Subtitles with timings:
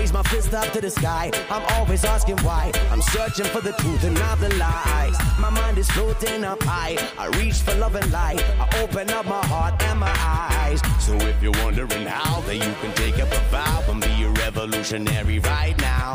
[0.00, 1.30] raise my fist up to the sky.
[1.50, 2.72] I'm always asking why.
[2.90, 5.16] I'm searching for the truth and not the lies.
[5.38, 6.96] My mind is floating up high.
[7.18, 8.42] I reach for love and light.
[8.58, 10.80] I open up my heart and my eyes.
[10.98, 14.30] So if you're wondering how, then you can take up a vow and be a
[14.44, 16.14] revolutionary right now.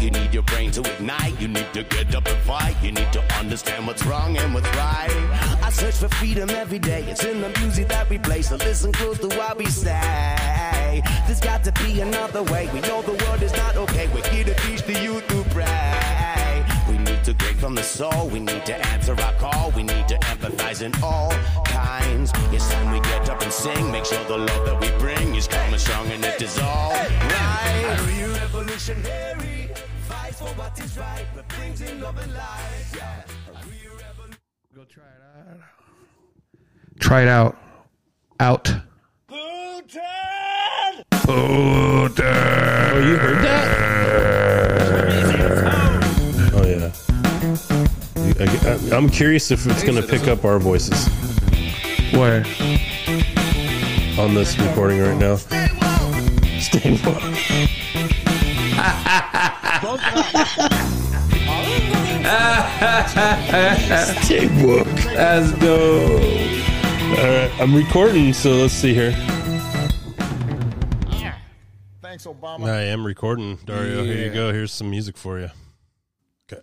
[0.00, 1.40] You need your brain to ignite.
[1.40, 2.76] You need to get up and fight.
[2.82, 5.18] You need to understand what's wrong and what's right.
[5.62, 7.04] I search for freedom every day.
[7.04, 8.42] It's in the music that we play.
[8.42, 10.59] So listen close to what we say.
[11.26, 12.68] There's got to be another way.
[12.74, 14.08] We know the world is not okay.
[14.12, 16.64] We're here to teach the youth to pray.
[16.88, 18.28] We need to break from the soul.
[18.28, 19.70] We need to answer our call.
[19.70, 21.30] We need to empathize in all
[21.64, 22.32] kinds.
[22.50, 23.92] It's time we get up and sing.
[23.92, 26.90] Make sure the love that we bring is calm and strong and it is all
[26.92, 27.96] right.
[27.98, 29.70] Are you revolutionary?
[30.08, 32.86] Fight for what is right, but brings in love and light.
[32.96, 33.22] Yeah.
[33.54, 34.38] Are you revolutionary?
[34.74, 35.60] Go try it out.
[36.98, 37.56] Try it out.
[38.40, 38.89] Out.
[41.26, 42.08] Oh,
[43.02, 43.66] you heard that?
[46.52, 46.92] Oh yeah.
[48.92, 51.08] I, am curious if it's going to pick up our voices
[52.12, 52.44] Where?
[54.18, 55.36] on this recording right now.
[56.60, 57.22] Stay woke.
[64.24, 64.86] Stay woke.
[65.14, 66.20] That's dope.
[67.18, 69.39] All right, I'm recording, so let's see here.
[72.20, 72.68] Thanks, Obama.
[72.68, 74.04] I am recording, Dario.
[74.04, 74.52] Here you go.
[74.52, 75.50] Here's some music for you.
[76.52, 76.62] Okay.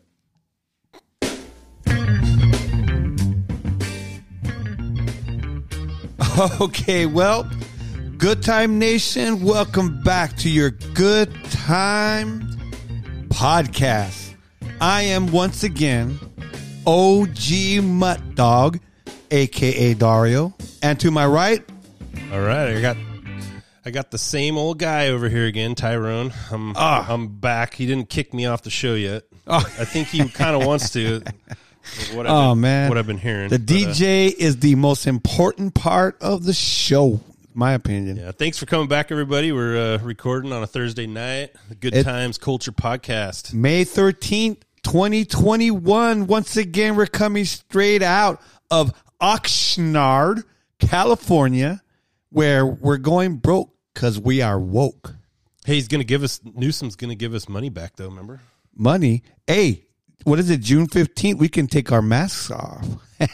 [6.61, 7.49] Okay, well,
[8.19, 12.41] Good Time Nation, welcome back to your Good Time
[13.29, 14.35] podcast.
[14.79, 16.19] I am once again
[16.85, 18.79] OG Mutt Dog,
[19.31, 21.67] aka Dario, and to my right,
[22.31, 23.06] All right, I got
[23.87, 26.33] I got the same old guy over here again, Tyrone.
[26.51, 27.05] I'm Ah.
[27.09, 27.73] I'm back.
[27.73, 29.23] He didn't kick me off the show yet.
[29.47, 29.59] Oh.
[29.79, 31.21] I think he kind of wants to.
[32.13, 33.47] What I've Oh been, man, what I've been hearing.
[33.47, 37.21] The But, uh, DJ is the most important part of the show,
[37.53, 38.17] my opinion.
[38.17, 39.53] yeah, thanks for coming back, everybody.
[39.53, 41.51] We're uh, recording on a Thursday night.
[41.69, 43.53] The Good It- Times Culture Podcast.
[43.53, 46.27] May 13th, 2021.
[46.27, 50.43] Once again, we're coming straight out of Oxnard,
[50.79, 51.81] California,
[52.31, 55.15] where we're going broke because we are woke.
[55.65, 58.05] Hey, he's gonna give us Newsom's gonna give us money back though.
[58.09, 58.39] Remember?
[58.75, 59.23] Money.
[59.47, 59.85] Hey,
[60.23, 60.61] what is it?
[60.61, 62.85] June 15th, we can take our masks off.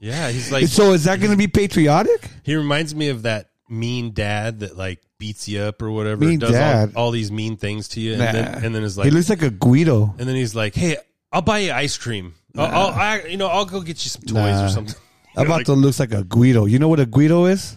[0.00, 2.28] Yeah, he's like So is that going to be patriotic?
[2.42, 6.24] he reminds me of that mean dad that like beats you up or whatever.
[6.24, 6.94] Mean does dad?
[6.96, 8.32] All, all these mean things to you, and, Nah.
[8.32, 10.12] then, and then is like he looks like a Guido.
[10.18, 10.96] and then he's like, "Hey,
[11.30, 12.34] I'll buy you ice cream.
[12.56, 14.64] I'll, I'll I, you know, I'll go get you some toys Nah.
[14.64, 14.96] or something."
[15.36, 16.64] About Like- to looks like a Guido.
[16.64, 17.76] You know what a Guido is?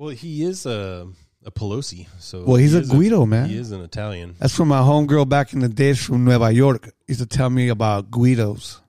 [0.00, 1.08] Well, he is a
[1.44, 3.50] a Pelosi, so Well, he's he a Guido, man.
[3.50, 4.34] He is an Italian.
[4.38, 6.88] That's from my homegirl back in the days from Nueva York.
[7.06, 8.80] Used to tell me about Guidos.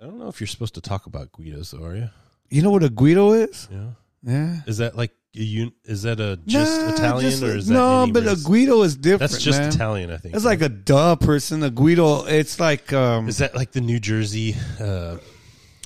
[0.00, 2.08] I don't know if you're supposed to talk about Guidos, though, are you?
[2.48, 3.68] You know what a Guido is?
[3.70, 3.90] Yeah.
[4.22, 4.60] Yeah.
[4.66, 7.74] Is that like a un- is that a just Nah, Italian just- or is that
[7.74, 8.08] no?
[8.10, 8.36] But a?
[8.42, 9.30] Guido is different.
[9.30, 9.68] That's just man.
[9.68, 10.34] Italian, I think.
[10.34, 11.62] It's like a duh person.
[11.62, 12.24] A Guido.
[12.24, 14.56] It's like um, Is that like the New Jersey?
[14.80, 15.18] Uh,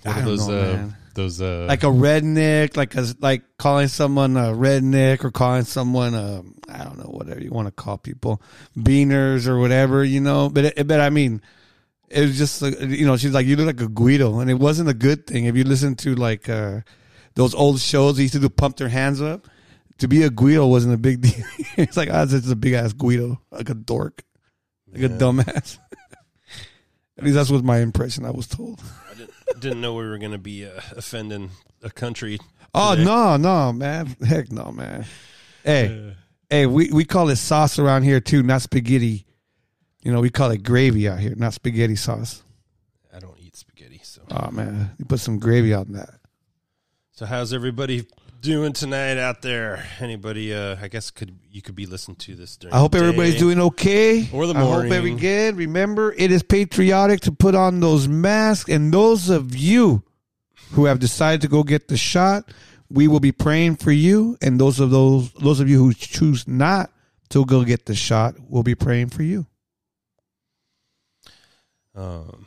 [0.04, 0.46] I don't those?
[0.46, 0.96] know, uh, man.
[1.16, 6.14] Those uh, like a redneck, like a like calling someone a redneck or calling someone
[6.14, 8.40] a I don't know whatever you want to call people
[8.78, 10.48] beaners or whatever you know.
[10.48, 11.42] But it, but I mean,
[12.08, 14.88] it was just you know she's like you look like a Guido, and it wasn't
[14.88, 15.46] a good thing.
[15.46, 16.82] If you listen to like uh
[17.34, 19.48] those old shows, they used to do pump their hands up.
[19.98, 21.44] To be a Guido wasn't a big deal.
[21.76, 24.22] it's like, oh, it's just a big ass Guido, like a dork,
[24.92, 25.78] like a dumbass.
[27.18, 28.82] At least that's what my impression I was told.
[29.48, 31.50] I didn't, didn't know we were going to be uh, offending
[31.82, 32.38] a country.
[32.74, 33.04] Oh today.
[33.04, 34.16] no, no, man.
[34.26, 35.06] Heck no, man.
[35.64, 36.14] Hey,
[36.50, 39.24] hey, we, we call it sauce around here too, not spaghetti.
[40.02, 42.42] You know, we call it gravy out here, not spaghetti sauce.
[43.14, 44.00] I don't eat spaghetti.
[44.04, 46.10] So, Oh man, you put some gravy on that.
[47.12, 48.06] so how's everybody
[48.46, 49.84] doing tonight out there?
[50.00, 50.54] Anybody?
[50.54, 52.72] Uh, I guess could you could be listening to this during.
[52.74, 54.28] I hope everybody's doing okay.
[54.32, 54.72] Or the morning.
[54.72, 55.56] I hope every good.
[55.56, 58.70] Remember, it is patriotic to put on those masks.
[58.70, 60.02] And those of you
[60.70, 62.50] who have decided to go get the shot,
[62.88, 64.38] we will be praying for you.
[64.40, 66.90] And those of those those of you who choose not
[67.30, 69.44] to go get the shot, we'll be praying for you.
[71.94, 72.46] Um,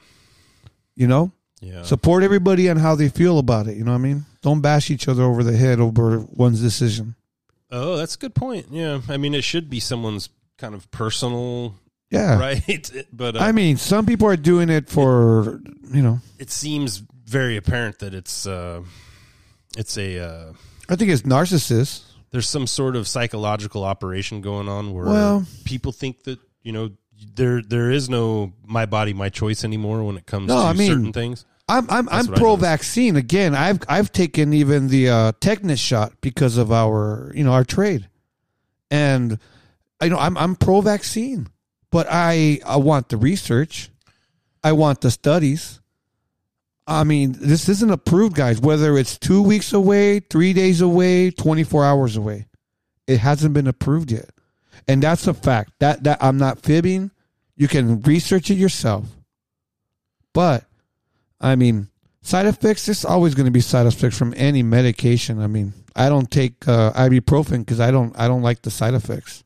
[0.96, 1.84] You know, yeah.
[1.84, 3.76] support everybody on how they feel about it.
[3.78, 4.26] You know what I mean?
[4.42, 7.16] Don't bash each other over the head over one's decision.
[7.72, 8.68] oh, that's a good point.
[8.72, 9.02] Yeah.
[9.10, 11.76] I mean, it should be someone's kind of personal
[12.10, 12.40] Yeah.
[12.40, 15.62] right, but uh, I mean, some people are doing it for,
[15.94, 18.82] you know, it seems very apparent that it's uh,
[19.78, 20.54] it's a uh,
[20.90, 22.02] I think it's narcissists.
[22.32, 26.90] there's some sort of psychological operation going on where Well- people think that you know
[27.36, 30.74] there there is no my body my choice anymore when it comes No, to I
[30.74, 31.46] mean- certain things.
[31.70, 33.54] I'm I'm I'm pro vaccine again.
[33.54, 38.10] I've I've taken even the uh, tetanus shot because of our you know our trade,
[38.90, 39.38] and
[40.02, 41.48] I know I'm I'm pro vaccine,
[41.92, 43.92] but I I want the research,
[44.64, 45.80] I want the studies.
[46.88, 48.60] I mean, this isn't approved, guys.
[48.60, 52.48] Whether it's two weeks away, three days away, twenty four hours away,
[53.06, 54.32] it hasn't been approved yet,
[54.88, 55.74] and that's a fact.
[55.80, 57.12] That that I'm not fibbing.
[57.56, 59.06] You can research it yourself,
[60.34, 60.64] but
[61.42, 61.88] I mean,
[62.22, 62.86] side effects.
[62.86, 65.40] There's always going to be side effects from any medication.
[65.40, 68.94] I mean, I don't take uh, ibuprofen because I don't I don't like the side
[68.94, 69.44] effects.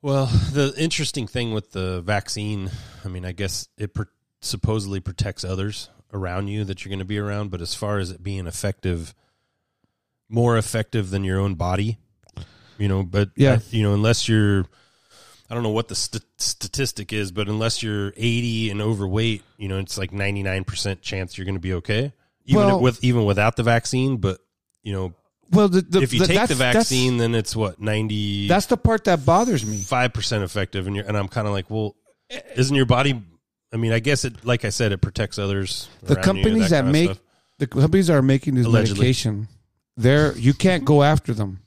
[0.00, 2.70] Well, the interesting thing with the vaccine,
[3.04, 4.08] I mean, I guess it per-
[4.40, 8.10] supposedly protects others around you that you're going to be around, but as far as
[8.10, 9.14] it being effective,
[10.28, 11.98] more effective than your own body,
[12.78, 13.60] you know, but Yeah.
[13.70, 14.66] You know, unless you're,
[15.52, 19.68] I don't know what the st- statistic is, but unless you're 80 and overweight, you
[19.68, 22.14] know, it's like 99% chance you're going to be okay,
[22.46, 24.16] even Well- with even without the vaccine.
[24.16, 24.38] But
[24.82, 25.12] you know,
[25.50, 28.78] Well, the, the, if you the- take the vaccine, then it's what 90 that's the
[28.78, 29.76] part that bothers me.
[29.76, 31.96] five percent effective, and you're and I'm kind of like, well,
[32.56, 33.22] isn't your body?
[33.74, 35.90] I mean, I guess it, like I said, it protects others.
[36.02, 37.18] The around you, companies that, make
[37.58, 39.00] the companies that are making this Allegedly.
[39.02, 39.48] medication,
[39.98, 41.60] they're you can't go after them.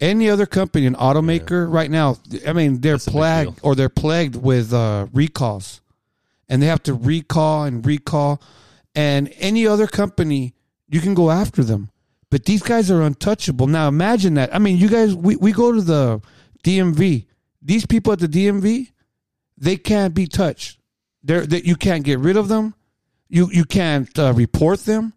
[0.00, 2.16] Any other company, an automaker, right now,
[2.46, 3.60] I mean, they're That's a big plagued deal.
[3.62, 5.82] or they're plagued with uh, recalls,
[6.48, 8.40] and they have to recall and recall.
[8.94, 10.54] And any other company,
[10.88, 11.90] you can go after them,
[12.30, 13.66] but these guys are untouchable.
[13.66, 14.54] Now, imagine that.
[14.54, 16.22] I mean, you guys, we, we go to the
[16.64, 17.26] DMV.
[17.60, 18.90] These people at the DMV,
[19.58, 20.78] they can't be touched.
[21.22, 22.74] They're, that you can't get rid of them.
[23.28, 25.12] You you can't uh, report them.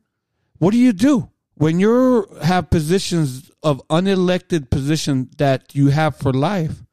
[0.59, 6.33] What do you do when you have positions of unelected position that you have for
[6.33, 6.83] life?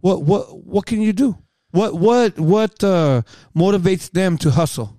[0.00, 1.38] What what what can you do?
[1.70, 3.22] What what what uh,
[3.54, 4.96] motivates them to hustle?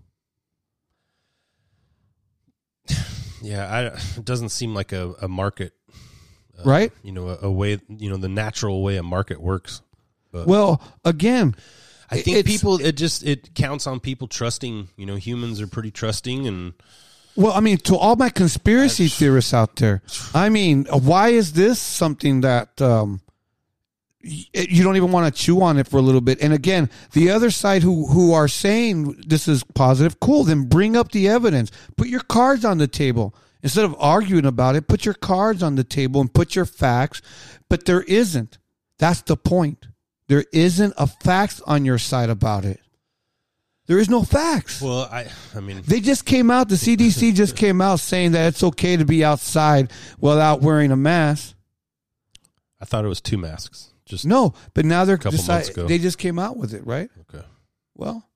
[3.39, 5.71] Yeah, I, it doesn't seem like a, a market,
[6.65, 6.91] right?
[7.03, 9.83] you know, a, a way, you know, the natural way a market works.
[10.33, 11.55] Well, again,
[12.09, 14.89] I think people, it just it counts on people trusting.
[14.97, 16.73] You know, humans are pretty trusting, and
[17.37, 20.01] Well, I mean, to all my conspiracy theorists out there,
[20.33, 23.21] I mean, why is this something that um,
[24.23, 26.41] y- you don't even want to chew on it for a little bit?
[26.41, 30.97] And again, the other side who who are saying this is positive, cool, then bring
[30.97, 31.69] up the evidence.
[31.95, 34.87] Put your cards on the table instead of arguing about it.
[34.87, 37.21] Put your cards on the table and put your facts.
[37.69, 38.57] But there isn't.
[38.97, 39.85] That's the point.
[40.27, 42.79] There isn't a facts on your side about it.
[43.87, 44.81] There is no facts.
[44.81, 46.67] well, I, I mean, They just came out.
[46.69, 50.97] The CDC just came out saying that it's okay to be outside without wearing a
[50.97, 51.55] mask.
[52.81, 53.91] I thought it was two masks.
[54.05, 55.87] Just No, but now they're Couple decide- months ago.
[55.87, 57.09] they just came out with it, right?
[57.33, 57.45] okay.
[57.95, 58.27] Well,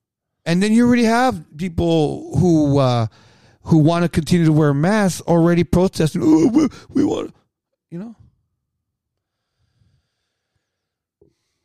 [0.45, 3.07] and then you already have people who uh,
[3.63, 6.21] who want to continue to wear masks already protesting.
[6.23, 7.35] Oh, we, we want,
[7.91, 8.15] you know.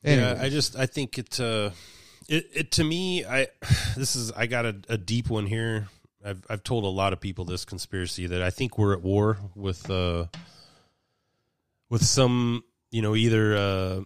[0.03, 1.71] Yeah, I just I think it uh
[2.29, 3.49] it, it to me I
[3.97, 5.89] this is I got a, a deep one here.
[6.25, 9.39] I've I've told a lot of people this conspiracy that I think we're at war
[9.55, 10.27] with uh
[11.89, 14.01] with some you know either uh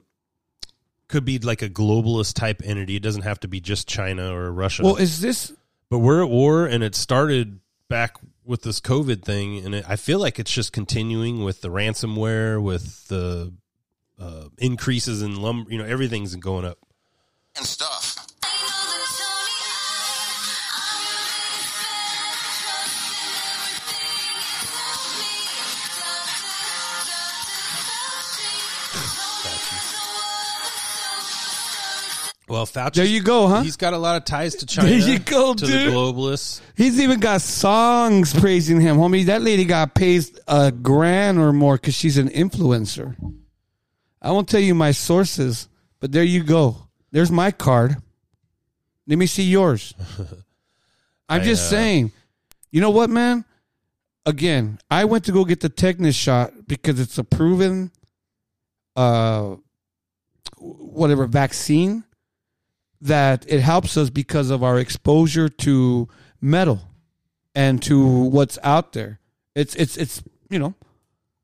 [1.08, 2.96] could be like a globalist type entity.
[2.96, 4.84] It doesn't have to be just China or Russia.
[4.84, 5.52] well, is this
[5.88, 9.96] but we're at war and it started back with this COVID thing and it, I
[9.96, 13.52] feel like it's just continuing with the ransomware with the
[14.20, 16.78] uh, increases in lumber, you know, everything's going up.
[17.56, 18.09] and stuff.
[32.50, 32.94] Well, Fauci.
[32.94, 33.62] There you go, huh?
[33.62, 34.88] He's got a lot of ties to China.
[34.88, 35.86] There you go, to dude.
[35.86, 36.60] the globalists.
[36.76, 39.26] He's even got songs praising him, homie.
[39.26, 43.14] That lady got paid a grand or more because she's an influencer.
[44.20, 45.68] I won't tell you my sources,
[46.00, 46.88] but there you go.
[47.12, 47.96] There's my card.
[49.06, 49.94] Let me see yours.
[51.28, 52.12] I'm I, just uh, saying.
[52.72, 53.44] You know what, man?
[54.26, 57.92] Again, I went to go get the tetanus shot because it's a proven,
[58.96, 59.54] uh,
[60.58, 62.02] whatever vaccine
[63.00, 66.08] that it helps us because of our exposure to
[66.40, 66.80] metal
[67.54, 69.20] and to what's out there.
[69.54, 70.74] It's it's it's you know,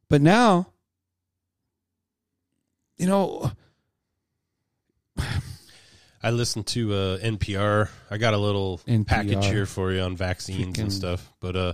[0.08, 0.68] but now,
[2.98, 3.52] you know,
[6.22, 7.88] I listened to uh, NPR.
[8.10, 9.06] I got a little NPR.
[9.06, 11.32] package here for you on vaccines Freaking- and stuff.
[11.40, 11.72] But uh,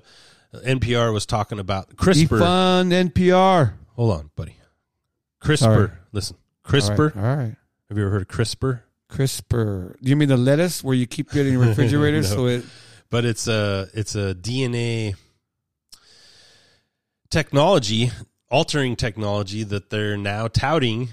[0.55, 2.41] NPR was talking about CRISPR.
[2.41, 3.73] Defund NPR.
[3.97, 4.57] Hold on, buddy.
[5.43, 5.93] CRISPR.
[6.12, 7.15] Listen, CRISPR.
[7.15, 7.25] right.
[7.25, 7.57] All right.
[7.89, 8.81] Have you ever heard of CRISPR?
[9.12, 9.97] CRISPR.
[10.00, 12.26] Do you mean the lettuce where you keep it in your refrigerator No.
[12.26, 12.64] so it
[13.11, 15.14] But it's a it's a DNA
[17.31, 18.11] technology,
[18.50, 21.11] altering technology that they're now touting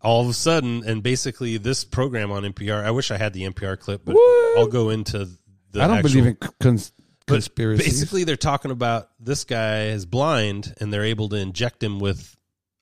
[0.00, 0.82] all of a sudden.
[0.86, 2.84] And basically, this program on NPR.
[2.84, 4.58] I wish I had the NPR clip, but What?
[4.58, 5.28] I'll go into
[5.72, 5.82] the.
[5.82, 6.92] I don't actual- believe in cons-
[7.26, 7.84] conspiracy.
[7.84, 12.36] Basically, they're talking about this guy is blind, and they're able to inject him with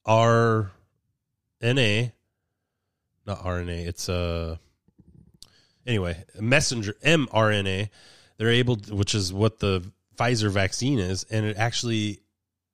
[0.07, 0.71] RNA,
[3.27, 3.87] not RNA.
[3.87, 4.59] It's a
[5.87, 7.89] anyway messenger mRNA.
[8.37, 9.85] They're able, to, which is what the
[10.17, 12.21] Pfizer vaccine is, and it actually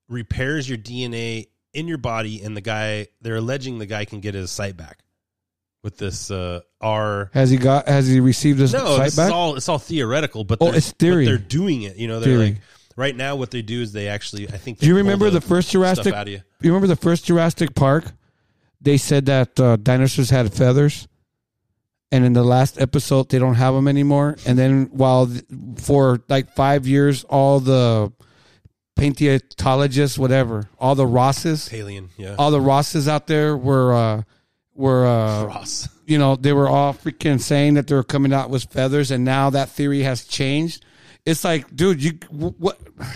[0.08, 2.42] repairs your DNA in your body.
[2.42, 4.98] And the guy, they're alleging the guy can get his sight back
[5.82, 7.30] with this uh, R.
[7.34, 7.88] has he got?
[7.88, 9.32] Has he received his No, sight back?
[9.32, 11.24] all it's all theoretical, but Oh, they're- it's theory.
[11.24, 11.96] But they're doing it.
[11.96, 12.44] You know, they're Theory.
[12.52, 12.60] like
[12.96, 13.36] right now.
[13.36, 14.48] What they do is they actually.
[14.48, 14.78] I think.
[14.78, 16.14] Do you remember the first Jurassic?
[16.26, 16.40] you.
[16.60, 18.04] You remember the first Jurassic Park?
[18.80, 21.06] They said that uh, dinosaurs had feathers,
[22.10, 24.36] and in the last episode they don't have them anymore.
[24.46, 25.44] And then while th-
[25.76, 28.12] for like five years, all the
[28.96, 32.36] paleontologists, whatever, all the Rosses, Alien, yeah.
[32.38, 34.22] all the Rosses out there were uh,
[34.74, 35.88] were uh, Ross.
[36.06, 39.24] you know they were all freaking saying that they were coming out with feathers, and
[39.24, 40.84] now that theory has changed.
[41.26, 42.78] It's like, dude, you what?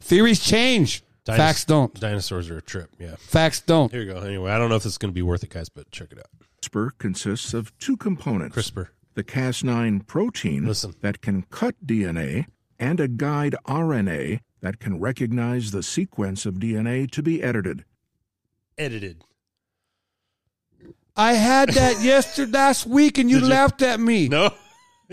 [0.00, 1.02] Theories change.
[1.26, 1.94] Dinos- Facts don't.
[2.00, 2.90] Dinosaurs are a trip.
[2.98, 3.14] Yeah.
[3.16, 3.92] Facts don't.
[3.92, 4.20] Here you go.
[4.20, 6.10] Anyway, I don't know if this is going to be worth it, guys, but check
[6.12, 6.26] it out.
[6.62, 8.88] CRISPR consists of two components CRISPR.
[9.14, 10.94] the Cas9 protein Listen.
[11.00, 12.46] that can cut DNA
[12.78, 17.84] and a guide RNA that can recognize the sequence of DNA to be edited.
[18.78, 19.22] Edited.
[21.16, 23.50] I had that yesterday last week, and you Did you?
[23.50, 24.28] laughed at me.
[24.28, 24.52] No.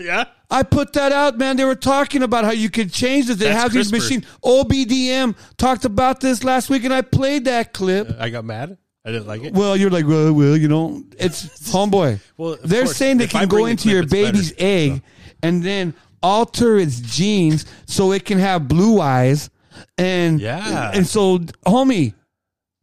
[0.00, 0.24] Yeah.
[0.50, 1.56] I put that out, man.
[1.56, 3.36] They were talking about how you could change this.
[3.36, 3.92] They That's have these CRISPR.
[3.92, 4.24] machines.
[4.44, 8.10] OBDM talked about this last week, and I played that clip.
[8.10, 8.76] Uh, I got mad.
[9.04, 9.54] I didn't like it.
[9.54, 12.20] Well, you're like, well, well, you know, it's homeboy.
[12.36, 14.12] Well, of they're course, saying they if I can go the into clip, your it's
[14.12, 14.32] better.
[14.32, 15.02] baby's egg
[15.42, 19.48] and then alter its genes so it can have blue eyes,
[19.96, 20.90] and Yeah.
[20.92, 22.12] and so, homie,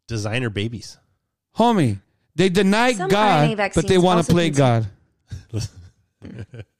[0.07, 0.97] Designer babies.
[1.57, 1.99] homie,
[2.35, 4.87] they deny Some God, RNA but they vaccines want to also play contain-
[5.51, 5.67] God.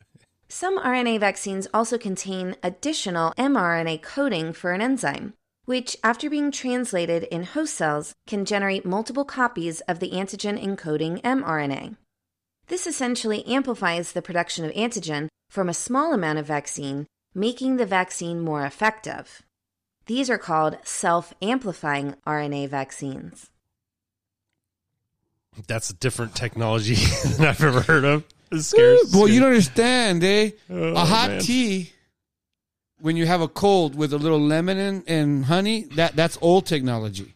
[0.50, 5.34] Some RNA vaccines also contain additional mRNA coding for an enzyme,
[5.66, 11.22] which, after being translated in host cells, can generate multiple copies of the antigen encoding
[11.22, 11.98] mRNA.
[12.68, 17.86] This essentially amplifies the production of antigen from a small amount of vaccine, making the
[17.86, 19.44] vaccine more effective.
[20.06, 23.50] These are called self amplifying RNA vaccines.
[25.68, 26.96] That's a different technology
[27.36, 28.24] than I've ever heard of.
[28.58, 29.14] Scares.
[29.14, 30.52] Well, you don't understand, eh?
[30.70, 31.42] Oh, a hot man.
[31.42, 31.92] tea
[33.00, 36.66] when you have a cold with a little lemon and, and honey, that that's old
[36.66, 37.34] technology.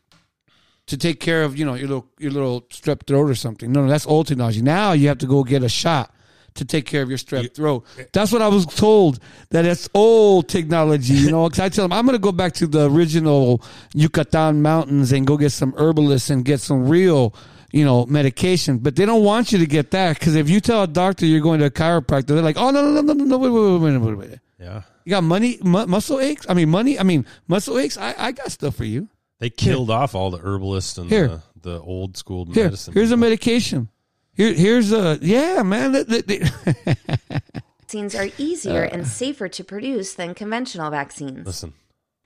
[0.88, 3.72] To take care of, you know, your little your little strep throat or something.
[3.72, 4.62] No, no, that's old technology.
[4.62, 6.14] Now you have to go get a shot
[6.56, 7.86] to take care of your strep throat.
[8.12, 9.20] That's what I was told
[9.52, 12.52] that it's old technology, you know, cuz I tell them I'm going to go back
[12.56, 13.62] to the original
[13.94, 17.34] Yucatan mountains and go get some herbalists and get some real
[17.72, 20.84] you know, medication, but they don't want you to get that because if you tell
[20.84, 23.38] a doctor you're going to a chiropractor, they're like, "Oh no, no, no, no, no,
[23.38, 24.40] wait, wait, wait, wait, wait, wait.
[24.60, 24.82] Yeah.
[25.06, 26.46] You got money, mu- muscle aches?
[26.48, 27.00] I mean, money.
[27.00, 27.98] I mean, muscle aches.
[27.98, 29.10] I, I got stuff for you.
[29.40, 31.28] They killed off all the herbalists and Here.
[31.28, 32.94] the, the old school Here, medicine.
[32.94, 33.90] here's a medication.
[34.34, 35.92] Here, here's a yeah, man.
[35.94, 36.50] They- they- they-
[37.82, 39.06] Vaccines are easier and uh.
[39.06, 41.46] safer to produce than conventional vaccines.
[41.46, 41.74] Listen.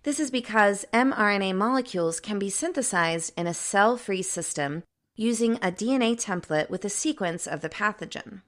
[0.03, 4.83] This is because mRNA molecules can be synthesized in a cell free system
[5.15, 8.41] using a DNA template with a sequence of the pathogen.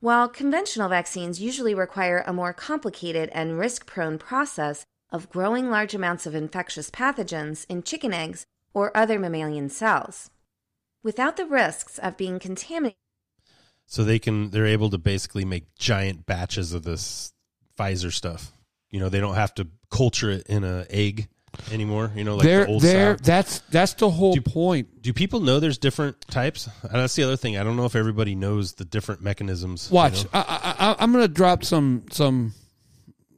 [0.00, 5.94] While conventional vaccines usually require a more complicated and risk prone process of growing large
[5.94, 10.30] amounts of infectious pathogens in chicken eggs or other mammalian cells.
[11.02, 12.96] Without the risks of being contaminated,
[13.86, 17.32] So they can they're able to basically make giant batches of this
[17.78, 18.52] Pfizer stuff.
[18.90, 21.28] You know, they don't have to culture it in a egg
[21.70, 22.10] anymore.
[22.14, 23.24] You know, like they're the old they're style.
[23.24, 25.02] that's that's the whole Do- point.
[25.02, 26.68] Do people know there's different types?
[26.82, 27.56] And that's the other thing.
[27.56, 29.88] I don't know if everybody knows the different mechanisms.
[29.90, 30.30] you Watch, know?
[30.34, 32.54] I, I, I'm gonna drop some some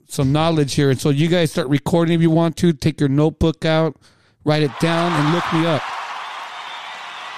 [0.07, 2.73] some knowledge here, and so you guys start recording if you want to.
[2.73, 3.97] Take your notebook out,
[4.45, 5.83] write it down, and look me up.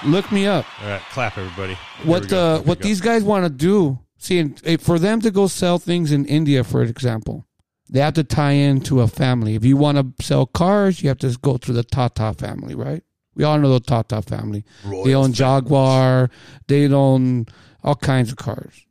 [0.05, 0.65] Look me up.
[0.83, 1.73] All right, clap everybody.
[1.73, 5.21] Here what the uh, what these guys want to do see and, eh, for them
[5.21, 7.45] to go sell things in india for example
[7.89, 9.55] they have to tie into a family.
[9.55, 13.03] If you want to sell cars you have to go through the tata family right?
[13.35, 14.65] We all know the tata family.
[15.05, 16.31] They own jaguar.
[16.67, 17.45] They own
[17.83, 18.83] all kinds of cars.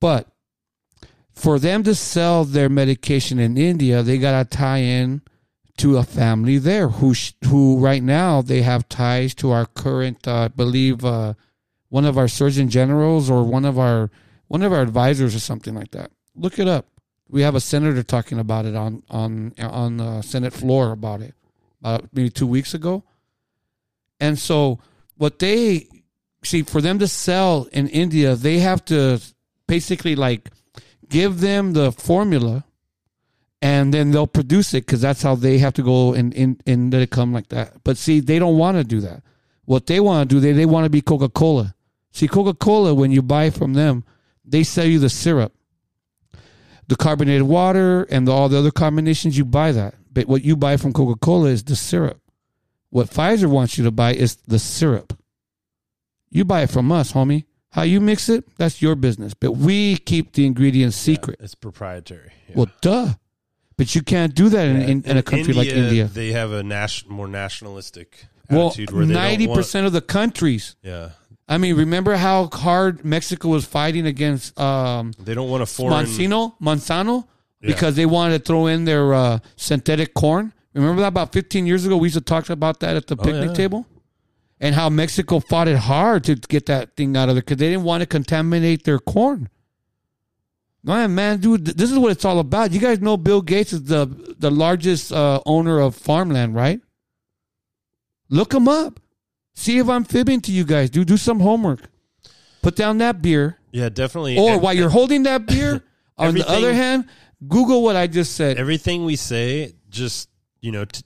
[0.00, 0.28] But
[1.32, 5.22] for them to sell their medication in India, they got to tie in
[5.78, 10.28] to a family there who sh- who right now they have ties to our current,
[10.28, 11.34] uh, I believe, uh,
[11.88, 14.10] one of our surgeon generals or one of our
[14.48, 16.12] one of our advisors or something like that.
[16.36, 16.86] Look it up.
[17.32, 21.34] We have a senator talking about it on on on the Senate floor about it,
[22.12, 23.02] maybe two weeks ago.
[24.20, 24.78] And so,
[25.16, 25.88] what they
[26.44, 29.20] see for them to sell in India, they have to
[29.66, 30.50] basically like
[31.08, 32.64] give them the formula
[33.62, 36.92] and then they'll produce it because that's how they have to go and, and, and
[36.92, 37.84] let it come like that.
[37.84, 39.22] But see, they don't want to do that.
[39.64, 41.74] What they want to do, they, they want to be Coca Cola.
[42.10, 44.04] See, Coca Cola, when you buy from them,
[44.44, 45.54] they sell you the syrup,
[46.92, 49.38] the carbonated water, and the, all the other combinations.
[49.38, 49.94] You buy that.
[50.12, 52.20] But what you buy from Coca Cola is the syrup.
[52.90, 55.18] What Pfizer wants you to buy is the syrup.
[56.30, 57.44] You buy it from us, homie.
[57.70, 59.32] How you mix it, that's your business.
[59.32, 61.38] But we keep the ingredients secret.
[61.40, 62.32] It's proprietary.
[62.48, 62.54] Yeah.
[62.56, 63.14] Well, duh.
[63.78, 66.04] But you can't do that in, in, in a country like India.
[66.04, 69.94] They have a nation, more nationalistic Well, attitude where they ninety don't want- percent of
[69.94, 70.76] the countries.
[70.82, 71.12] Yeah,
[71.52, 76.06] I mean, remember how hard Mexico was fighting against um, they don't want a foreign.
[76.06, 77.24] Monsanto, Monsanto,
[77.60, 77.66] Yeah.
[77.72, 80.52] because they wanted to throw in their uh, synthetic corn.
[80.74, 81.96] Remember that about fifteen years ago?
[81.96, 83.52] We used to talk about that at the picnic Oh, yeah.
[83.62, 83.86] table,
[84.60, 87.68] and how Mexico fought it hard to get that thing out of there because they
[87.70, 89.48] didn't want to contaminate their corn.
[90.84, 92.72] Man, man, dude, th- this is what it's all about.
[92.72, 94.06] You guys know Bill Gates is the
[94.38, 96.80] the largest uh, owner of farmland, right?
[98.30, 98.98] Look him up.
[99.54, 100.90] See if I'm fibbing to you guys.
[100.90, 101.80] Do do some homework.
[102.62, 104.38] Put down that beer, Yeah, definitely.
[104.38, 105.82] or And- while you're holding that beer,
[106.18, 107.06] on the other hand,
[107.48, 108.56] Google what I just said.
[108.56, 110.28] everything we say, just
[110.60, 111.02] you know, t-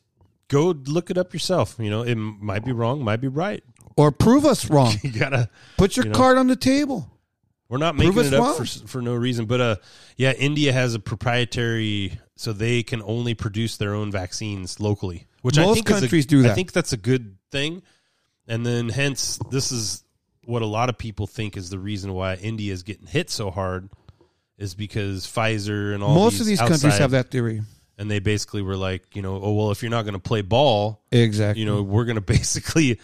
[0.49, 1.77] go look it up yourself.
[1.79, 3.65] You know, it might be wrong, might be right.
[3.97, 4.95] or prove us wrong.
[5.03, 5.49] You gotta.
[5.79, 6.19] Put your You know.
[6.19, 7.11] card on the table.
[7.71, 8.55] We're not making it up wrong.
[8.55, 9.77] for for no reason, but uh,
[10.17, 15.59] yeah, India has a proprietary, so they can only produce their own vaccines locally, which
[15.59, 17.83] I Most think is a- countries do I think that's a good thing,
[18.49, 20.03] and then hence this is
[20.45, 23.51] what a lot of people think is the reason why India is getting hit so
[23.51, 23.89] hard,
[24.59, 27.63] is because Pfizer and all Most of these countries have that theory.
[27.99, 30.43] and they basically were like, you know, oh well, if you're not going to play
[30.43, 31.61] ball, Exactly.
[31.61, 33.01] you know, we're going to basically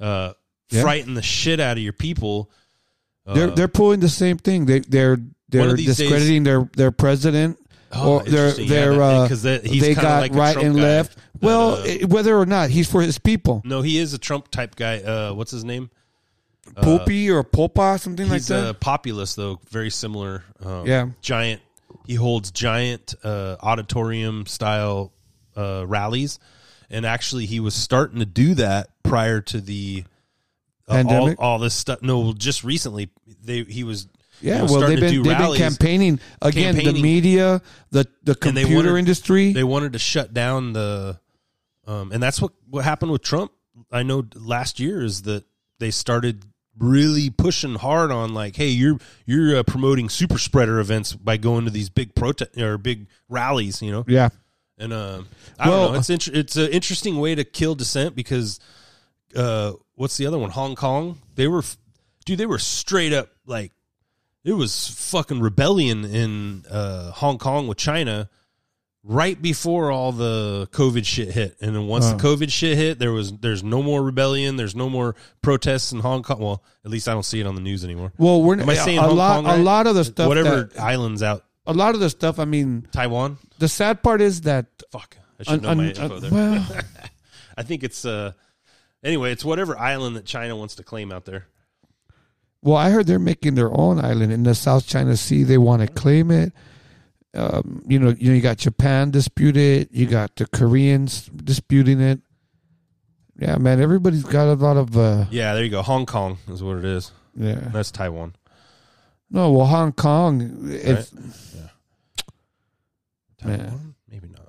[0.00, 0.32] uh,
[0.70, 0.82] Yeah.
[0.82, 2.50] frighten the shit out of your people.
[3.26, 4.66] Uh, they're they're pulling the same thing.
[4.66, 5.16] They they're
[5.48, 7.58] they're these days- discrediting their their president.
[7.96, 8.60] Oh, or they're.
[8.60, 11.16] Yeah, they're that- uh, 'cause that- he's they got like right and guy left.
[11.40, 14.76] Well, uh, whether or not he's for his people, No, he is a Trump type
[14.76, 14.98] guy.
[15.00, 15.90] Uh, what's his name?
[16.76, 18.60] Poopy or Popa, something like that.
[18.60, 20.44] He's a populist, though, very similar.
[20.64, 21.08] Um, Yeah.
[21.20, 21.60] giant.
[22.06, 25.12] He holds giant uh, auditorium style
[25.56, 26.38] uh, rallies,
[26.90, 30.04] and actually, he was starting to do that prior to the
[30.88, 31.40] uh, all, Pandemic?
[31.40, 32.02] all this stuff.
[32.02, 33.10] No, just recently,
[33.44, 34.08] they he was.
[34.40, 36.76] yeah, well, they've been they've been campaigning again.
[36.76, 39.52] The media, the the And they computer wanted- industry.
[39.52, 41.18] They wanted to shut down the,
[41.86, 43.52] um, and that's what what happened with Trump.
[43.90, 45.44] I know last year is that
[45.78, 46.44] they started
[46.78, 51.64] really pushing hard on like, hey, you're you're uh, promoting super spreader events by going
[51.64, 54.04] to these big protest or big rallies, you know.
[54.08, 54.28] yeah,
[54.78, 55.22] And uh,
[55.58, 58.58] I Well- don't know, it's inter- it's an interesting way to kill dissent because
[59.36, 60.50] uh, what's the other one?
[60.50, 61.18] Hong Kong.
[61.34, 61.62] They were,
[62.24, 63.72] dude, they were straight up like
[64.44, 68.28] it was fucking rebellion in uh, Hong Kong with China
[69.06, 71.56] right before all the COVID shit hit.
[71.60, 72.16] And then once Oh.
[72.16, 74.56] the COVID shit hit, there was there's no more rebellion.
[74.56, 76.40] There's no more protests in Hong Kong.
[76.40, 78.12] Well, at least I don't see it on the news anymore.
[78.18, 79.34] well, we're Am I saying a Hong lot.
[79.36, 79.60] Kong right?
[79.60, 80.28] A lot of the stuff.
[80.28, 82.38] Whatever that- islands out a lot of the stuff.
[82.38, 83.38] I mean, Taiwan.
[83.58, 84.66] the sad part is that.
[84.90, 86.30] Fuck, I should know my un- info there.
[86.30, 86.66] well,
[87.56, 88.32] I think it's uh
[89.02, 91.46] anyway, it's whatever island that China wants to claim out there.
[92.62, 95.42] Well, I heard they're making their own island in the South China Sea.
[95.42, 96.52] They want to claim it.
[97.34, 99.88] Um, you know, you know, you got Japan dispute it.
[99.92, 102.20] You got the Koreans disputing it.
[103.36, 104.96] Yeah, man, everybody's got a lot of.
[104.96, 105.82] Uh, Yeah, there you go.
[105.82, 107.10] Hong Kong is what it is.
[107.34, 107.54] yeah.
[107.72, 108.36] That's Taiwan.
[109.30, 111.10] No, well, Hong Kong, it's
[113.42, 113.58] Taiwan?
[113.58, 113.94] Man.
[114.08, 114.48] Maybe not.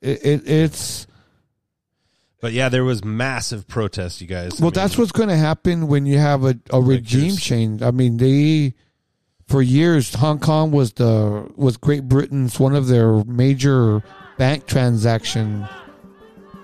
[0.00, 1.06] it, it, it's
[2.40, 4.52] But yeah, there was massive protests, you guys.
[4.52, 4.70] I well.
[4.70, 7.82] mean, that's what's going to happen when you have a, a regime change.
[7.82, 8.72] I mean, they
[9.46, 14.02] for years Hong Kong was the was Great Britain's one of their major
[14.38, 15.66] bank transaction.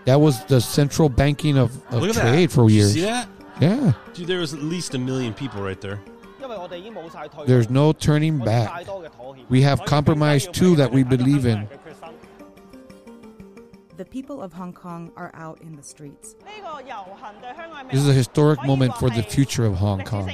[0.06, 2.54] That was the central banking of, of Look at trade that.
[2.54, 2.92] for Did you years.
[2.94, 3.28] See that?
[3.60, 6.00] Yeah, Dude, there was at least a million people right there.
[7.46, 8.88] there's no turning back.
[9.50, 11.68] We have compromise too that we believe in.
[13.98, 16.34] The people of Hong Kong are out in the streets.
[17.90, 20.26] This is a historic moment for the future of Hong Kong.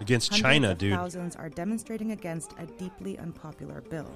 [0.00, 0.92] Against Hundreds China, of dude.
[0.94, 4.10] Thousands are demonstrating against a deeply unpopular bill.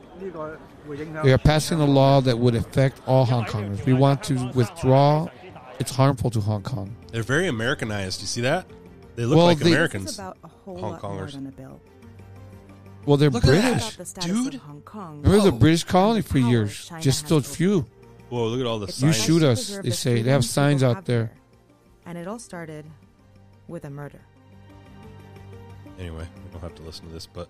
[1.25, 3.85] We are passing a law that would affect all Hong Kongers.
[3.85, 5.29] We want to withdraw.
[5.79, 6.97] It's harmful to Hong Kong.
[7.13, 8.21] They're very Americanized.
[8.21, 8.67] You see that?
[9.15, 10.19] They look Well, like they- Americans.
[10.19, 11.37] about a whole Hong Kongers.
[11.37, 11.81] a bill.
[13.07, 13.63] Well, they're Look at that.
[13.63, 13.95] British.
[13.95, 14.55] about the dude.
[14.55, 15.23] of Hong Kong.
[15.23, 16.87] Remember the oh, British colony for Power years?
[16.87, 17.87] China Just has those few.
[18.31, 20.23] Whoa, look at all the It's You shoot us, they say.
[20.23, 21.31] They have signs out have there.
[22.05, 22.85] And it all started
[23.69, 24.21] with a murder.
[25.99, 27.49] Anyway, we don't have to listen to this, but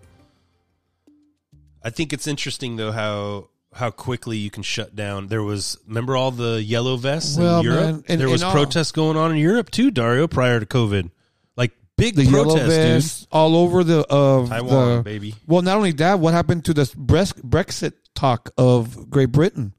[1.82, 5.26] I think it's interesting though how how quickly you can shut down.
[5.28, 7.80] There was remember all the yellow vests Well, in Europe.
[7.80, 10.66] man, and- there was and all- protests going on in Europe too, Dario, prior to
[10.66, 11.10] COVID.
[11.56, 15.34] Like big The yellow protests, vests all over the of Taiwan, the, baby.
[15.46, 19.74] Well, not only that, what happened to the Bres- Brexit talk of Great Britain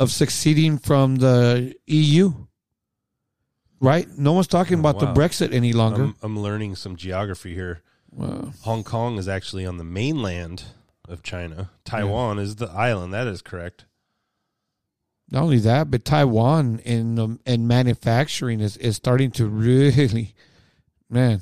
[0.00, 2.32] of succeeding from the EU?
[3.80, 4.06] Right?
[4.18, 5.12] No one's talking Oh, about wow.
[5.14, 6.02] the Brexit any longer.
[6.02, 7.80] I'm, I'm learning some geography here.
[8.12, 8.52] Wow.
[8.62, 10.64] Hong Kong is actually on the mainland
[11.08, 11.70] of China.
[11.84, 13.14] Taiwan is the island.
[13.14, 13.84] That is correct.
[15.30, 20.34] Not only that, but Taiwan in um, in manufacturing is, is starting to really,
[21.10, 21.40] man,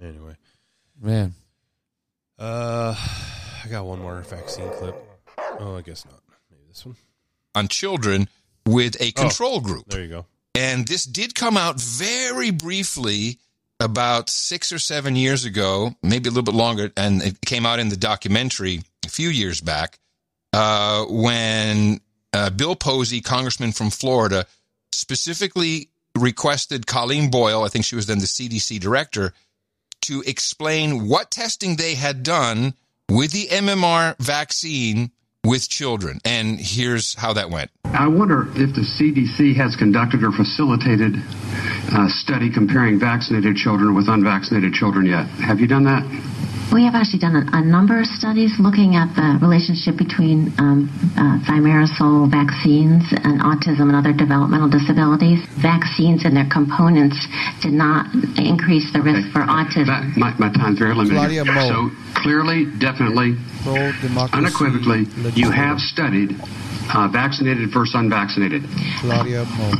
[0.00, 0.36] Anyway,
[1.00, 1.32] man.
[2.38, 2.94] uh,
[3.64, 4.94] I got one more vaccine clip.
[5.58, 6.20] Oh, I guess not.
[6.50, 6.96] Maybe this one.
[7.54, 8.28] on children
[8.66, 9.86] with a control group.
[9.88, 10.26] There you go.
[10.54, 13.38] And this did come out very briefly
[13.80, 17.78] about six or seven years ago, maybe a little bit longer, and it came out
[17.80, 19.98] in the documentary a few years back
[20.52, 22.00] uh, when
[22.32, 24.46] uh, Bill Posey, congressman from Florida,
[24.92, 29.32] specifically requested Colleen Boyle, I think she was then the CDC director,
[30.02, 32.74] to explain what testing they had done
[33.08, 35.10] with the MMR vaccine
[35.44, 36.20] with children.
[36.24, 37.70] And here's how that went.
[37.84, 41.16] I wonder if the CDC has conducted or facilitated
[41.92, 45.26] a study comparing vaccinated children with unvaccinated children yet.
[45.42, 46.04] Have you done that?
[46.72, 50.86] We have actually done a, a number of studies looking at the relationship between um,
[51.18, 55.42] uh, thimerosal vaccines and autism and other developmental disabilities.
[55.58, 57.18] Vaccines and their components
[57.58, 58.06] did not
[58.38, 59.90] increase the risk for autism.
[59.90, 61.42] That, my, my time's very limited.
[61.50, 61.90] So
[62.22, 63.34] clearly, definitely,
[64.30, 66.38] unequivocally, you have studied
[66.94, 68.62] uh, vaccinated versus unvaccinated.
[69.00, 69.72] Claudia Mo.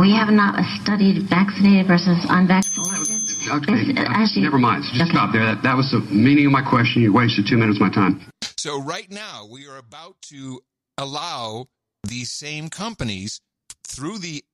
[0.00, 3.22] We have not studied vaccinated versus unvaccinated.
[3.48, 4.82] Okay, It's, uh, actually- never mind.
[4.84, 5.10] Just okay.
[5.10, 5.44] stop there.
[5.46, 7.02] That, that was the meaning of my question.
[7.02, 8.20] You wasted two minutes of my time.
[8.56, 10.60] So right now we are about to
[10.98, 11.68] allow
[12.06, 13.40] these same companies
[13.84, 14.44] through the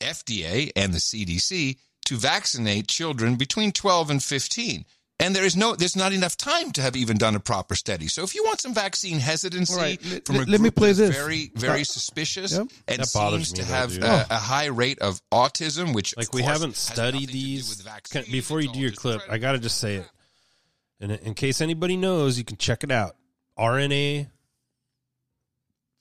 [0.00, 4.84] FDA and the CDC to vaccinate children between 12 and 15.
[5.22, 8.08] And there is no, there's not enough time to have even done a proper study.
[8.08, 10.64] So if you want some vaccine hesitancy All right, let- from a let- let me
[10.70, 11.16] group play that's this.
[11.16, 12.66] very, very Uh, suspicious Yep.
[12.88, 16.34] and That bothers seems to have a, a high rate of autism, which Like of
[16.34, 17.82] we haven't studied nothing to do these.
[18.10, 20.06] Can, before you do your clip, I gotta just say it.
[21.00, 23.16] And in case anybody knows, you can check it out.
[23.58, 24.28] RNA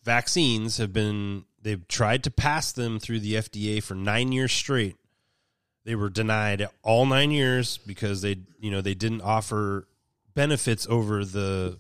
[0.04, 4.96] vaccines have been they've tried to pass them through the FDA for nine years straight.
[5.84, 9.88] They were denied all nine years because they you know they didn't offer
[10.34, 11.78] benefits over the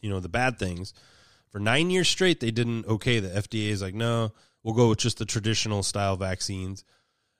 [0.00, 0.92] you know the bad things.
[1.50, 3.20] For nine years straight, they didn't okay.
[3.20, 4.32] The FDA is like, no,
[4.62, 6.84] we'll go with just the traditional style vaccines.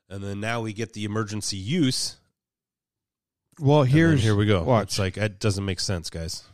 [0.09, 2.16] And then now we get the emergency use.
[3.61, 4.62] Well, here's here we go.
[4.62, 4.85] Watch.
[4.85, 6.44] It's like it doesn't make sense, guys.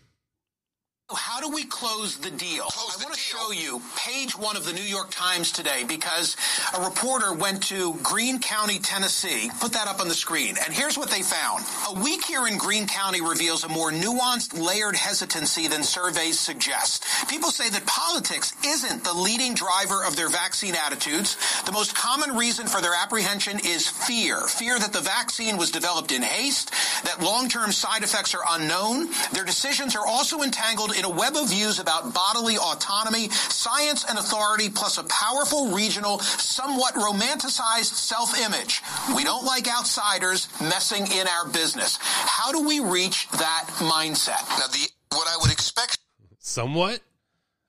[1.12, 2.64] How do we close the deal?
[2.64, 6.35] I want to show you page one of the New York Times today because
[6.75, 9.51] a reporter went to Greene County, Tennessee.
[9.61, 10.57] Put that up on the screen.
[10.64, 11.62] And here's what they found.
[11.90, 17.05] A week here in Greene County reveals a more nuanced, layered hesitancy than surveys suggest.
[17.29, 21.37] People say that politics isn't the leading driver of their vaccine attitudes.
[21.67, 24.40] The most common reason for their apprehension is fear.
[24.47, 26.71] Fear that the vaccine was developed in haste,
[27.05, 29.11] that long-term side effects are unknown.
[29.35, 34.18] Their decisions are also entangled in a web of views about bodily autonomy, science and
[34.18, 38.83] authority, plus a powerful regional, somewhat romanticized self-image.
[39.16, 41.98] We don't like outsiders messing in our business.
[42.00, 44.48] How do we reach that mindset?
[44.59, 45.98] Now, the what I would expect
[46.46, 47.00] Somewhat.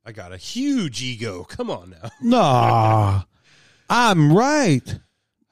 [0.06, 1.46] I got a huge ego.
[1.46, 2.10] Come on now.
[2.22, 3.22] Nah,
[3.90, 5.00] I'm right.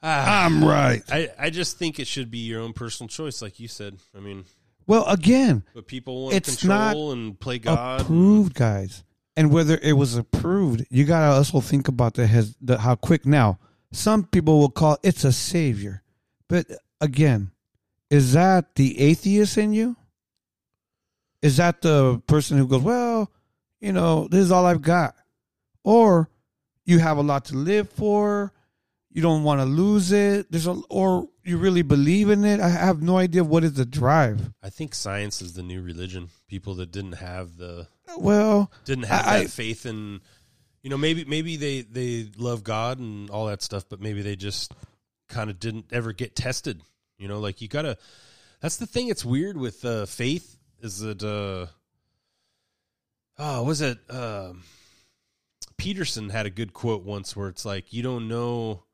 [0.02, 0.44] Ah.
[0.44, 1.02] I'm right.
[1.10, 3.96] I, I just think it should be your own personal choice, like you said.
[4.14, 4.44] I mean,
[4.86, 8.02] Well, again, but people want It's control and play God.
[8.02, 9.04] approved, guys.
[9.36, 13.26] And whether it was approved, you gotta also think about the, has, the how quick.
[13.26, 13.58] Now,
[13.92, 16.02] some people will call it's a savior,
[16.48, 16.66] but
[17.00, 17.50] again,
[18.10, 19.96] is that the atheist in you?
[21.42, 23.30] Is that the person who goes, well,
[23.80, 25.14] you know, this is all I've got,
[25.82, 26.30] or
[26.84, 28.52] you have a lot to live for,
[29.10, 30.50] you don't want to lose it.
[30.50, 32.60] There's a, or you really believe in it?
[32.60, 34.50] I have no idea what is the drive.
[34.62, 36.30] I think science is the new religion.
[36.48, 40.20] People that didn't have the Well, didn't have I- that faith in
[40.82, 44.36] you know maybe maybe they they love God and all that stuff, but maybe they
[44.36, 44.72] just
[45.28, 46.80] kind of didn't ever get tested.
[47.18, 47.96] You know, like you gotta.
[48.60, 49.08] That's the thing.
[49.08, 50.56] It's weird with uh, faith.
[50.80, 51.66] Is that uh,
[53.38, 54.62] oh was it um,
[55.76, 58.84] Peterson had a good quote once where it's like you don't know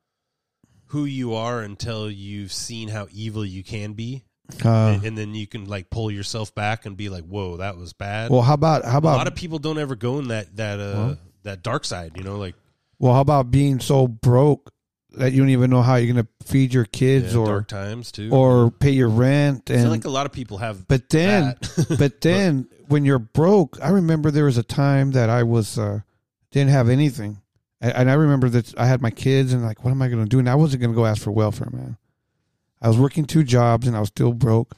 [0.91, 4.23] who you are until you've seen how evil you can be.
[4.65, 7.77] Uh, and, and then you can like pull yourself back and be like, "Whoa, that
[7.77, 10.27] was bad." Well, how about how about a lot of people don't ever go in
[10.27, 12.55] that that uh Well- that dark side, you know, like
[12.99, 14.71] well, how about being so broke
[15.17, 18.11] that you don't even know how you're gonna feed your kids Yeah, or dark times,
[18.11, 18.29] too.
[18.31, 21.55] or pay your rent I and feel like a lot of people have But then,
[21.97, 26.01] but then when you're broke, I remember there was a time that I was uh,
[26.51, 27.41] didn't have anything,
[27.81, 30.29] and, I remember that I had my kids and like, what am I going to
[30.29, 30.39] do?
[30.39, 31.97] And I wasn't going to go ask for welfare, man.
[32.79, 34.75] I was working two jobs and I was still broke.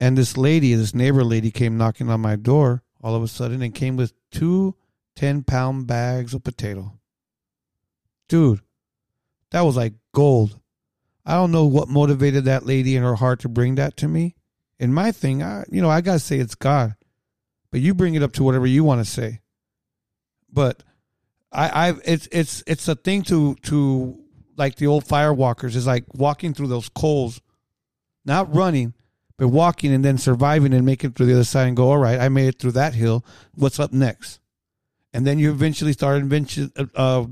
[0.00, 3.60] And this lady, this neighbor lady, came knocking on my door all of a sudden
[3.60, 4.76] and came with two
[5.16, 6.98] 10 pound bags of potato.
[8.28, 8.60] Dude,
[9.50, 10.58] that was like gold.
[11.26, 14.36] I don't know what motivated that lady in her heart to bring that to me.
[14.78, 16.94] And my thing, I, you know, I gotta say it's God,
[17.70, 19.40] but you bring it up to whatever you want to say.
[20.50, 20.82] But
[21.52, 24.18] I, I, it's it's it's a thing to to
[24.56, 27.40] like the old firewalkers is like walking through those coals,
[28.24, 28.94] not running,
[29.36, 31.98] but walking and then surviving and making it through the other side and go, all
[31.98, 33.24] right, I made it through that hill.
[33.54, 34.38] What's up next?
[35.12, 37.26] And then you eventually start eventually, uh, uh,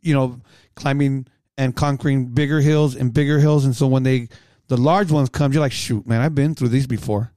[0.00, 0.40] you know,
[0.76, 1.26] climbing
[1.58, 3.64] and conquering bigger hills and bigger hills.
[3.64, 4.28] And so when they,
[4.68, 7.32] the large ones come, you're like, shoot, man, I've been through these before.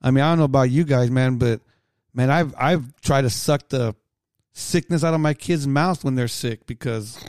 [0.00, 1.60] I mean, I don't know about you guys, man, but
[2.14, 3.94] man, I've I've tried to suck the
[4.54, 7.22] sickness out of my kids' mouths when they're sick because,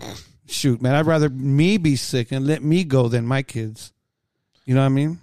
[0.47, 3.91] shoot, man, I'd rather me be sick and let me go than my kids.
[4.65, 5.19] You know what I mean?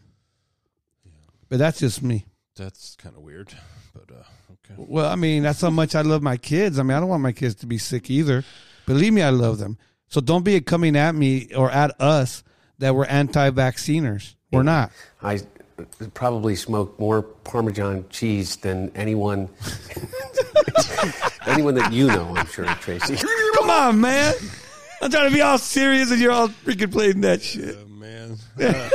[1.04, 1.12] Yeah.
[1.48, 2.26] But that's just me.
[2.56, 3.54] That's kind of weird,
[3.94, 4.74] but uh, okay.
[4.76, 6.78] Well, I mean, that's how much I love my kids.
[6.78, 8.44] I mean, I don't want my kids to be sick either.
[8.84, 9.78] Believe me, I love them.
[10.08, 12.44] So don't be coming at me or at us
[12.78, 14.36] that we're anti-vacciners.
[14.50, 14.92] We're not.
[15.22, 15.40] I
[16.14, 19.48] probably smoke more Parmesan cheese than anyone,
[21.46, 22.34] anyone that you know.
[22.36, 23.16] I'm sure, Tracy.
[23.54, 24.34] Come on, man.
[25.00, 27.76] I'm trying to be all serious and you're all freaking playing that shit.
[27.80, 28.36] Oh, man.
[28.60, 28.88] Uh,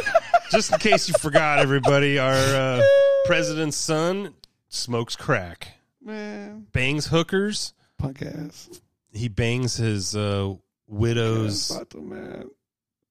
[0.51, 2.81] just in case you forgot, everybody, our uh,
[3.25, 4.33] president's son
[4.69, 5.67] smokes crack,
[6.01, 6.67] Man.
[6.71, 8.69] bangs hookers, Punk ass.
[9.11, 10.53] he bangs his uh,
[10.87, 11.69] widow's.
[11.71, 12.49] Vato, man.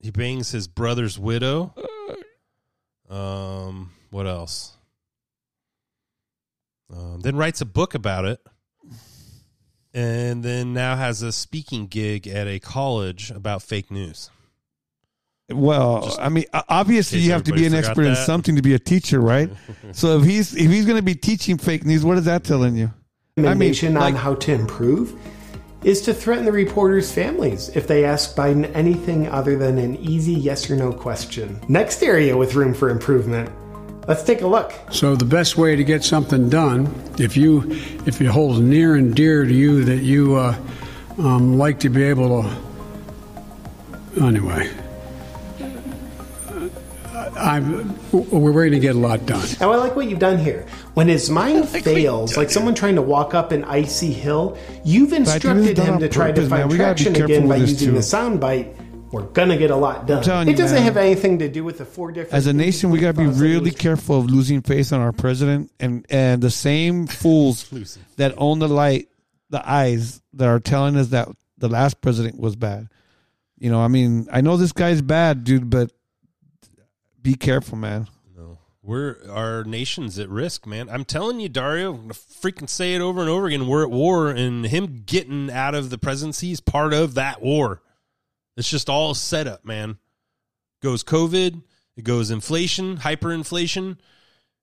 [0.01, 1.75] He bangs his brother's widow.
[3.09, 4.77] Um, what else?
[6.93, 8.41] Um, then writes a book about it,
[9.93, 14.31] and then now has a speaking gig at a college about fake news.
[15.49, 18.57] Well, Just I mean, obviously you have to be an everybody forgot expert in something
[18.57, 19.49] to be a teacher, right?
[19.93, 22.75] so if he's if he's going to be teaching fake news, what is that telling
[22.75, 22.93] you?
[23.39, 25.15] I mean, like, on how to improve
[25.85, 30.33] is to threaten the reporters' families if they ask Biden anything other than an easy
[30.33, 31.61] yes or no question.
[31.69, 33.51] Next area with room for improvement.
[34.09, 34.73] Let's take a look.
[34.91, 37.63] So the best way to get something done, if you
[38.07, 40.57] if it holds near and dear to you that you uh,
[41.19, 44.71] um, like to be able to, anyway,
[47.37, 49.47] I'm we're going to get a lot done.
[49.61, 50.67] Now, I like what you've done here.
[50.95, 55.79] When his mind fails, like someone trying to walk up an icy hill, you've instructed
[55.79, 56.61] him to try to purpose, man.
[56.61, 57.93] find We traction again by using too.
[57.93, 58.75] the soundbite.
[59.13, 60.23] We're gonna get a lot done.
[60.23, 60.85] telling It you, doesn't man.
[60.85, 62.35] have anything to do with the four different.
[62.35, 64.93] as a nation, we got to be things that he really careful of losing faith
[64.93, 69.09] in our president and and the same fools that own the light,
[69.49, 72.89] the eyes that are telling us that the last president was bad.
[73.59, 75.93] You know, I mean, I know this guy's bad, dude, but
[77.27, 78.07] be careful, man.
[78.37, 78.61] No.
[78.85, 80.89] We're our nation's at risk, man.
[80.89, 81.93] I'm telling you, Dario.
[81.93, 83.67] I'm gonna freaking say it over and over again.
[83.67, 87.83] We're at war, and him getting out of the presidency is part of that war.
[88.57, 89.99] It's just all set up, man.
[90.81, 91.63] Goes COVID,
[91.97, 93.99] it goes inflation, hyperinflation.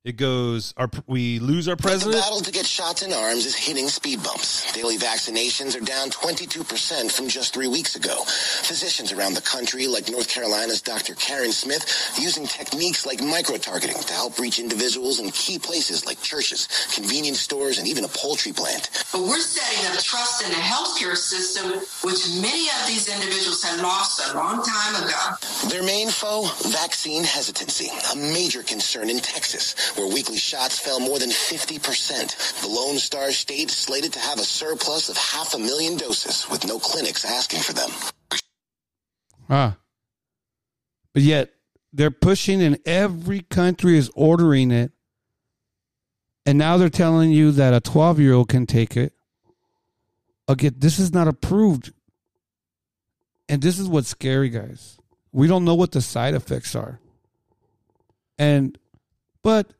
[0.03, 2.17] It goes our we lose our president?
[2.17, 4.69] The battle to get shots in arms is hitting speed bumps.
[4.73, 8.25] Daily vaccinations are down 22% from just three weeks ago.
[8.25, 11.15] Physicians around the country, like North Carolina's Dr.
[11.15, 11.87] Karen Smith,
[12.19, 17.79] using techniques like micro-targeting to help reach individuals in key places like churches, convenience stores,
[17.79, 18.89] and even a poultry plant.
[19.13, 23.79] But we're setting up trust in the healthcare system, which many of these individuals had
[23.79, 25.69] lost a long time ago.
[25.69, 31.19] Their main foe, vaccine hesitancy, a major concern in Texas, where weekly shots fell more
[31.19, 32.61] than 50%.
[32.61, 36.65] The Lone Star State slated to have a surplus of half a million doses, with
[36.65, 37.89] no clinics asking for them.
[39.49, 39.77] Ah.
[41.13, 41.53] But yet
[41.91, 44.91] they're pushing and every country is ordering it.
[46.45, 49.13] And now they're telling you that a 12 year old can take it.
[50.47, 51.93] Again, this is not approved.
[53.47, 54.97] And this is what's scary, guys.
[55.31, 56.99] We don't know what the side effects are.
[58.37, 58.77] And,
[59.41, 59.71] but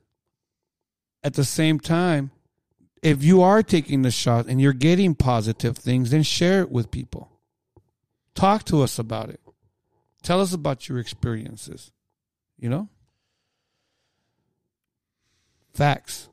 [1.23, 2.31] at the same time,
[3.01, 6.91] if you are taking the shot and you're getting positive things, then share it with
[6.91, 7.29] people.
[8.35, 9.39] Talk to us about it.
[10.21, 11.91] Tell us about your experiences.
[12.57, 12.89] You know?
[15.73, 16.29] Facts.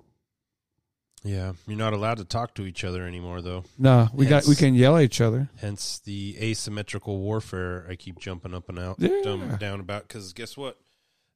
[1.22, 3.64] Yeah, you're not allowed to talk to each other anymore, though.
[3.78, 5.50] No, we got we can yell at each other.
[5.60, 7.86] Hence the asymmetrical warfare.
[7.90, 9.20] I keep jumping up and out, Yeah.
[9.22, 10.78] down, down about because guess what?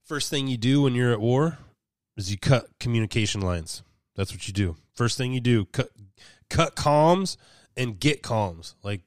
[0.05, 1.59] First thing you do when you're at war
[2.17, 3.83] is you cut communication lines.
[4.17, 4.77] That's what you do.
[4.95, 5.91] First thing you do cut
[6.51, 7.37] cut comms
[7.77, 8.75] and get comms.
[8.83, 9.03] Like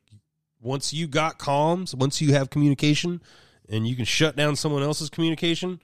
[0.62, 3.22] once you got comms, once you have communication,
[3.70, 5.80] and you can shut down someone else's communication,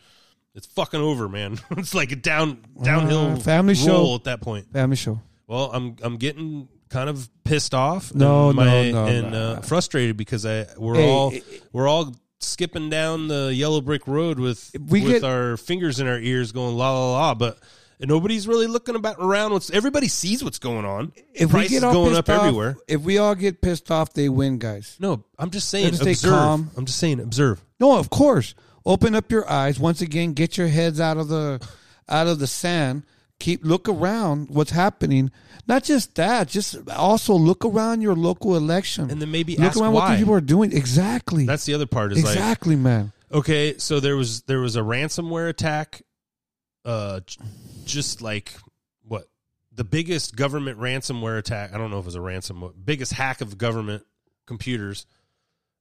[0.55, 1.57] it's fucking over, man.
[1.71, 4.71] it's like a down downhill Uh, family show at that point.
[4.73, 5.21] Family show.
[5.47, 8.13] Well, I'm I'm getting kind of pissed off.
[8.13, 9.51] No, and no, my- no, and no.
[9.53, 14.07] Uh, frustrated because I we're Hey, all it- we're all skipping down the yellow brick
[14.07, 17.33] road with we with get- our fingers in our ears, going la la la.
[17.35, 17.59] But
[17.99, 19.53] nobody's really looking about around.
[19.53, 21.13] What's everybody sees what's going on.
[21.33, 22.77] If Price we get all going up off, everywhere.
[22.87, 24.97] if we all get pissed off, they win, guys.
[24.99, 25.93] No, I'm just saying.
[25.95, 26.31] Stay Observe.
[26.31, 26.71] calm.
[26.77, 27.19] I'm just saying.
[27.19, 27.63] Observe.
[27.79, 28.55] No, of course.
[28.85, 30.33] Open up your eyes once again.
[30.33, 31.65] Get your heads out of the
[32.09, 33.03] out of the sand.
[33.39, 35.31] Keep look around what's happening.
[35.67, 39.79] Not just that, just also look around your local election, And then maybe look ask
[39.79, 40.13] around what why.
[40.15, 40.71] the people are doing.
[40.71, 41.45] Exactly.
[41.45, 42.11] That's the other part.
[42.13, 43.11] Is like exactly, man.
[43.31, 46.03] Okay, so there was there was a ransomware attack,
[46.85, 47.21] uh,
[47.85, 48.53] just like
[49.03, 49.27] what
[49.73, 51.73] the biggest government ransomware attack.
[51.73, 54.05] I don't know if it was a ransom, biggest hack of government
[54.45, 55.05] computers.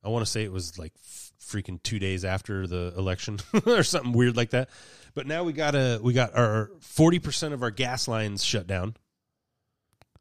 [0.02, 3.82] I want to say it was like f- freaking two days after the election or
[3.82, 4.68] something weird like that.
[5.14, 8.66] But now we got a we got our forty percent of our gas lines shut
[8.66, 8.96] down.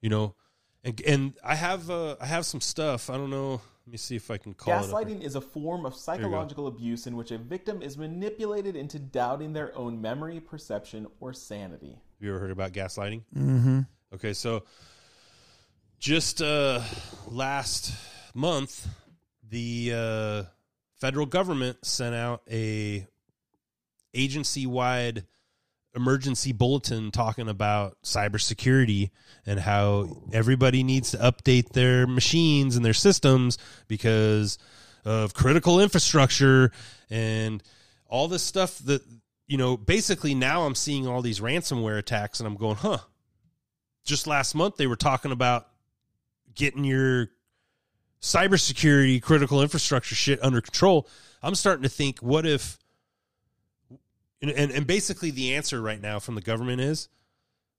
[0.01, 0.35] You know,
[0.83, 3.09] and and I have uh, I have some stuff.
[3.09, 3.61] I don't know.
[3.85, 7.15] Let me see if I can call Gaslighting is a form of psychological abuse in
[7.15, 11.89] which a victim is manipulated into doubting their own memory, perception, or sanity.
[11.89, 13.23] Have you ever heard about gaslighting?
[13.35, 13.87] Mhm.
[14.13, 14.63] Okay, so
[15.99, 16.81] just uh,
[17.27, 17.93] last
[18.35, 18.87] month,
[19.49, 20.43] the uh,
[20.99, 23.07] federal government sent out a
[24.13, 25.25] agency-wide
[25.93, 29.09] emergency bulletin talking about cybersecurity
[29.45, 34.57] and how everybody needs to update their machines and their systems because
[35.03, 36.71] of critical infrastructure
[37.09, 37.61] and
[38.07, 39.01] all this stuff that
[39.47, 42.99] you know basically now I'm seeing all these ransomware attacks and I'm going huh
[44.05, 45.67] just last month they were talking about
[46.55, 47.29] getting your
[48.21, 51.07] cybersecurity critical infrastructure shit under control.
[51.41, 52.77] I'm starting to think what if
[54.41, 57.09] and, and and basically the answer right now from the government is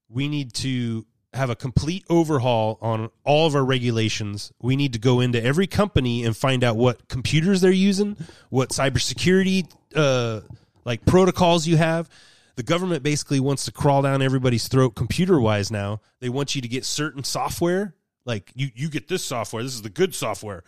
[0.08, 4.52] we need to have a complete overhaul on all of our regulations.
[4.60, 8.16] We need to go into every company and find out what computers they're using,
[8.50, 10.42] what cybersecurity uh,
[10.84, 12.10] like protocols you have.
[12.56, 16.02] The government basically wants to crawl down everybody's throat computer wise now.
[16.20, 17.94] They want you to get certain software.
[18.26, 19.62] Like you, you get this software.
[19.62, 20.64] This is the good software.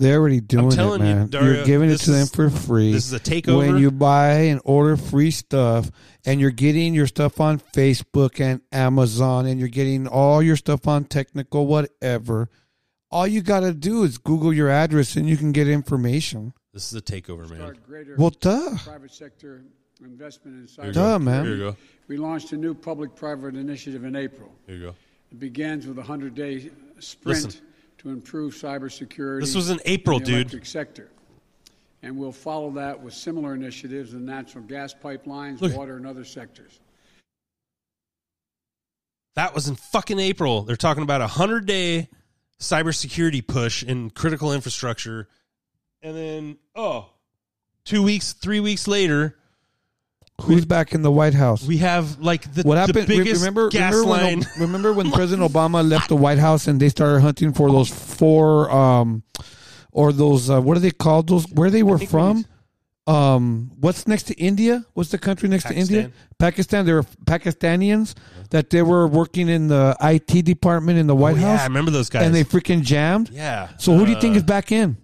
[0.00, 1.28] They're already doing telling it, you, man.
[1.30, 2.92] You, are giving it this to them is- for free.
[2.92, 3.58] this is a takeover.
[3.58, 5.90] When you buy and order free stuff,
[6.24, 10.88] and you're getting your stuff on Facebook and Amazon, and you're getting all your stuff
[10.88, 12.48] on technical, whatever.
[13.10, 16.54] All you got to do is Google your address, and you can get information.
[16.72, 17.58] This is a takeover, man.
[17.58, 18.76] Start greater Well, duh.
[18.84, 19.64] Private sector
[20.00, 20.94] investment in cyber.
[20.94, 21.44] Duh, man.
[21.44, 21.76] Here you go.
[22.08, 24.50] We launched a new public-private initiative in April.
[24.66, 24.94] Here you go.
[25.30, 27.62] It begins with a 100-day sprint Listen.
[28.00, 29.40] To improve cybersecurity.
[29.40, 30.38] This was in April, in the dude.
[30.38, 31.10] Electric sector.
[32.02, 35.76] And we'll follow that with similar initiatives in natural gas pipelines, Look.
[35.76, 36.80] water, and other sectors.
[39.36, 40.62] That was in fucking April.
[40.62, 42.08] They're talking about a hundred day
[42.58, 45.28] cybersecurity push in critical infrastructure,
[46.02, 47.10] and then oh,
[47.84, 49.36] two weeks, three weeks later,
[50.46, 51.66] Who's back in the White House?
[51.66, 53.08] we have like the what happened?
[53.08, 54.38] re- biggest remember, gas remember line.
[54.40, 57.88] when, remember when President Obama left the White House and they started hunting for those
[57.88, 59.22] four, um,
[59.92, 61.28] or those uh, what are they called?
[61.28, 62.44] Those where they were from?
[63.06, 64.84] Um, what's next to India?
[64.94, 66.12] What's the country next to India?
[66.38, 66.86] Pakistan.
[66.86, 68.14] They were Pakistanians
[68.50, 71.60] that they were working in the IT department in the White Oh, yeah, House.
[71.60, 72.24] I remember those guys.
[72.24, 73.30] And they freaking jammed.
[73.30, 73.70] Yeah.
[73.78, 74.96] So who do you think Uh, is back in?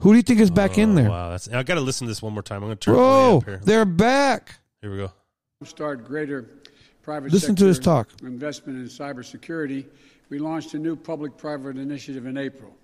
[0.00, 1.10] Who do you think is back in Oh, there?
[1.10, 2.62] Wow, that's I got to listen to this one more time.
[2.62, 3.60] I'm going to turn it way Bro, up here.
[3.64, 4.54] they're back.
[4.80, 5.12] Here we go.
[5.64, 6.48] Start greater
[7.02, 8.08] private Listen to sector his talk.
[8.22, 9.84] investment in cybersecurity.
[10.30, 12.74] We launched a new public-private initiative in April.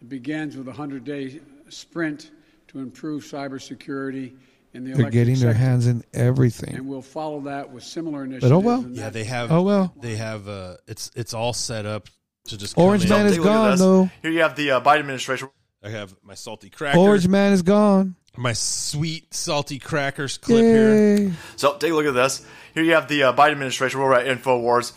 [0.00, 2.30] It begins with a 100-day sprint
[2.68, 4.32] to improve cybersecurity
[4.74, 6.76] in the They're electric getting their hands in everything.
[6.76, 8.50] And we'll follow that with similar initiatives.
[8.50, 8.84] But initiatives.
[8.84, 8.96] oh well.
[9.04, 9.50] Yeah, they have.
[9.52, 9.92] Oh, well.
[10.00, 10.48] They have.
[10.48, 12.08] Uh, it's it's all set up
[12.46, 12.76] to just.
[12.78, 13.18] Orange come in.
[13.18, 14.10] Man is Take a look at gone though.
[14.22, 15.48] Here you have the uh, Biden administration.
[15.82, 16.98] I have my salty cracker.
[16.98, 18.16] Orange Man is gone.
[18.36, 21.32] My sweet salty crackers clip here.
[21.56, 22.44] So take a look at this.
[22.74, 24.00] Here you have the uh, Biden administration.
[24.00, 24.92] We're at Infowars.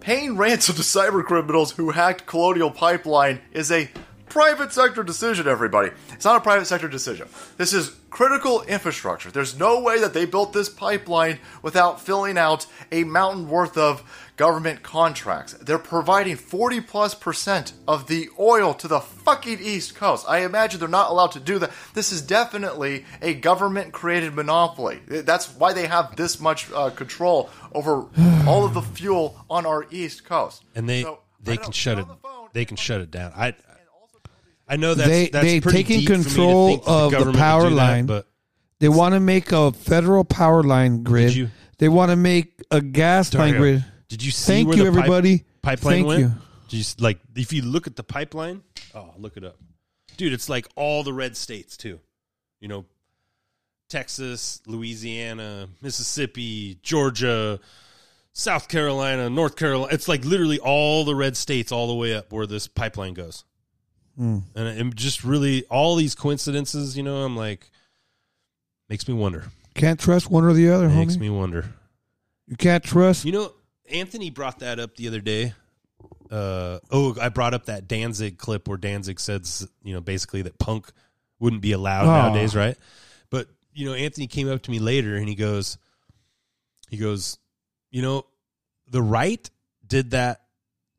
[0.00, 3.90] Paying ransom to cyber criminals who hacked Colonial Pipeline is a
[4.28, 5.90] private sector decision, everybody.
[6.12, 7.28] It's not a private sector decision.
[7.58, 9.30] This is critical infrastructure.
[9.30, 14.02] There's no way that they built this pipeline without filling out a mountain worth of
[14.36, 15.52] government contracts.
[15.54, 20.24] They're providing 40 plus percent of the oil to the fucking East Coast.
[20.28, 21.70] I imagine they're not allowed to do that.
[21.94, 25.00] This is definitely a government created monopoly.
[25.06, 28.06] That's why they have this much uh, control over
[28.46, 30.62] all of the fuel on our East Coast.
[30.74, 32.06] and they So, they can shut it.
[32.52, 33.32] They can shut it down.
[33.36, 33.54] I
[34.68, 37.10] I know that's they that's they pretty taking deep for me to control think of
[37.10, 38.06] the, government power do that, line.
[38.06, 38.26] but
[38.78, 41.34] they want to make a federal power line grid.
[41.34, 43.84] you- They want to make a gas line grid.
[44.12, 45.44] Did you see Thank where you, the pipe- everybody.
[45.62, 46.20] pipeline Thank went?
[46.20, 46.32] you.
[46.68, 48.62] Did you s- like if you look at the pipeline?
[48.94, 49.56] Oh, look it up,
[50.18, 50.34] dude.
[50.34, 51.98] It's like all the red states too.
[52.60, 52.84] You know,
[53.88, 57.58] Texas, Louisiana, Mississippi, Georgia,
[58.34, 59.92] South Carolina, North Carolina.
[59.94, 63.44] It's like literally all the red states all the way up where this pipeline goes.
[64.16, 64.40] Hmm.
[64.54, 67.70] And it just really all these coincidences, you know, I'm like
[68.90, 69.44] makes me wonder.
[69.74, 71.20] Can't trust one or the other, Makes homie.
[71.20, 71.72] me wonder.
[72.46, 73.24] you can't trust.
[73.24, 73.52] You know,
[73.92, 75.54] Anthony brought that up the other day.
[76.30, 80.58] Uh, oh, I brought up that Danzig clip where Danzig says, you know, basically that
[80.58, 80.90] punk
[81.38, 82.12] wouldn't be allowed Oh.
[82.28, 82.76] nowadays, right?
[83.30, 85.78] But you know, Anthony came up to me later and he goes,
[86.90, 87.38] he goes,
[87.90, 88.26] you know,
[88.88, 89.48] the right
[89.86, 90.42] did that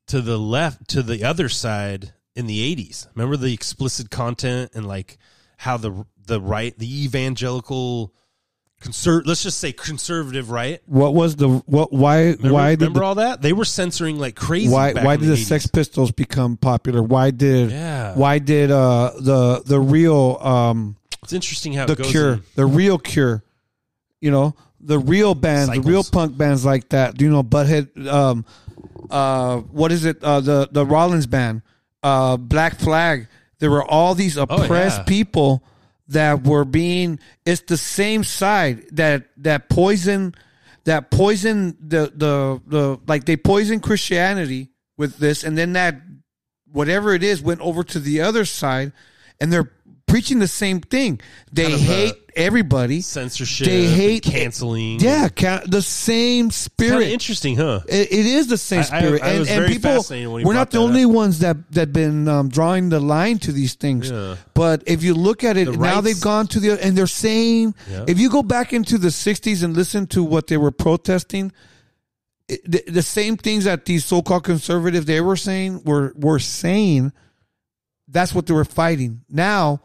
[0.08, 3.08] to the left, to the other side in the '80s.
[3.16, 5.18] Remember the explicit content and like
[5.58, 8.14] how the the right, the evangelical,
[8.84, 11.94] conser- let's just say conservative right What was the what?
[11.94, 12.22] Why?
[12.32, 13.42] Remember, why did remember the, all that?
[13.42, 14.70] They were censoring like crazy.
[14.70, 14.94] why?
[14.94, 15.46] Why did the 80s.
[15.46, 17.02] Sex Pistols become popular?
[17.02, 17.72] Why did?
[17.72, 18.16] Yeah.
[18.16, 22.98] Why did uh the the real um It's interesting how the Cure in- the real
[22.98, 23.44] Cure,
[24.20, 24.56] you know
[24.86, 27.16] the real bands, the real punk bands like that.
[27.18, 28.06] Do you know, Butthead.
[28.06, 28.44] Um,
[29.10, 30.22] uh, what is it?
[30.24, 31.62] Uh, the the Rollins band,
[32.04, 33.28] uh, Black Flag.
[33.60, 35.04] There were all these oppressed Oh, yeah.
[35.04, 35.64] people
[36.08, 37.20] that were being.
[37.46, 40.36] It's the same side that that poison,
[40.86, 46.02] that poison the the the like they poison Christianity with this, and then that
[46.72, 48.92] whatever it is went over to the other side,
[49.40, 49.72] and they're
[50.14, 51.20] preaching the same thing.
[51.52, 53.02] They Kind of, uh, hate everybody.
[53.02, 55.00] censorship, They hate canceling.
[55.00, 57.02] Yeah, ca- the same Kind spirit.
[57.08, 57.80] of interesting, huh?
[57.88, 59.92] It, it is the same I- I- spirit, I and, and people.
[59.92, 61.10] fascinated when he We're not the only up.
[61.12, 64.12] ones that that been um, drawing the line to these things.
[64.12, 64.36] Yeah.
[64.54, 67.08] But if you look at it The now, rights- they've gone to the and they're
[67.08, 68.06] saying Yeah.
[68.08, 71.52] if you go back into the '60s and listen to what they were protesting,
[72.48, 77.14] it, the, the same things that these so-called conservatives they were saying were were saying.
[78.08, 79.22] That's what they were fighting.
[79.30, 79.82] Now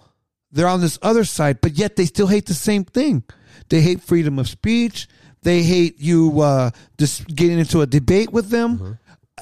[0.50, 3.24] they're on this other side, but yet they still hate the same thing.
[3.68, 5.08] They hate freedom of speech.
[5.42, 8.98] They hate you uh, just getting into a debate with them,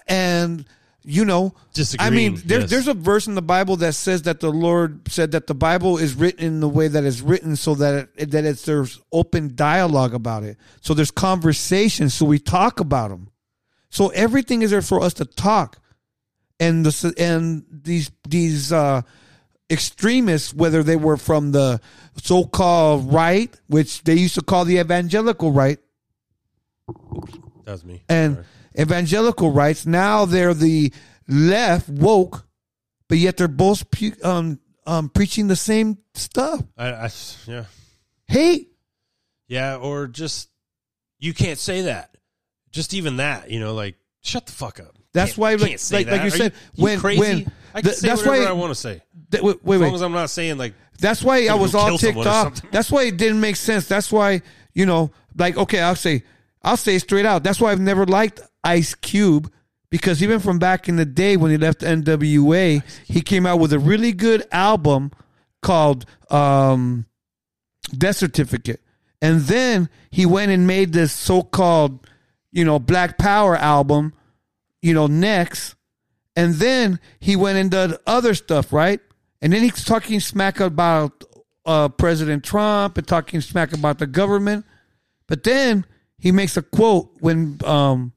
[0.07, 0.67] and
[1.09, 1.55] you know,
[2.01, 2.71] I mean, there's yes.
[2.71, 5.99] there's a verse in the Bible that says that the Lord said that the Bible
[5.99, 9.55] is written in the way that it's written, so that it, that it's there's open
[9.55, 10.59] dialogue about it.
[10.81, 12.11] So there's conversation.
[12.11, 13.31] So we talk about them.
[13.89, 15.79] So everything is there for us to talk,
[16.59, 19.03] and the and these these uh,
[19.71, 21.81] extremists, whether they were from the
[22.17, 25.79] so-called right, which they used to call the evangelical right,
[27.65, 28.03] That was me.
[28.09, 28.45] and
[28.79, 29.87] evangelical rights.
[29.87, 30.93] Now they're the
[31.29, 32.47] left woke,
[33.09, 36.63] but yet they're both pu- um, um, preaching the same stuff.
[36.77, 37.11] I, I
[37.47, 37.65] yeah
[38.29, 38.71] Hate.
[39.49, 40.49] yeah or just
[41.19, 42.17] you can't say that.
[42.71, 44.97] Just even that, you know, like shut the fuck up.
[45.13, 47.97] That's Can't- why, like, like, like you Are said, you when when I can th-
[47.97, 49.03] say that's whatever why I want to say.
[49.31, 49.95] Th- wait, wait, as wait.
[49.95, 52.43] as I'm not saying like That's why I was all ticked someone or off.
[52.45, 52.71] something.
[52.73, 53.87] That's why it didn't make sense.
[53.87, 54.43] That's why
[54.75, 56.23] you know, like, okay, I'll say,
[56.63, 57.43] I'll say straight out.
[57.43, 59.51] That's why I've never liked Ice Cube
[59.91, 63.73] because even from back in the day when he left NWA, he came out with
[63.73, 65.13] a really good album
[65.63, 67.07] called um,
[67.97, 68.81] Death Certificate,
[69.23, 72.07] and then he went and made this so-called,
[72.53, 74.13] you know, Black Power album,
[74.83, 75.76] you know, next.
[76.37, 79.01] And then he went did other stuff, right?
[79.41, 81.25] And then he's talking smack about
[81.65, 84.67] uh, President Trump and talking smack about the government.
[85.27, 85.87] But then
[86.19, 88.13] he makes a quote when um,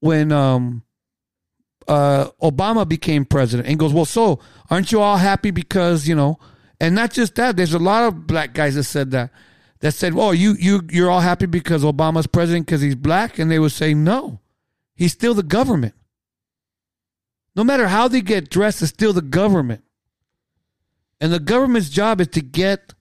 [0.00, 0.82] when um,
[1.88, 4.40] uh, Obama became president and goes, "Well, so
[4.70, 6.38] aren't you all happy because you know
[6.80, 9.30] And not just that, there's a lot of black guys that said that.
[9.80, 13.50] That said, "Oh, you you you're all happy because Obama's president because he's black," and
[13.50, 14.40] they would say, "No,
[14.94, 15.94] he's still the government.
[17.56, 19.84] No matter how they get dressed, it's still the government,
[21.20, 22.94] and the government's job is to get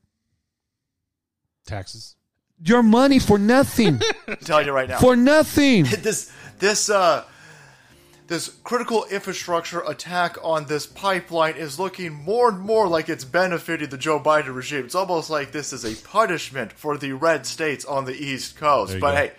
[1.66, 2.16] Taxes.
[2.64, 5.00] your money for nothing, I'm telling you right now.
[5.00, 7.26] for nothing." this this uh
[8.28, 13.90] this critical infrastructure attack on this pipeline is looking more and more like it's benefiting
[13.90, 14.86] the Joe Biden regime.
[14.86, 19.00] It's almost like this is a punishment for the red states on the East Coast.
[19.00, 19.16] But go.
[19.18, 19.32] hey,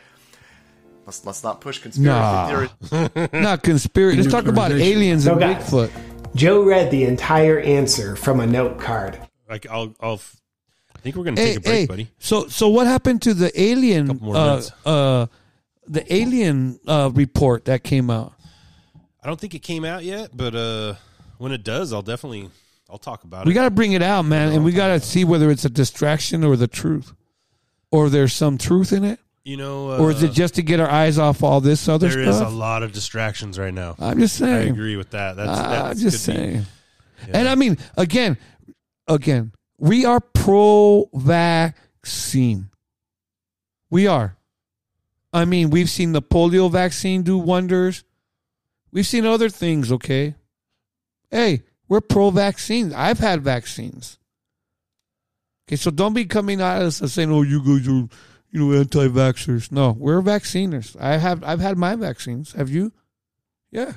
[1.06, 2.46] let's let's not push conspiracy Nah.
[2.90, 3.32] theories.
[3.32, 4.18] Not conspiracy.
[4.20, 5.90] Let's talk about aliens So and guys, Bigfoot.
[6.34, 9.18] Joe read the entire answer from a note card.
[9.48, 10.14] Like I'll, I'll.
[10.14, 10.36] f-
[10.96, 12.08] I think we're gonna Hey, take a break, hey, buddy.
[12.18, 14.18] So, so what happened to the alien?
[14.24, 15.26] Uh, uh,
[15.86, 18.32] the alien uh, report that came out.
[19.22, 20.94] I don't think it came out yet, but uh,
[21.38, 22.48] when it does, I'll definitely
[22.90, 23.52] I'll talk about We it.
[23.52, 25.70] We got to bring it out, man, and we got to see whether it's a
[25.70, 27.12] distraction or the truth,
[27.90, 30.80] or there's some truth in it, You know, uh, or is it just to get
[30.80, 32.38] our eyes off all this other There stuff?
[32.38, 33.94] There is a lot of distractions right now.
[33.98, 34.68] I'm just saying.
[34.68, 35.36] I agree with that.
[35.36, 36.66] That's, that's I'm just could be- saying.
[37.28, 37.38] Yeah.
[37.38, 38.38] And I mean, again,
[39.06, 42.70] again, we are pro vaccine.
[43.90, 44.36] We are.
[45.32, 48.02] I mean, we've seen the polio vaccine do wonders.
[48.92, 50.36] We've seen other things, okay?
[51.30, 52.94] Hey, we're pro vaccine.
[52.94, 54.18] I've had vaccines.
[55.68, 58.08] Okay, so don't be coming at us and saying, "Oh, you guys are,
[58.54, 60.96] you know, anti-vaxxers." No, we're vacciners.
[61.00, 62.52] I have, I've had my vaccines.
[62.52, 62.92] Have you?
[63.70, 63.94] Yeah.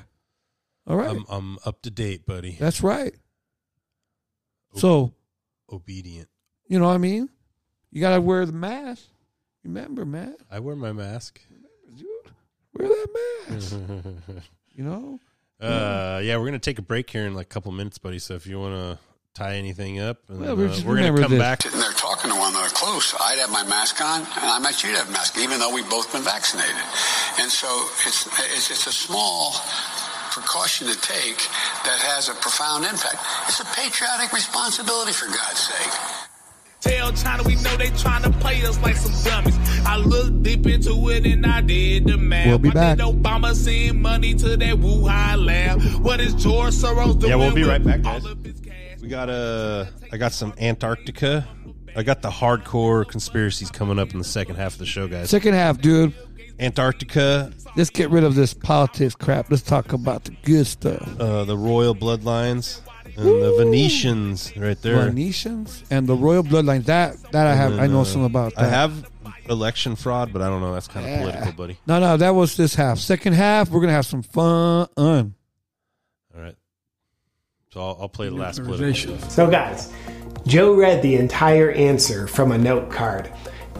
[0.86, 1.10] All right.
[1.10, 2.56] I'm, I'm up to date, buddy.
[2.58, 3.14] That's right.
[4.74, 5.14] So,
[5.70, 6.28] Obedient.
[6.66, 7.28] you know what I mean?
[7.90, 9.04] You got to wear the mask.
[9.64, 10.36] Remember, man.
[10.50, 11.40] I wear my mask.
[12.74, 13.76] Wear that mask.
[14.74, 15.20] you know?
[15.60, 18.18] Uh, yeah, we're gonna take a break here in like a couple minutes, buddy.
[18.18, 18.98] So if you want to
[19.38, 21.38] tie anything up, and Well, then, we uh, just we're gonna come this.
[21.40, 21.62] back.
[21.62, 24.82] Sitting there talking to one another close, I'd have my mask on, and I might
[24.82, 26.74] you'd have a mask, even though we've both been vaccinated.
[27.40, 27.68] And so
[28.06, 29.54] it's, it's, it's a small
[30.34, 31.38] precaution to take
[31.86, 33.16] that has a profound impact.
[33.48, 35.92] It's a patriotic responsibility, for God's sake.
[36.80, 39.58] Tell China we know they trying to play us like some dummies.
[39.84, 42.46] I looked deep into it and I did the math.
[42.46, 42.98] We'll be Why back.
[42.98, 45.82] did Obama send money to that Wuhan lab?
[46.04, 47.30] What is George Soros doing?
[47.30, 48.22] Yeah, we'll be right back, guys.
[49.12, 49.28] Of his cash?
[49.28, 51.46] We got uh, I got some Antarctica.
[51.96, 55.30] I got the hardcore conspiracies coming up in the second half of the show, guys.
[55.30, 56.14] Second half, dude.
[56.60, 59.48] Antarctica, Let's get rid of this politics crap.
[59.50, 61.20] Let's talk about the good stuff.
[61.20, 62.80] uh, the royal bloodlines,
[63.16, 65.04] and the Venetians right there.
[65.06, 66.84] Venetians and the royal bloodlines.
[66.86, 67.72] That that I have.
[67.72, 68.64] And I know uh, something about that.
[68.64, 69.08] I have
[69.48, 70.74] election fraud, but I don't know.
[70.74, 71.20] That's kind of Yeah.
[71.20, 71.78] political, buddy.
[71.86, 72.98] No, no, that was this half.
[72.98, 75.34] Second half, we're gonna have some fun.
[77.74, 79.18] So I'll, I'll play the last political.
[79.28, 79.92] So, guys,
[80.46, 83.30] Joe read the entire answer from a note card,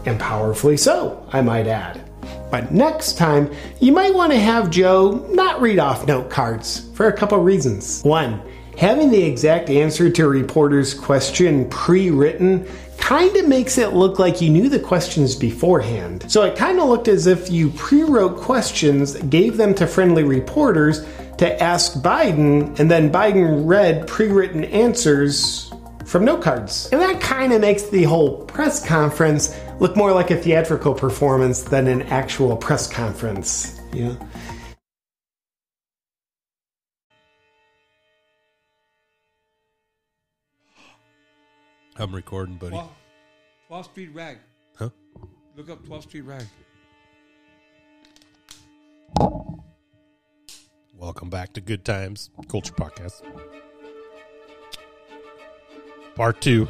[0.05, 2.07] and powerfully so, I might add.
[2.51, 7.07] But next time, you might want to have Joe not read off note cards for
[7.07, 8.03] a couple reasons.
[8.03, 8.39] One,
[8.77, 12.67] having the exact answer to a reporter's question pre written
[13.01, 16.25] kind of makes it look like you knew the questions beforehand.
[16.27, 20.23] So it kind of looked as if you pre wrote questions, gave them to friendly
[20.23, 21.05] reporters
[21.37, 25.71] to ask Biden, and then Biden read pre written answers
[26.05, 26.89] from note cards.
[26.91, 31.63] And that kind of makes the whole press conference look more like a theatrical performance
[31.63, 33.79] than an actual press conference.
[33.93, 34.17] You
[41.99, 42.79] I'm recording, buddy.
[43.69, 44.37] 12th Street Rag.
[44.77, 44.87] Huh?
[45.57, 46.45] Look up 12th Street Rag.
[50.95, 53.21] Welcome back to Good Times Culture Podcast.
[56.15, 56.69] Part two.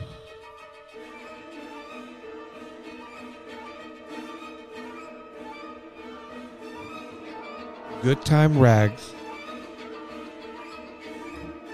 [8.01, 9.11] Good time rags.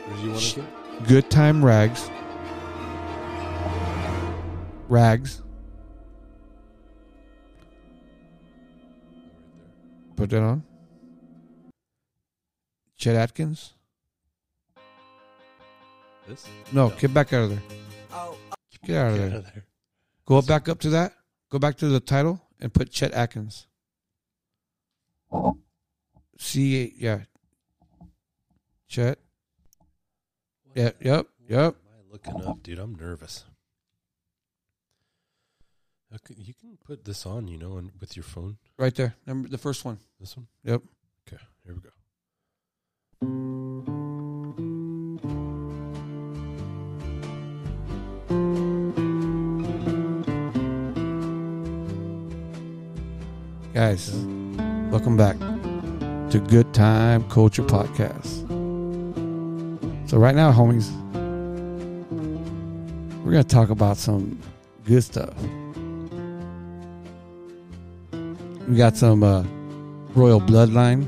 [0.04, 0.66] Where do you want to?
[1.08, 2.10] Good time rags.
[4.96, 5.42] Rags.
[10.16, 10.64] Put that on.
[12.96, 13.74] Chet Atkins.
[16.30, 16.48] This?
[16.72, 17.62] No, get back out of there.
[18.86, 19.28] Get out of Get there.
[19.28, 19.66] out of there.
[20.26, 21.12] Go back up to that.
[21.50, 23.68] Go back to the title and put Chet Atkins.
[26.38, 27.20] C yeah.
[28.88, 29.20] Chet.
[30.74, 31.76] Yeah, yep, yep.
[31.76, 32.80] Am I looking up, dude?
[32.80, 33.44] I'm nervous.
[36.14, 38.58] Okay, you can put this on, you know, and with your phone.
[38.78, 39.16] Right there.
[39.26, 39.98] Number the first one.
[40.20, 40.48] This one?
[40.64, 40.84] Yep.
[41.28, 41.90] Okay, here we go.
[53.74, 54.12] Guys,
[54.92, 55.38] welcome back
[56.30, 58.48] to Good Time Culture Podcast.
[60.08, 60.92] So right now, homies,
[63.24, 64.40] we're going to talk about some
[64.86, 65.34] good stuff.
[68.68, 69.44] We got some uh,
[70.16, 71.06] royal bloodline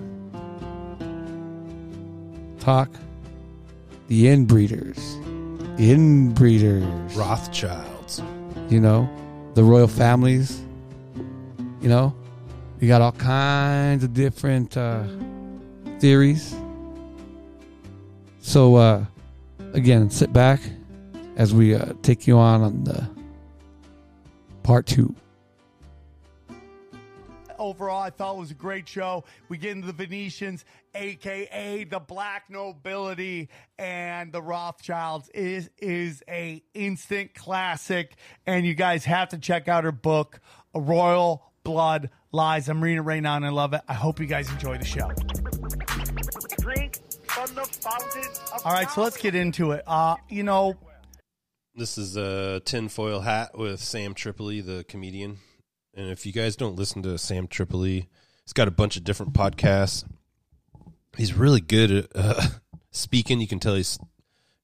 [2.60, 2.90] talk,
[4.10, 5.00] the inbreeders,
[5.78, 8.22] inbreeders, Rothschilds.
[8.70, 9.10] you know,
[9.56, 10.62] the royal families.
[11.82, 12.16] You know,
[12.80, 15.04] we got all kinds of different uh,
[16.00, 16.56] theories.
[18.42, 19.06] So, uh,
[19.74, 20.60] again, sit back
[21.38, 23.10] as we uh, take you on on the
[24.62, 25.16] part two.
[27.60, 29.24] Overall, I thought it was a great show.
[29.50, 35.30] We get into the Venetians, aka the Black Nobility, and the Rothschilds.
[35.30, 40.40] is is a instant classic, and you guys have to check out her book,
[40.74, 42.70] Royal Blood Lies.
[42.70, 43.82] I'm reading it right now, and I love it.
[43.88, 45.10] I hope you guys enjoy the show.
[46.60, 49.84] Drink from the fountain of All right, so let's get into it.
[49.86, 50.76] Uh, you know,
[51.76, 55.38] This is a tinfoil hat with Sam Tripoli, the comedian.
[55.98, 58.08] And if you guys don't listen to Sam Tripoli,
[58.46, 60.06] he's got a bunch of different podcasts.
[61.18, 62.48] He's really good at uh,
[62.92, 63.42] speaking.
[63.42, 63.98] You can tell he's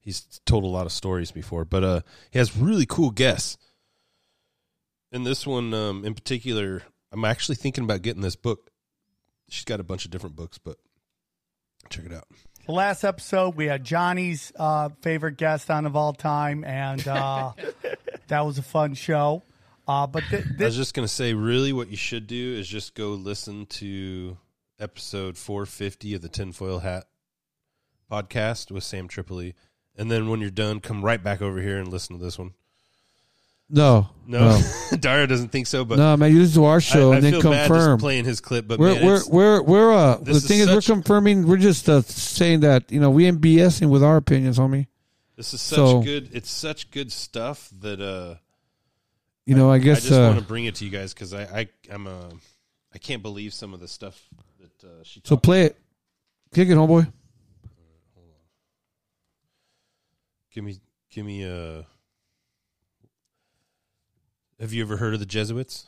[0.00, 3.58] he's told a lot of stories before, but uh, he has really cool guests.
[5.10, 8.70] And this one um, in particular, I'm actually thinking about getting this book.
[9.48, 10.76] She's got a bunch of different books, but
[11.90, 12.28] check it out.
[12.66, 17.52] the last episode we had Johnny's uh, favorite guest on of all time, and uh,
[18.28, 19.42] that was a fun show.
[19.86, 22.94] Uh, but th- I was just gonna say, really, what you should do is just
[22.94, 24.36] go listen to
[24.80, 27.04] episode 450 of the Tinfoil Hat
[28.10, 29.54] podcast with Sam Tripoli,
[29.96, 32.52] and then when you're done, come right back over here and listen to this one.
[33.70, 34.60] No, No,
[35.00, 37.24] Dara doesn't think so, but no, man, you listen to our show I, I and
[37.24, 37.98] then feel bad just confirm.
[37.98, 40.68] playing his clip, but we're man, we're we're we're uh the this is thing is,
[40.70, 41.46] we're confirming.
[41.46, 44.86] We're just uh, saying that you know we ain't BSing with our opinions, homie.
[45.36, 46.28] this is such So- good.
[46.32, 48.34] It's such good stuff that uh,
[49.46, 51.34] You know, I guess, I just uh, want to bring it to you guys because
[51.34, 52.30] I, I I'm a
[52.94, 54.20] I can't believe some of the stuff
[54.60, 55.20] that uh, she.
[55.24, 55.76] So play it,
[56.54, 57.12] kick it, homeboy.
[60.54, 60.78] Give me,
[61.10, 61.84] give me a.
[64.60, 65.86] Have you ever heard of the Jesuits?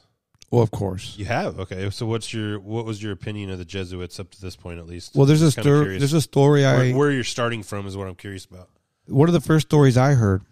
[0.50, 1.14] Well, of course.
[1.16, 1.58] You have.
[1.60, 1.88] Okay.
[1.90, 4.86] So what's your what was your opinion of the Jesuits up to this point, at
[4.86, 5.14] least?
[5.14, 8.08] Well, there's a kinda there's a story where, I- where you're starting from is what
[8.08, 8.68] I'm curious about.
[9.06, 10.42] One of the first stories I heard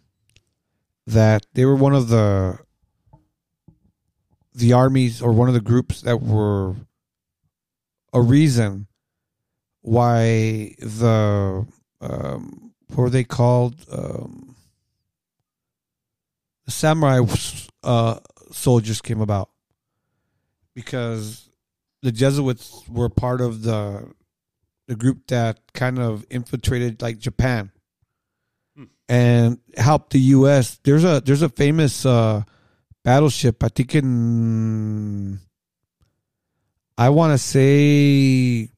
[1.09, 2.59] that they were one of the
[4.55, 6.75] the armies or one of the groups that were
[8.13, 8.87] a reason
[9.83, 11.67] why the
[12.01, 14.55] um, what were they called um,
[16.65, 17.21] the samurai
[17.83, 18.19] uh,
[18.53, 19.51] soldiers came about
[20.75, 21.51] because
[22.03, 24.13] the Jesuits were part of the
[24.87, 27.73] the group that kind of infiltrated like Japan
[29.09, 30.79] and helped the U.S.
[30.85, 32.43] There's a there's a famous uh,
[33.05, 33.63] battleship.
[33.63, 35.39] I think in
[36.97, 38.71] I want to say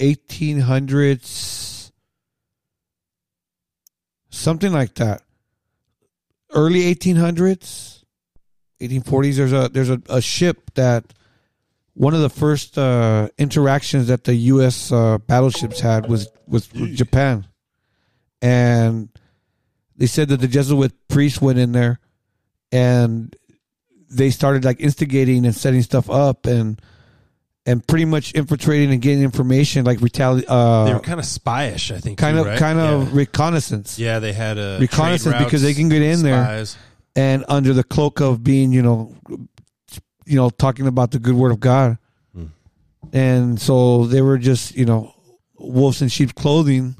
[0.00, 1.92] 1800s,
[4.30, 5.22] something like that.
[6.52, 8.04] Early 1800s,
[8.80, 9.36] 1840s.
[9.36, 11.12] There's a there's a, a ship that
[11.94, 14.92] one of the first uh, interactions that the U.S.
[14.92, 17.46] Uh, battleships had was was with Japan,
[18.40, 19.08] and
[19.96, 21.98] they said that the Jesuit priests went in there,
[22.74, 23.34] and
[24.10, 26.80] they started like instigating and setting stuff up and
[27.66, 31.94] and pretty much infiltrating and getting information like retali- uh They were kind of spyish,
[31.94, 32.18] I think.
[32.18, 32.58] kind too, of right?
[32.58, 36.76] kind of reconnaissance Yeah, they had a reconnaissance because they can get in spies.
[37.14, 39.14] there and under the cloak of being you know
[40.26, 41.96] you know talking about the good word of god
[42.34, 42.46] Hmm.
[43.12, 45.14] and so they were just you know
[45.56, 46.96] wolves in sheep's clothing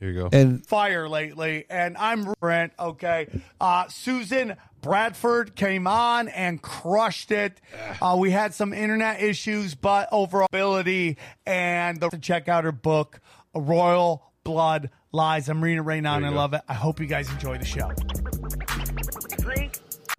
[0.00, 0.28] Here you go.
[0.32, 2.72] and fire lately, and I'm Brent.
[2.78, 3.28] Okay,
[3.60, 7.60] uh, Susan Bradford came on and crushed it.
[8.02, 11.16] Uh, we had some internet issues, but overall ability
[11.46, 13.20] and the, to check out her book,
[13.54, 15.48] Royal Blood Lies.
[15.48, 16.36] I'm reading it right now, There and I go.
[16.36, 16.60] love it.
[16.68, 17.90] I hope you guys enjoy the show.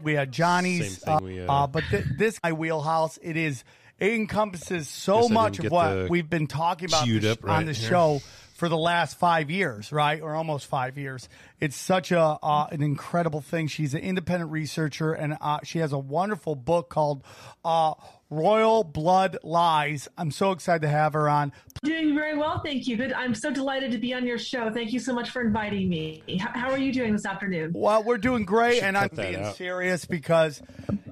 [0.01, 3.17] We had Johnny's, Same thing we, uh, uh, uh, but th- this my wheelhouse.
[3.21, 3.63] It is.
[3.99, 7.65] It encompasses so much of what the we've been talking about this- up right on
[7.65, 7.89] this here.
[7.89, 8.21] show
[8.58, 11.30] for the last five years, right, or almost five years.
[11.60, 13.68] It's such a uh, an incredible thing.
[13.68, 17.24] She's an independent researcher, and uh, she has a wonderful book called
[17.64, 17.93] uh,
[18.32, 21.53] "Royal Blood Lies." I'm so excited to have her on.
[21.84, 22.97] Doing very well, thank you.
[22.97, 23.14] Good.
[23.14, 24.72] I'm so delighted to be on your show.
[24.72, 26.24] Thank you so much for inviting me.
[26.39, 27.74] How, how are you doing this afternoon?
[27.76, 29.55] Well, we're doing great, Should and I'm being out.
[29.55, 30.64] serious because,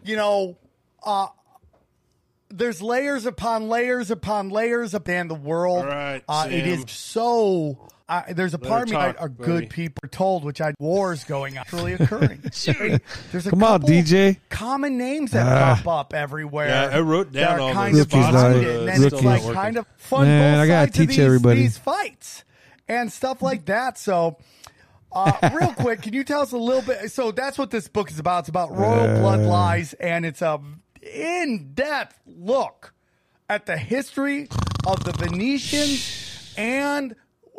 [0.03, 0.57] you know,
[1.03, 1.27] uh,
[2.55, 5.79] there's layers upon layers upon layers upon the world.
[5.85, 6.69] All right, uh, it Sam.
[6.85, 7.87] is so.
[8.07, 9.45] Uh, there's a Let part her of me talk, that are buddy.
[9.51, 12.39] good people are told, which I wars going on, actually occurring.
[13.31, 14.37] there's a Come on, DJ.
[14.49, 15.81] common names that Ah.
[15.83, 16.67] pop up everywhere.
[16.67, 18.63] Yeah, I wrote down all kind those of Rookies, behind dog.
[18.63, 20.27] it, and then it's like Still kind of fun.
[20.27, 21.61] Man, I gotta teach these, everybody.
[21.61, 22.43] these fights
[22.87, 23.97] and stuff like that.
[23.97, 24.37] So.
[25.11, 27.09] Uh, real quick, can you tell us a little bit?
[27.09, 28.39] So that's what this book is about.
[28.39, 29.19] It's about royal Uh.
[29.21, 30.59] blood lies, and it's a
[31.05, 32.93] in-depth look
[33.49, 34.49] at the history
[34.85, 37.15] of the Venetians and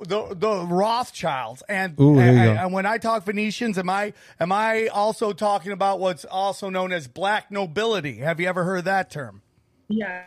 [0.06, 1.62] the the Rothschilds.
[1.68, 6.00] And, Ooh, and, and when I talk Venetians, am I am I also talking about
[6.00, 8.16] what's also known as black nobility?
[8.16, 9.42] Have you ever heard that term?
[9.88, 10.24] Yeah.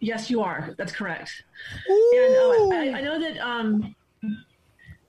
[0.00, 0.74] Yes, you are.
[0.78, 1.42] That's correct.
[1.88, 3.38] And uh, I, I know that.
[3.38, 3.94] Um,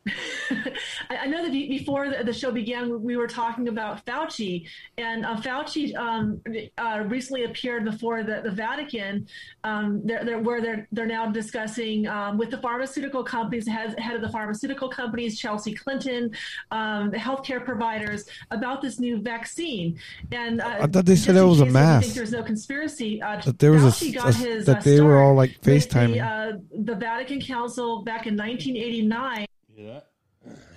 [1.10, 4.66] I know that before the, the show began, we were talking about Fauci,
[4.98, 6.42] and uh, Fauci um,
[6.78, 9.28] uh, recently appeared before the, the Vatican,
[9.64, 14.16] um, they're, they're, where they're they're now discussing um, with the pharmaceutical companies, head, head
[14.16, 16.32] of the pharmaceutical companies, Chelsea Clinton,
[16.72, 20.00] um, the healthcare providers, about this new vaccine.
[20.32, 21.66] And uh, I thought they said it was a
[22.02, 23.22] think there's no conspiracy.
[23.22, 25.60] Uh, That there was a- Fauci got a- his, that uh, they were all, like,
[25.62, 26.14] FaceTiming.
[26.14, 26.52] The, uh,
[26.84, 29.46] the Vatican Council back in 1989.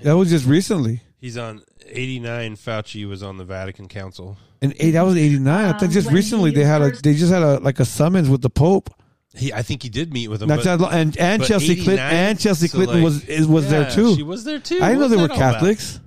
[0.02, 1.00] That was just recently.
[1.18, 2.56] He's on 89.
[2.56, 4.36] Fauci was on the Vatican Council.
[4.60, 5.64] And eight, that was eighty nine.
[5.66, 7.58] I think Um, just when recently he they had a first- they just had a
[7.58, 8.90] like a summons with the Pope.
[9.34, 10.48] He, I think he did meet with him.
[10.48, 13.24] Not but- that long- and and but Chelsea Clinton and Chelsea so, Clinton like- was
[13.24, 14.14] is, was there Yeah, too.
[14.14, 14.76] She was there too.
[14.76, 15.52] I didn't know What's they were that all about?
[15.54, 16.00] Catholics.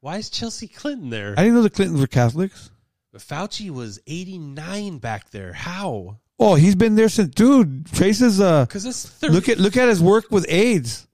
[0.00, 1.34] Why is Chelsea Clinton there?
[1.36, 2.70] I didn't know the Clintons were Catholics.
[3.12, 5.52] But Fauci was 89 back there.
[5.52, 6.16] How?
[6.38, 7.86] Oh, he's been there since dude.
[7.92, 11.06] Traces uh 'Cause it's look at look at his work with AIDS.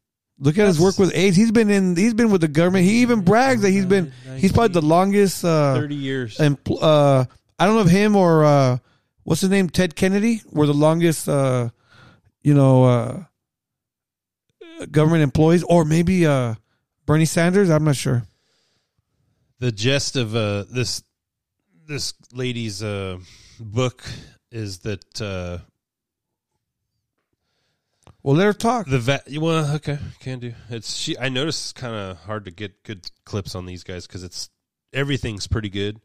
[0.43, 1.37] Look at his work with AIDS.
[1.37, 2.85] He's been in he's been with the government.
[2.85, 6.37] He even brags that he's been he's probably the longest uh 30 years.
[6.39, 7.25] empl- uh
[7.59, 8.79] I don't know if him or uh
[9.23, 11.69] what's his name Ted Kennedy were the longest uh
[12.43, 13.23] you know uh
[14.91, 16.55] government employees or maybe uh
[17.07, 18.23] Bernie Sanders, I'm not sure.
[19.59, 21.03] the gist of uh, this
[21.87, 23.19] this lady's uh,
[23.61, 24.05] book
[24.51, 25.59] is that uh,
[28.23, 28.87] Well, let her talk.
[28.87, 29.27] the vet.
[29.37, 30.55] Well, okay, can do.
[30.71, 31.19] It's she.
[31.19, 34.49] I noticed it's kind of hard to get good clips on these guys because it's
[34.93, 36.01] everything's pretty good.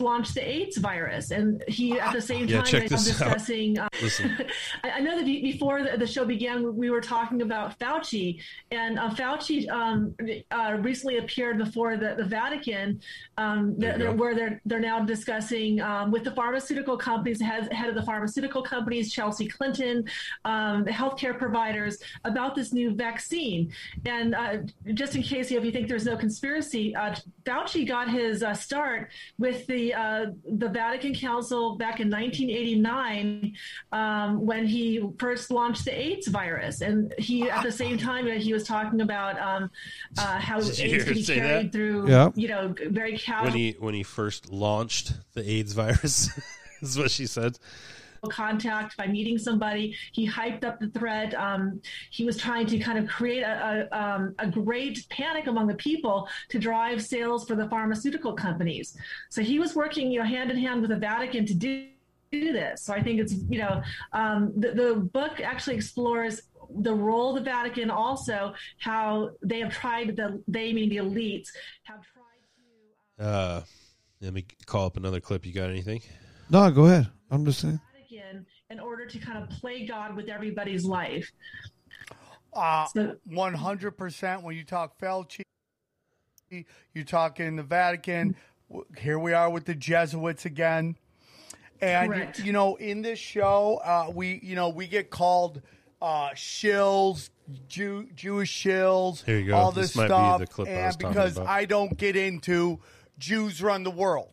[0.00, 3.34] Launched the AIDS virus, and he at the same time this out.
[3.34, 3.78] discussing.
[3.78, 3.88] Uh,
[4.84, 8.40] I, I know that before the, the show began, we were talking about Fauci,
[8.70, 10.14] and uh, Fauci um,
[10.50, 13.00] uh, recently appeared before the, the Vatican,
[13.36, 17.72] um, There you they're- where they're they're now discussing um, with the pharmaceutical companies, head,
[17.72, 20.04] head of the pharmaceutical companies, Chelsea Clinton,
[20.44, 23.72] um, the healthcare providers, about this new vaccine.
[24.06, 24.58] And uh,
[24.94, 29.10] just in case if you think there's no conspiracy, uh, Fauci got his uh, start
[29.38, 33.52] with the uh, the Vatican Council back in 1989
[33.92, 38.52] um, when he first launched the AIDS virus, and he at the same time he
[38.52, 39.70] was talking about um,
[40.18, 41.72] uh, how Did AIDS you could be carried that?
[41.72, 42.30] through, Yeah.
[42.34, 43.50] you know, very casual.
[43.50, 46.30] When he when he first launched the AIDS virus,
[46.82, 47.58] is what she said.
[48.28, 49.94] Contact by meeting somebody.
[50.12, 51.34] He hyped up the threat.
[51.34, 55.66] Um, he was trying to kind of create a, a, um, a great panic among
[55.66, 58.96] the people to drive sales for the pharmaceutical companies.
[59.30, 61.86] So he was working, you know, hand in hand with the Vatican to do.
[62.30, 62.82] Do this.
[62.82, 63.80] So I think it's you know
[64.12, 66.42] um, the, the book actually explores
[66.80, 71.48] the role of the Vatican, also how they have tried the they mean the elites
[71.84, 73.24] have tried to.
[73.24, 73.62] Uh,
[74.20, 75.46] let me call up another clip.
[75.46, 76.02] You got anything?
[76.50, 77.08] No, go ahead.
[77.30, 77.80] I'm just saying.
[78.68, 81.30] Vatican in order to kind of play God with everybody's life.
[82.52, 82.86] Uh,
[83.30, 85.42] 100% when you talk Fauci,
[86.50, 88.34] you talk in the Vatican.
[88.96, 90.96] Here we are with the Jesuits again.
[91.80, 92.38] And, Correct.
[92.40, 95.62] you know, in this show, uh, we, you know, we get called
[96.02, 97.30] uh, shills,
[97.68, 99.56] Jew, Jewish shills, Here you go.
[99.56, 100.40] all This this, might be stuff.
[100.40, 101.46] the clip I and was because about.
[101.48, 102.80] I don't get into
[103.18, 104.32] Jews run the world,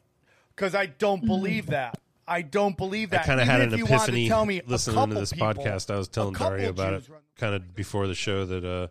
[0.55, 1.99] because I don't believe that.
[2.27, 3.21] I don't believe that.
[3.21, 5.93] I kind of had an epiphany tell me listening to this people- podcast.
[5.93, 7.07] I was telling Daria about it
[7.37, 8.87] kind of before the show that uh,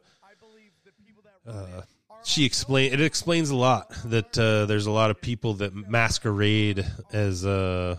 [1.51, 1.83] uh,
[2.23, 2.95] she explained.
[2.95, 7.97] It explains a lot that uh, there's a lot of people that masquerade as uh,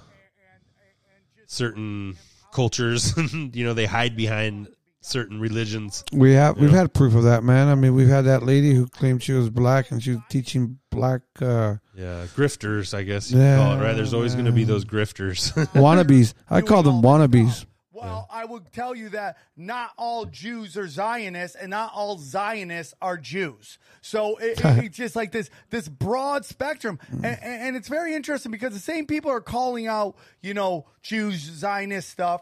[1.47, 2.17] certain
[2.51, 3.13] cultures.
[3.33, 4.69] you know, they hide behind
[5.05, 6.03] certain religions.
[6.11, 6.77] We have we've Yeah.
[6.79, 7.67] had proof of that, man.
[7.67, 10.79] I mean, we've had that lady who claimed she was black and she was teaching
[10.91, 13.75] black uh, Yeah, grifters, I guess you could call it.
[13.77, 13.93] Yeah, Right?
[13.95, 15.53] There's always going to be those grifters.
[15.73, 16.33] wannabes.
[16.49, 17.65] I call them wannabes.
[17.91, 22.93] Well, I would tell you that not all Jews are Zionists, and not all Zionists
[23.01, 23.77] are Jews.
[24.01, 28.13] So it, it- it's just like this this broad spectrum, and, and and it's very
[28.13, 32.41] interesting because the same people are calling out, you know, Jews Zionist stuff.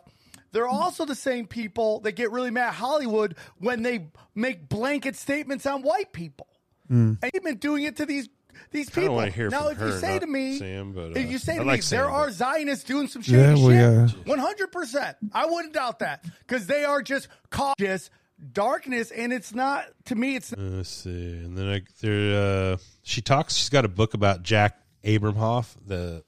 [0.54, 5.18] They're also the same people that get really mad at Hollywood when they make blanket
[5.18, 6.48] statements on white people.
[6.90, 7.18] Mm.
[7.22, 8.30] And you've been doing it to these
[8.72, 9.16] these Kinda people.
[9.16, 11.56] wanna hear now, from if you say to me, Sam, but, if uh, you say
[11.56, 14.08] I to like me, Sam, there but- are Zionists doing some shady Yeah, well, yeah.
[14.08, 15.18] shit, one hundred percent.
[15.34, 18.10] I wouldn't doubt that because they are just cautious
[18.52, 20.36] darkness, and it's not to me.
[20.36, 23.56] It's Uh, Let's see, and then I, there, uh, she talks.
[23.56, 25.76] She's got a book about Jack Abramoff.
[25.86, 26.24] The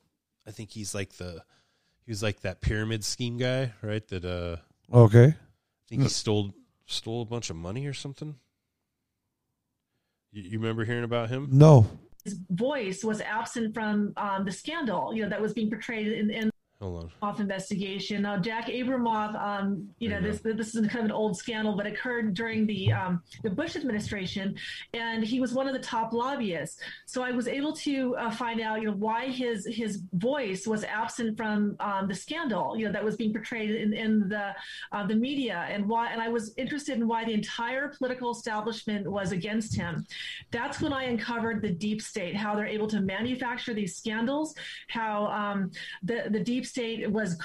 [0.47, 1.43] I think he's like the
[2.05, 4.07] he was like that pyramid scheme guy, right?
[4.09, 4.57] That uh,
[4.93, 5.25] Okay.
[5.27, 6.53] I think he stole
[6.85, 8.35] stole a bunch of money or something.
[10.31, 11.49] You, you remember hearing about him?
[11.51, 11.87] No.
[12.23, 16.31] His voice was absent from um, the scandal, you know, that was being portrayed in,
[16.31, 16.49] in
[16.81, 17.11] Hold on.
[17.21, 18.23] off investigation.
[18.23, 21.87] Now, Jack Abramoff, um, you know, this this is kind of an old scandal, but
[21.87, 24.55] occurred during the um, the Bush administration,
[24.93, 26.81] and he was one of the top lobbyists.
[27.05, 30.83] So I was able to uh, find out, you know, why his his voice was
[30.83, 34.53] absent from um, the scandal, you know, that was being portrayed in, in the
[34.91, 36.11] uh, the media, and why.
[36.11, 40.05] And I was interested in why the entire political establishment was against him.
[40.51, 44.55] That's when I uncovered the deep state, how they're able to manufacture these scandals,
[44.89, 45.71] how um,
[46.03, 47.37] the the deep state was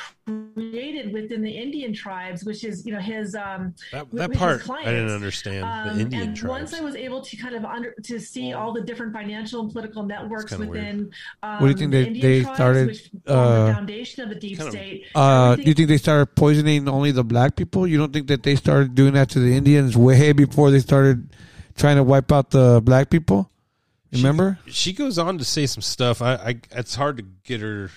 [0.55, 4.39] created within the Indian tribes, which is you know his um, That, wh- that his
[4.39, 5.65] part I didn't understand.
[5.65, 6.51] Um, the Indian and tribes.
[6.51, 9.71] once I was able to kind of under to see all the different financial and
[9.73, 11.11] political networks within
[11.43, 14.23] um, What do you think they- Indian they tribes, started, which form the uh, foundation
[14.25, 15.05] of the deep state.
[15.15, 17.87] Uh, do you think they started poisoning only the black people?
[17.87, 21.31] You don't think that they started doing that to the Indians way before they started
[21.77, 23.51] trying to wipe out the black people?
[24.13, 24.59] Remember?
[24.67, 26.21] she goes on to say some stuff.
[26.21, 27.91] I, I it's hard to get her,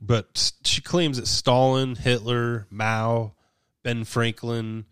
[0.00, 3.34] but she claims that Stalin, Hitler, Mao,
[3.82, 4.84] Ben Franklin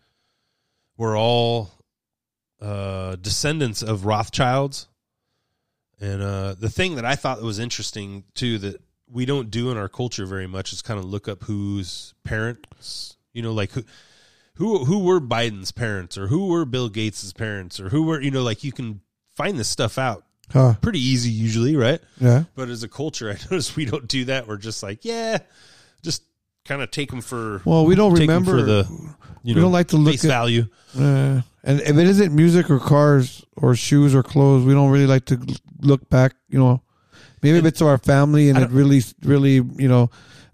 [0.97, 1.71] were all
[2.61, 4.87] uh, descendants of Rothschilds.
[5.99, 9.77] And uh, the thing that I thought was interesting too that we don't do in
[9.77, 13.83] our culture very much is kind of look up whose parents, you know, like who.
[14.55, 18.31] Who who were Biden's parents, or who were Bill Gates's parents, or who were you
[18.31, 19.01] know like you can
[19.35, 20.75] find this stuff out Huh.
[20.81, 21.99] pretty easy usually, right?
[22.19, 22.43] Yeah.
[22.55, 24.47] But as a culture, I notice we don't do that.
[24.47, 25.39] We're just like, yeah,
[26.03, 26.23] just
[26.65, 27.61] kind of take them for.
[27.65, 28.59] Well, we don't remember.
[28.59, 28.87] for the.
[29.43, 30.67] You we know, don't like to look face at value.
[30.97, 35.07] Uh, and if it isn't music or cars or shoes or clothes, we don't really
[35.07, 35.39] like to
[35.79, 36.33] look back.
[36.49, 36.81] You know,
[37.41, 40.09] maybe if it's our family and it really, really, you know,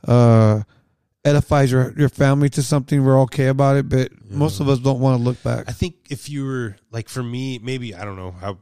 [0.08, 0.62] uh,
[1.26, 3.90] edifies your your family to something, we're okay about it.
[3.90, 5.66] But most of us don't want to look back.
[5.68, 8.58] I think if you were like for me, maybe I don't know how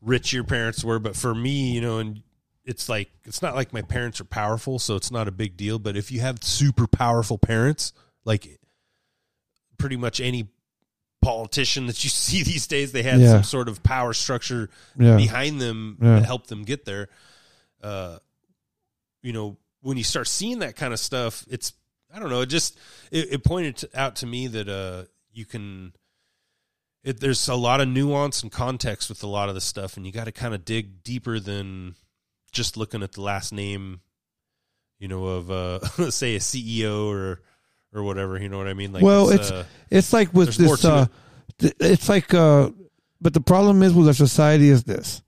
[0.00, 2.22] rich your parents were, but for me, you know, and
[2.64, 5.78] it's like it's not like my parents are powerful, so it's not a big deal.
[5.78, 7.92] But if you have super powerful parents,
[8.24, 8.58] like
[9.78, 10.48] pretty much any
[11.22, 13.32] politician that you see these days, they had Yeah.
[13.32, 14.68] some sort of power structure
[14.98, 15.16] Yeah.
[15.16, 16.16] behind them Yeah.
[16.16, 17.08] that helped them get there.
[17.82, 18.18] Uh,
[19.22, 21.72] you know, when you start seeing that kind of stuff, it's
[22.12, 22.40] I don't know.
[22.40, 22.78] It just
[23.10, 25.92] it, it pointed to, out to me that uh, you can.
[27.04, 30.04] It, there's a lot of nuance and context with a lot of the stuff, and
[30.04, 31.94] you got to kind of dig deeper than
[32.52, 34.00] just looking at the last name,
[34.98, 35.78] you know, of uh,
[36.10, 37.40] say a CEO or
[37.92, 38.40] or whatever.
[38.40, 38.92] You know what I mean?
[38.92, 40.84] Like, well, it's uh, it's like with this.
[40.84, 41.06] Uh,
[41.60, 41.74] it.
[41.80, 42.70] it's like, uh,
[43.20, 45.22] but the problem is with our society is this.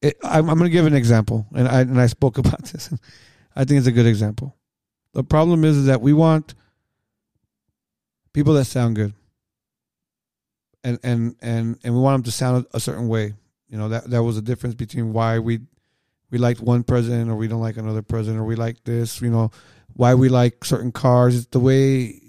[0.00, 2.92] It, I'm, I'm going to give an example, and I and I spoke about this.
[3.54, 4.56] I think it's a good example.
[5.14, 6.54] The problem is, is that we want
[8.32, 9.14] people that sound good,
[10.88, 13.34] and and and and we want them to sound a certain way.
[13.68, 15.60] You know that that was the difference between why we
[16.30, 19.20] we liked one president or we don't like another president or we like this.
[19.20, 19.50] You know
[19.94, 21.36] why we like certain cars.
[21.36, 22.20] It's the way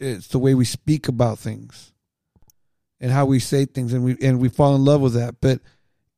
[0.00, 1.92] it's the way we speak about things
[3.00, 5.60] and how we say things and we and we fall in love with that but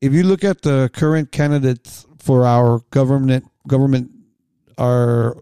[0.00, 4.10] if you look at the current candidates for our government government
[4.76, 5.36] our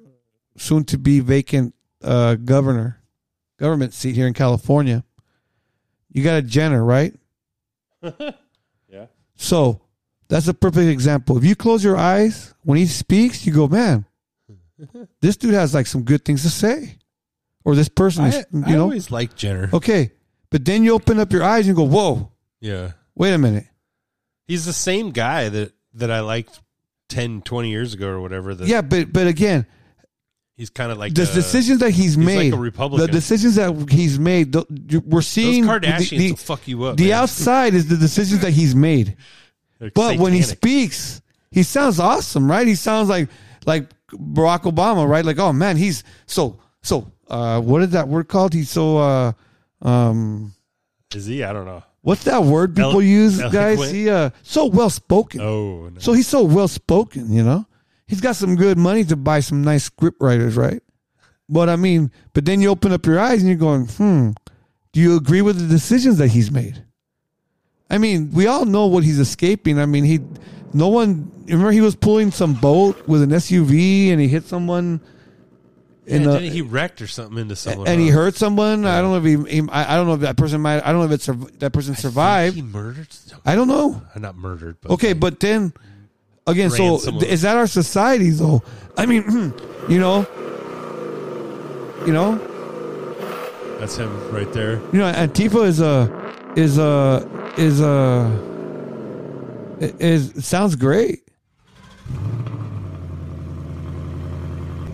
[0.57, 3.01] soon to be vacant uh, governor
[3.59, 5.05] government seat here in California
[6.19, 7.15] you got a Jenner right
[8.03, 9.07] yeah.
[9.37, 9.81] so
[10.29, 14.05] that's a perfect example if you close your eyes when he speaks you go man
[15.21, 16.97] this dude has like some good things to say
[17.65, 19.69] or this person is I, you I know always liked Jenner.
[19.73, 20.13] Okay.
[20.51, 22.93] But then you open up your eyes and go, whoa, Yeah.
[23.15, 23.67] wait a minute.
[24.47, 26.61] He's the same guy that that I liked
[27.11, 28.55] 10, 20 years ago or whatever.
[28.55, 29.67] That yeah, but but again,
[30.59, 33.07] he's kind of like the a- decisions that he's, like made, a Republican.
[33.07, 36.97] the decisions that he's made, the, we're seeing the- Kardashians the, will fuck you up,
[36.99, 37.23] The man.
[37.23, 39.17] outside is the decisions that he's made,
[39.79, 42.67] They're but when he speaks, he sounds awesome, right?
[42.67, 43.31] He sounds like
[43.65, 45.25] like Barack Obama, right?
[45.25, 48.53] Like, oh man, he's so so uh, what is that word called?
[48.53, 49.33] He's so uh,
[49.83, 50.53] um,
[51.15, 51.45] Is he?
[51.45, 51.83] I don't know.
[52.03, 53.55] what's that word people Elo- use, guys?
[53.79, 53.93] eloquent?
[53.95, 55.41] He uh, so well spoken.
[55.41, 55.99] Oh, no.
[56.01, 57.67] So he's so well spoken, you know.
[58.09, 60.83] He's got some good money to buy some nice script writers, right?
[61.49, 64.31] But I mean, but then you open up your eyes and you're going, hmm,
[64.93, 66.83] do you agree with the decisions that he's made?
[67.91, 69.79] I mean, we all know what he's escaping.
[69.79, 70.21] I mean, he,
[70.73, 75.01] no one, remember he was pulling some boat with an SUV and he hit someone
[76.07, 77.87] in yeah, he wrecked or something into someone?
[77.87, 78.87] and he hurt someone.
[78.87, 80.91] I don't know if he, he I I don't know if that person might, I
[80.93, 81.27] don't know if it's
[81.59, 82.57] that person survived.
[82.57, 83.09] He murdered.
[83.45, 84.01] I don't know.
[84.17, 85.75] Not murdered, but Okay, but then
[86.49, 88.63] again, so Ransom th- is that our society though?
[88.97, 89.23] I mean,
[89.89, 90.27] you know,
[92.07, 92.37] you know,
[93.79, 94.81] that's him right there.
[94.93, 96.09] you know, Antifa is a
[96.57, 98.31] is a is a
[100.01, 101.23] is it sounds great.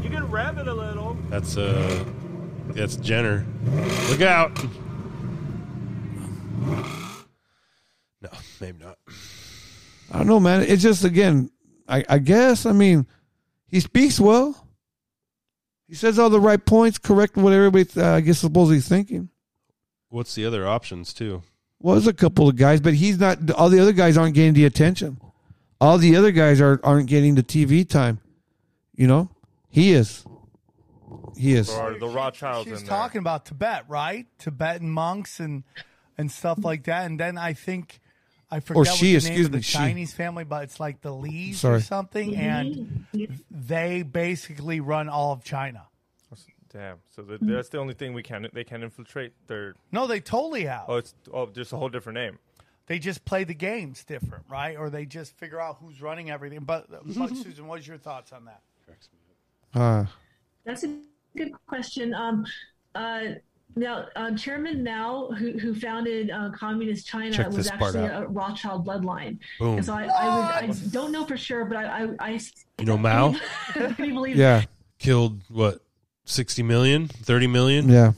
[0.03, 1.17] You can rev it a little.
[1.31, 2.05] That's uh,
[2.69, 3.47] that's Jenner.
[4.11, 4.53] Look out!
[8.23, 8.97] No, maybe not.
[10.13, 10.63] I don't know, man.
[10.63, 11.51] It's just again,
[11.89, 12.67] I, I guess.
[12.67, 13.07] I mean,
[13.69, 14.69] he speaks well.
[15.89, 19.29] He says all the right points, correct what everybody, uh, I guess, supposedly he's thinking.
[20.09, 21.43] What's the other options too?
[21.85, 23.51] was a couple of guys, but he's not.
[23.51, 25.21] All the other guys aren't getting the attention.
[25.81, 28.21] All the other guys are aren't getting the TV time.
[28.95, 29.29] You know,
[29.69, 30.25] he is.
[31.37, 31.69] He is.
[31.69, 32.97] Or the Rothschilds She's in there.
[32.97, 34.27] talking about Tibet, right?
[34.39, 35.63] Tibetan monks and
[36.17, 37.05] and stuff like that.
[37.05, 38.01] And then I think
[38.55, 39.79] I forget what she, the excuse name of me, the she.
[39.79, 41.77] Chinese family, but it's like the Lees Sorry.
[41.77, 43.07] or something, and
[43.51, 45.89] they basically run all of China.
[46.73, 46.99] Damn.
[47.15, 49.33] So th- that's the only thing we can they can infiltrate.
[49.47, 50.85] Their No, they totally have.
[50.89, 52.39] oh, it's oh, just a whole different name.
[52.87, 54.77] They just play the games different, right?
[54.77, 56.61] Or they just figure out who's running everything.
[56.61, 58.61] But, but Susan, what's your thoughts on that?
[59.73, 60.05] Uh,
[60.65, 60.97] That's a
[61.37, 62.13] good question.
[62.13, 62.45] Um,
[62.95, 63.23] uh,
[63.77, 68.25] now, uh, Chairman Mao, who, who founded uh, Communist China, Check was actually out.
[68.25, 69.39] a Rothschild bloodline.
[69.59, 69.79] Boom.
[69.79, 72.41] And so I, I, would, I don't know for sure, but I, I, I
[72.79, 73.35] You know Mao?
[73.73, 74.65] Can you believe Yeah.
[74.99, 75.81] Killed what?
[76.25, 77.09] 60 million?
[77.09, 77.89] 30 million?
[77.89, 78.13] Yeah.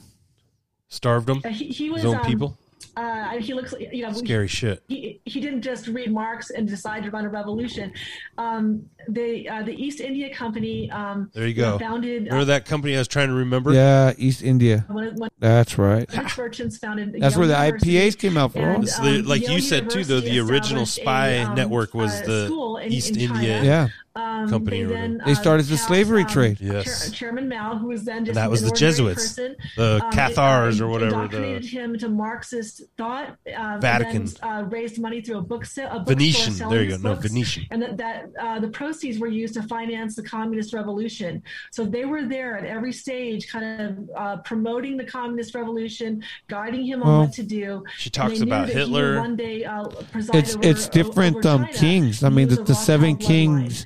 [0.89, 1.41] Starved them?
[1.43, 2.57] Uh, he, he was His own um, people?
[2.97, 4.81] Uh, he looks you know Scary shit.
[4.87, 7.93] He, he didn't just read Marx and decide to run a revolution.
[8.39, 10.89] Um, the uh, the East India Company.
[10.89, 11.77] Um, There you go.
[11.77, 12.23] Founded.
[12.23, 13.71] Remember that company I was trying to remember?
[13.71, 14.83] yeah, East India.
[14.89, 16.09] When, when That's right.
[16.37, 17.13] Merchants founded.
[17.19, 18.61] That's Yale where the University, IPAs came out from.
[18.63, 21.55] and, It's the- um, like Yale you said too, though, the original spy a, um,
[21.55, 23.63] network was uh, the school in- East in India China.
[23.65, 23.87] Yeah.
[24.17, 25.29] Um, company They, or then, whatever.
[25.29, 26.57] They started the slavery um, trade.
[26.59, 26.85] Yes.
[27.09, 30.01] Chair- Chairman Mao, who was then just And that was an the Jesuits, person, the
[30.03, 33.37] um, Cathars uh, or whatever, the- indoctrinated him to Marxist thought.
[33.55, 34.15] Uh, Vatican.
[34.23, 35.89] And then, uh, raised money through a book sale.
[35.91, 36.45] A Venetian.
[36.47, 37.09] bookstore There you selling go.
[37.09, 37.65] No, books, Venetian.
[37.71, 41.43] And that, that uh, the proceeds were used to finance the communist revolution.
[41.71, 46.85] So they were there at every stage, kind of uh, promoting the communist revolution, guiding
[46.85, 47.83] him on what to do.
[47.97, 49.19] She talks about that he Hitler.
[49.19, 49.85] One day, uh,
[50.33, 52.23] It's over- it's different over um kings.
[52.23, 53.85] I mean, the, the seven kings.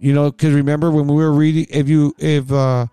[0.00, 2.86] You know, because remember when we were reading, if you if uh,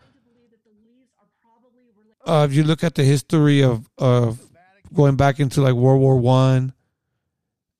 [2.25, 4.41] uh if you look at the history of of
[4.93, 6.73] going back into like World War One,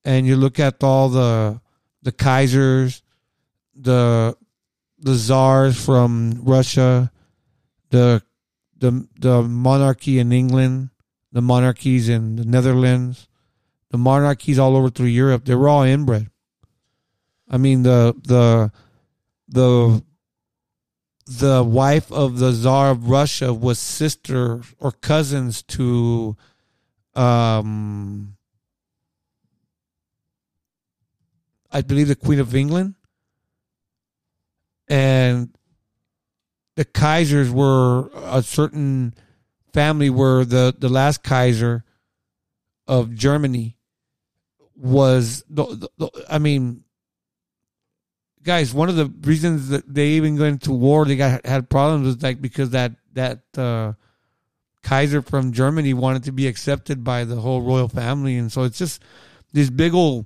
[0.05, 1.59] and you look at all the
[2.03, 3.01] the Kaisers,
[3.75, 4.38] the
[4.97, 7.11] the czars from Russia,
[7.89, 8.23] the
[8.78, 10.89] the the monarchy in England,
[11.34, 13.28] the monarchies in the Netherlands,
[13.91, 16.30] the monarchies all over through Europe, they were all inbred.
[17.49, 18.71] I mean the the
[19.47, 20.03] the
[21.25, 26.37] the wife of the Tsar of Russia was sister or cousins to
[27.15, 28.37] um
[31.71, 32.95] I believe the Queen of England.
[34.87, 35.49] And
[36.75, 39.13] the Kaisers were a certain
[39.73, 41.83] family where the, the last Kaiser
[42.87, 43.75] of Germany
[44.75, 46.83] was the, the, the- I mean
[48.47, 52.07] guys one of the reasons that they even went to war they got had problems
[52.07, 53.93] was like because that that uh
[54.83, 58.37] Kaiser from Germany wanted to be accepted by the whole royal family.
[58.37, 59.01] And so it's just
[59.51, 60.25] these big old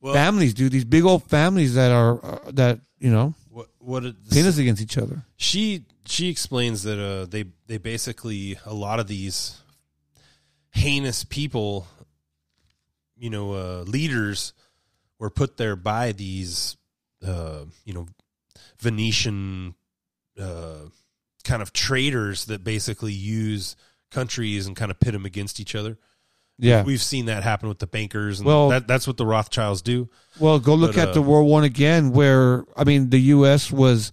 [0.00, 4.02] Well- families dude these big old families that are uh, that you know What what
[4.30, 5.22] pin us against each other.
[5.36, 9.60] She she explains that uh, they they basically a lot of these
[10.70, 11.86] heinous people,
[13.16, 14.54] you know, uh, leaders
[15.18, 16.76] were put there by these,
[17.26, 18.06] uh, you know,
[18.78, 19.74] Venetian
[20.40, 20.88] uh,
[21.44, 23.76] kind of traders that basically use
[24.10, 25.98] countries and kind of pit them against each other.
[26.60, 26.82] Yeah.
[26.82, 30.08] we've seen that happen with the bankers, and Well- that, that's what the Rothschilds do.
[30.40, 33.18] Well, go look But, at uh, the World War One again, where I mean, the
[33.36, 33.70] U.S.
[33.70, 34.10] was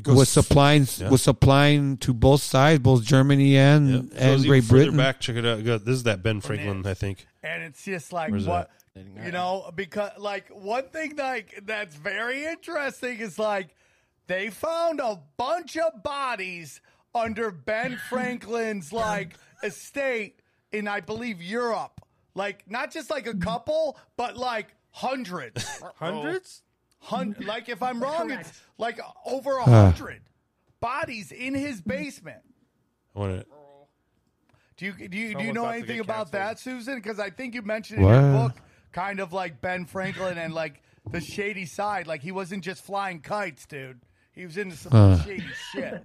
[0.00, 1.08] goes- was supplying Yeah.
[1.10, 4.00] was supplying to both sides, both Germany and Yep.
[4.02, 4.96] Goes and even Great further Britain.
[4.98, 5.64] Back, check it out.
[5.64, 7.26] Go- This is that Ben Franklin, I think.
[7.42, 12.44] And it's just like Where's what you know because like one thing like that's very
[12.44, 13.74] interesting is like
[14.26, 16.80] they found a bunch of bodies
[17.14, 20.40] under Ben Franklin's like estate
[20.72, 22.00] in I believe Europe.
[22.34, 23.42] Like not just like a mm.
[23.42, 25.64] couple but like hundreds.
[25.96, 26.62] Hundreds?
[27.00, 27.46] Hun- mm.
[27.46, 29.90] like if I'm wrong it's like over a ah.
[29.90, 30.22] hundred
[30.80, 32.42] bodies in his basement.
[33.14, 33.59] I want to.
[34.80, 36.94] Do you do you, do you know about anything about that, Susan?
[36.94, 38.54] Because I think you mentioned in your What?
[38.54, 38.62] book
[38.92, 42.06] kind of like Ben Franklin and like the shady side.
[42.06, 44.00] Like he wasn't just flying kites, dude.
[44.32, 45.18] He was into some Huh.
[45.22, 46.02] shady shit.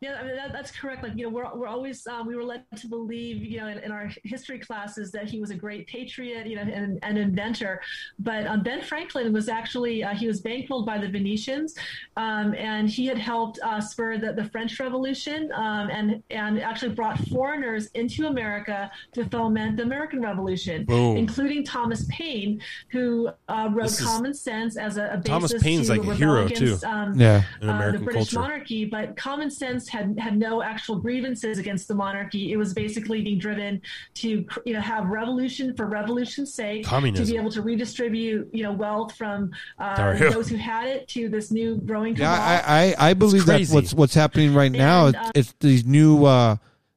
[0.00, 1.02] Yeah, I mean, that, that's correct.
[1.02, 3.78] Like, you know, we're, we're always, um, we were led to believe, you know, in,
[3.78, 7.80] in our history classes that he was a great patriot, you know, and an inventor.
[8.20, 11.74] But um, Ben Franklin was actually, uh, he was bankrolled by the Venetians,
[12.16, 16.94] um, and he had helped uh, spur the, the French Revolution um, and, and actually
[16.94, 21.16] brought foreigners into America to foment the American Revolution, Boom.
[21.16, 22.60] including Thomas Paine,
[22.92, 26.06] who uh, wrote This is- Common Sense as a, a basis Thomas Paine's to like
[26.08, 26.86] a hero, against, too.
[26.86, 27.42] Um, Yeah.
[27.60, 28.38] In uh, American the British culture.
[28.48, 32.52] monarchy, but common sense had had no actual grievances against the monarchy.
[32.52, 33.80] It was basically being driven
[34.14, 37.24] to you know have revolution for revolution's sake, Communism.
[37.26, 41.28] to be able to redistribute you know wealth from uh, those who had it to
[41.28, 42.32] this new growing Yeah.
[42.32, 45.06] I, I, I believe that's what's what's happening right now.
[45.06, 46.56] It's, uh, it's these new uh,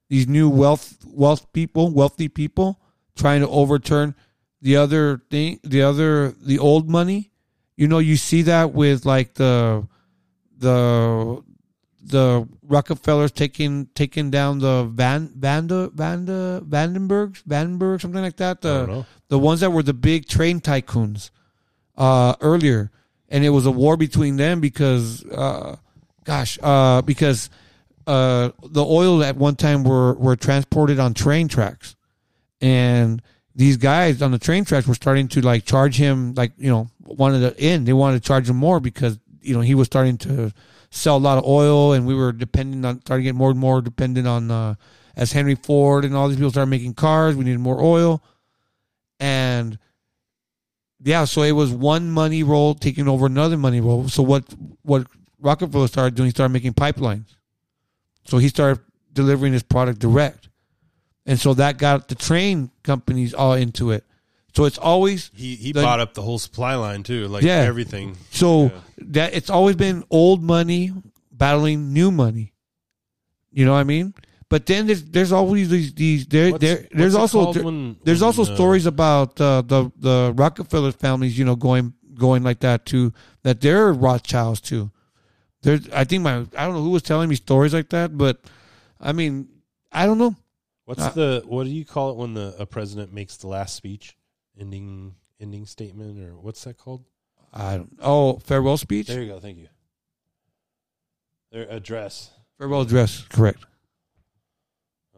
[0.09, 2.79] these new wealth wealth people, wealthy people,
[3.15, 4.15] trying to overturn
[4.61, 7.31] the other thing, the other the old money.
[7.75, 9.87] You know, you see that with like the
[10.57, 11.43] the
[12.03, 18.61] the Rockefellers taking taking down the Van Vanda Vanda Vandenbergs Vandenberg something like that.
[18.61, 21.29] The the ones that were the big train tycoons
[21.97, 22.91] uh, earlier,
[23.29, 25.75] and it was a war between them because, uh,
[26.23, 27.49] gosh, uh, because
[28.07, 31.95] uh, the oil at one time were were transported on train tracks,
[32.61, 33.21] and
[33.55, 36.89] these guys on the train tracks were starting to like charge him like you know
[37.03, 37.87] wanted to end.
[37.87, 40.51] They wanted to charge him more because you know he was starting to
[40.89, 43.59] sell a lot of oil, and we were dependent on starting to get more and
[43.59, 44.75] more dependent on uh,
[45.15, 47.35] as Henry Ford and all these people started making cars.
[47.35, 48.23] We needed more oil,
[49.19, 49.77] and
[51.03, 54.07] yeah, so it was one money roll taking over another money roll.
[54.07, 54.45] So what
[54.83, 55.07] what
[55.39, 57.25] Rockefeller started doing, he started making pipelines.
[58.25, 60.49] So he started delivering his product direct.
[61.25, 64.05] And so that got the train companies all into it.
[64.55, 67.57] So it's always He he bought up the whole supply line too, like Yeah.
[67.61, 68.17] everything.
[68.31, 68.69] So Yeah.
[68.97, 70.91] that it's always been old money
[71.31, 72.53] battling new money.
[73.51, 74.13] You know what I mean?
[74.49, 77.95] But then there's there's always these these there What's- there there's what's also there- when-
[78.03, 82.43] there's when, also uh, stories about uh, the the Rockefeller families, you know, going going
[82.43, 83.13] like that too.
[83.43, 84.91] That they're Rothschilds too.
[85.63, 88.41] There's I think my I don't know who was telling me stories like that, but
[88.99, 89.47] I mean
[89.93, 90.35] I don't know.
[90.85, 93.75] What's Uh, the what do you call it when the a president makes the last
[93.75, 94.17] speech,
[94.61, 97.03] ending ending statement, or what's that called?
[97.53, 97.97] I don't.
[98.01, 99.07] Oh, farewell speech.
[99.07, 99.39] There you go.
[99.39, 99.67] Thank you.
[101.51, 102.31] Their address.
[102.57, 103.25] Farewell address.
[103.29, 103.65] Correct.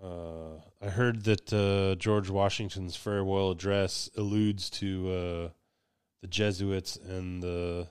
[0.01, 5.49] Uh, I heard that uh, George Washington's farewell address alludes to uh,
[6.21, 7.87] the Jesuits and the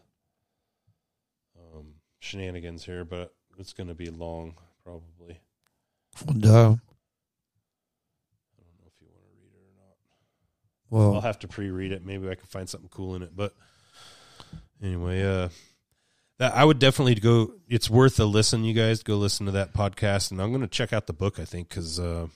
[1.57, 5.41] um, shenanigans here, but it's going to be long, probably.
[6.39, 6.77] Duh.
[10.93, 12.05] Well, I'll have to pre-read it.
[12.05, 13.35] Maybe I can find something cool in it.
[13.35, 13.55] But
[14.83, 15.49] anyway, uh,
[16.39, 17.55] that I would definitely go.
[17.67, 18.63] It's worth a listen.
[18.63, 21.41] You guys go listen to that podcast, and I'm going to check out the book.
[21.41, 22.27] I think because uh,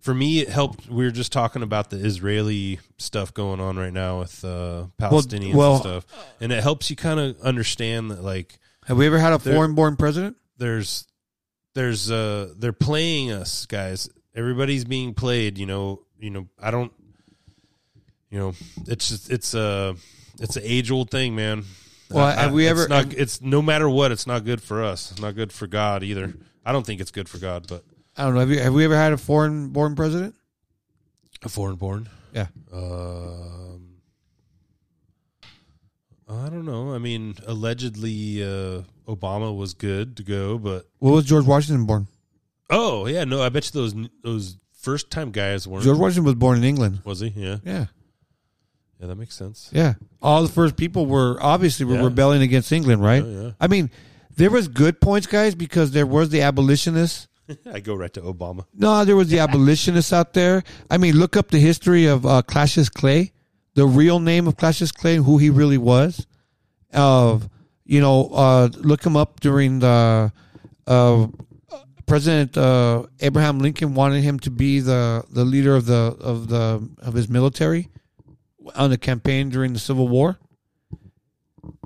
[0.00, 0.88] for me, it helped.
[0.88, 5.54] We were just talking about the Israeli stuff going on right now with uh, Palestinians
[5.54, 6.06] well- and stuff,
[6.40, 8.24] and it helps you kind of understand that.
[8.24, 10.36] Like, Have we ever had a foreign-born president?
[10.56, 11.06] There's,
[11.74, 14.08] there's, uh, they're playing us, guys.
[14.34, 15.58] Everybody's being played.
[15.58, 16.48] You know, you know.
[16.58, 16.92] I don't
[18.30, 18.54] you know,
[18.86, 19.94] it's just it's a
[20.40, 21.64] it's an age old thing, man.
[22.10, 24.60] Well, I- have we it's ever- Not, have- it's no matter what, it's not good
[24.62, 25.12] for us.
[25.12, 26.34] It's not good for God either.
[26.64, 27.84] I don't think it's good for God, but
[28.16, 28.40] I don't know.
[28.40, 30.34] Have you have we ever had a foreign-born president?
[31.42, 32.06] a foreign born.
[32.34, 32.48] Yeah.
[32.70, 33.96] Um,
[36.28, 36.92] I don't know.
[36.94, 42.06] I mean, allegedly, uh, Obama was good to go, but What was George Washington born?
[42.68, 45.82] oh yeah, no, I bet you those those first time guys weren't.
[45.84, 47.00] George Washington was born in England.
[47.04, 47.28] was he?
[47.28, 47.86] Yeah, Yeah.
[49.00, 49.70] Yeah, that makes sense.
[49.72, 49.94] Yeah.
[50.20, 52.04] All the first people were obviously were Yeah.
[52.04, 53.24] rebelling against England, right?
[53.24, 53.50] Yeah, yeah.
[53.60, 53.90] I mean,
[54.36, 57.26] there was good points, guys, because there was the abolitionists.
[57.72, 58.64] I go right to Obama.
[58.74, 60.62] No, there was the abolitionists out there.
[60.90, 63.32] I mean, look up the history of uh, Cassius Clay,
[63.74, 66.26] the real name of Cassius Clay, who he really was.
[66.92, 67.48] Of
[67.84, 70.30] You know, uh, look him up during the
[70.86, 71.26] uh,
[72.06, 76.88] President uh, Abraham Lincoln wanted him to be the, the leader of the of the
[76.98, 77.88] of his military
[78.74, 80.38] on the campaign during the Civil War,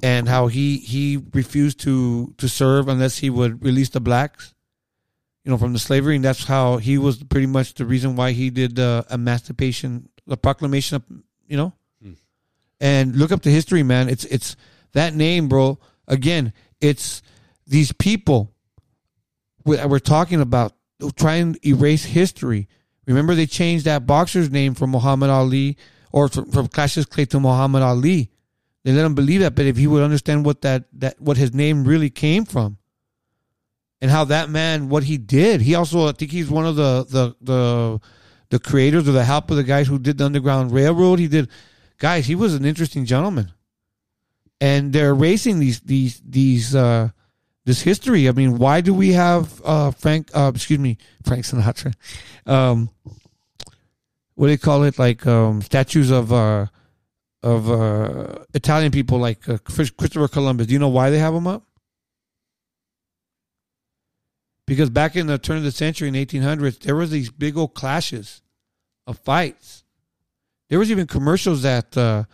[0.03, 4.55] and how he he refused to to serve unless he would release the blacks,
[5.45, 8.33] you know, from the slavery, and that's how he was pretty much the reason why
[8.33, 11.05] he did the emancipation, the proclamation of,
[11.47, 12.13] you know, hmm.
[12.81, 14.09] and look up the history, man.
[14.09, 14.57] It's it's
[14.93, 15.79] that name, bro.
[16.07, 17.23] Again, it's
[17.67, 18.55] these people
[19.65, 20.75] we- we're talking about
[21.17, 22.69] trying to erase history.
[23.07, 25.77] Remember, they changed that boxer's name from Muhammad Ali
[26.15, 28.31] or from, from Cassius Clay to Muhammad Ali.
[28.85, 31.53] They let him believe that, but if he would understand what that, that what his
[31.53, 32.79] name really came from,
[34.01, 37.05] and how that man what he did, he also I think he's one of the
[37.09, 38.01] the the
[38.51, 41.19] the creators or the help of the guys who did the Underground Railroad.
[41.19, 41.49] He did,
[41.99, 42.27] guys.
[42.27, 43.53] He was an interesting gentleman,
[44.61, 47.09] and they're erasing these these these uh
[47.65, 48.29] this history.
[48.29, 50.31] I mean, why do we have uh Frank?
[50.33, 51.93] Uh, excuse me, Frank Sinatra.
[52.47, 52.91] Um,
[54.35, 54.99] what do they call it?
[54.99, 56.67] Like um, statues of uh,
[57.43, 60.67] of uh, Italian people, like uh, Christopher Columbus.
[60.67, 61.65] Do you know why they have them up?
[64.67, 67.75] Because back in the turn of the century in 1800s, there was these big old
[67.75, 68.41] clashes
[69.07, 69.85] of fights.
[70.71, 72.25] There was even commercials that uh,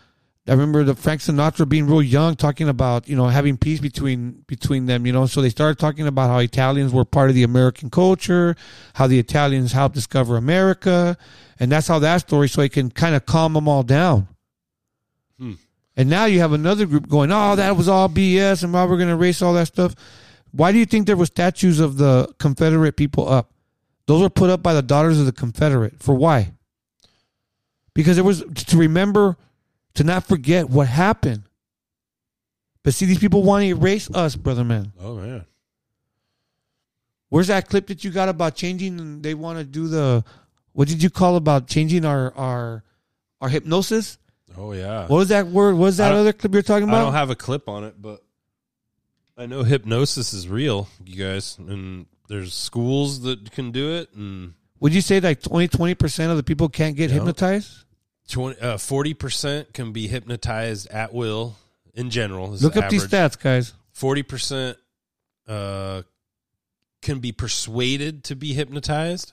[0.51, 4.43] I remember the Frank Sinatra being real young, talking about you know having peace between
[4.49, 5.07] between them.
[5.07, 8.57] You know, so they started talking about how Italians were part of the American culture,
[8.95, 11.17] how the Italians helped discover America,
[11.61, 12.49] and that's how that story.
[12.49, 14.27] So it can kind of calm them all down.
[15.39, 15.53] Hmm.
[15.97, 18.97] And now you have another group going, "Oh, that was all BS," and why we're
[18.97, 19.95] going to erase all that stuff.
[20.51, 23.53] Why do you think there were statues of the Confederate people up?
[24.07, 26.03] Those were put up by the daughters of the Confederate.
[26.03, 26.55] For why?
[27.95, 29.37] Because it was to remember,
[29.95, 31.43] to not forget what happened.
[32.83, 34.93] But see, these people want to erase us, brother man.
[35.01, 35.45] Oh man.
[37.29, 38.99] Where's that clip that you got about changing?
[38.99, 40.25] And they want to do the,
[40.73, 42.83] what did you call about changing our our
[43.41, 44.19] our hypnosis?
[44.57, 45.03] Oh yeah.
[45.03, 45.77] What was that word?
[45.77, 47.03] What was that other clip you're talking about?
[47.03, 48.23] I don't have a clip on it, but
[49.37, 54.55] I know hypnosis is real, you guys, and there's schools that can do it, and
[54.81, 57.85] Would you say like only twenty percent of the people can't get hypnotized?
[58.36, 61.57] Uh, forty percent can be hypnotized at will
[61.94, 62.51] in general.
[62.51, 63.73] Look the up these stats, guys.
[63.93, 64.78] Forty percent
[65.48, 66.02] uh,
[67.02, 69.32] can be persuaded to be hypnotized,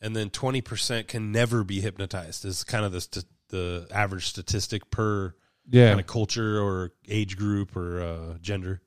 [0.00, 2.44] and then twenty percent can never be hypnotized.
[2.44, 5.34] Is kind of the st- the average statistic per
[5.70, 5.88] Yeah.
[5.88, 8.80] kind of culture or age group or uh, gender.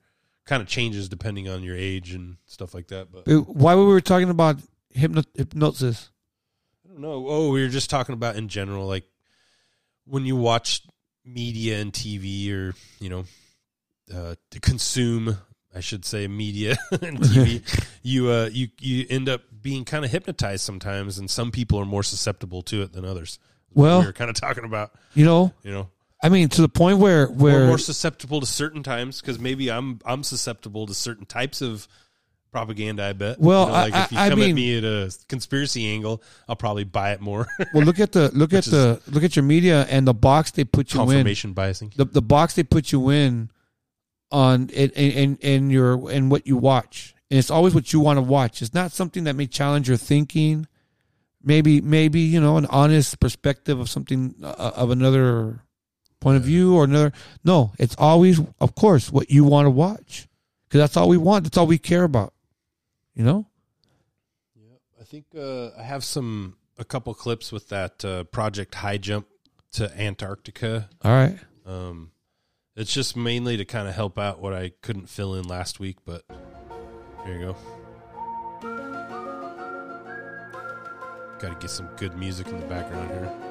[0.46, 3.08] Kind of changes depending on your age and stuff like that.
[3.12, 4.56] But Why were we talking about
[4.94, 6.08] hypno- hypnosis?
[6.86, 7.26] I don't know.
[7.28, 9.04] Oh, we were just talking about in general, like
[10.08, 10.82] when you watch
[11.24, 13.24] media and TV, or you know,
[14.14, 15.36] uh, to consume,
[15.74, 17.62] I should say, media and TV.
[18.02, 21.86] you uh, you you end up being kind of hypnotized sometimes, and some people are
[21.86, 23.38] more susceptible to it than others.
[23.74, 25.90] Well, we were kind of talking about, You know, you know,
[26.22, 30.00] I mean, to the point where where more susceptible to certain times because maybe I'm
[30.04, 31.86] I'm susceptible to certain types of
[32.50, 33.04] propaganda.
[33.04, 33.38] I bet.
[33.40, 35.86] Well, You know, like I- if you I- come mean- at me at a conspiracy
[35.88, 37.46] angle, I'll probably buy it more.
[37.74, 40.64] well, look at the look at the look at your media and the box they
[40.64, 41.06] put you in.
[41.08, 41.94] confirmation biasing.
[41.94, 43.50] The the box they put you in
[44.30, 48.16] on in in, in your in what you watch, and it's always what you want
[48.18, 48.60] to watch.
[48.62, 50.66] It's not something that may challenge your thinking.
[51.42, 55.60] Maybe maybe you know an honest perspective of something uh, of another
[56.20, 57.12] point of view or another.
[57.44, 60.28] No, it's always of course what you want to watch
[60.66, 61.44] because that's all we want.
[61.44, 62.34] That's all we care about.
[63.18, 63.46] You know.
[64.54, 68.98] Yeah, I think uh, I have some a couple clips with that uh, Project High
[68.98, 69.26] Jump
[69.72, 70.88] to Antarctica.
[71.02, 71.36] All right.
[71.66, 72.12] Um,
[72.76, 75.96] it's just mainly to kind of help out what I couldn't fill in last week,
[76.06, 76.22] but
[77.24, 77.56] here you go.
[81.40, 83.47] Got to get some good music in the background here.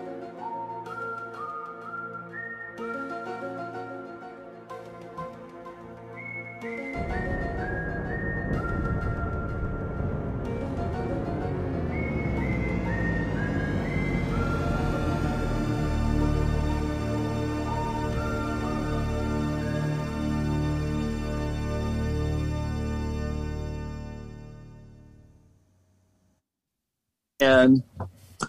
[27.48, 27.82] And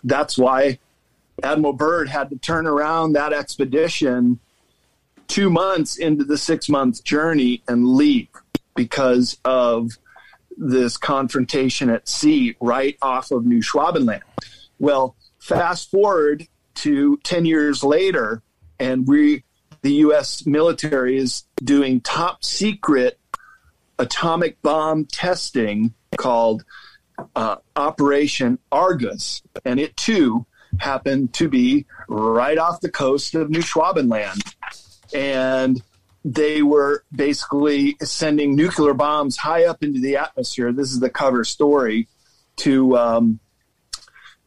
[0.02, 0.80] that's why
[1.44, 4.40] Admiral Byrd had to turn around that expedition
[5.28, 8.26] two months into the six month journey and leave
[8.74, 9.92] because of
[10.56, 14.22] this confrontation at sea right off of New Schwabenland.
[14.80, 18.42] Well, fast forward to 10 years later,
[18.80, 19.44] and we
[19.82, 20.44] the U.S.
[20.44, 23.20] military is doing top secret
[24.00, 26.64] atomic bomb testing called
[27.34, 30.46] uh, Operation Argus, and it too
[30.78, 34.54] happened to be right off the coast of New Schwabenland,
[35.14, 35.82] and
[36.24, 40.72] they were basically sending nuclear bombs high up into the atmosphere.
[40.72, 42.08] This is the cover story
[42.56, 43.40] to um,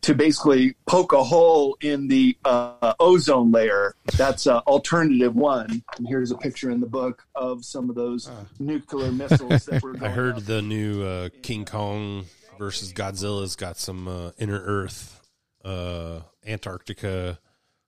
[0.02, 3.96] to basically poke a hole in the uh, ozone layer.
[4.18, 5.84] That's uh, alternative one.
[5.98, 8.30] And here's a picture in the book of some of those
[8.60, 9.92] nuclear missiles that were.
[9.96, 12.26] I Going heard the new uh, King Kong
[12.62, 15.20] versus Godzilla's got some uh, inner Earth,
[15.66, 17.40] uh, Antarctica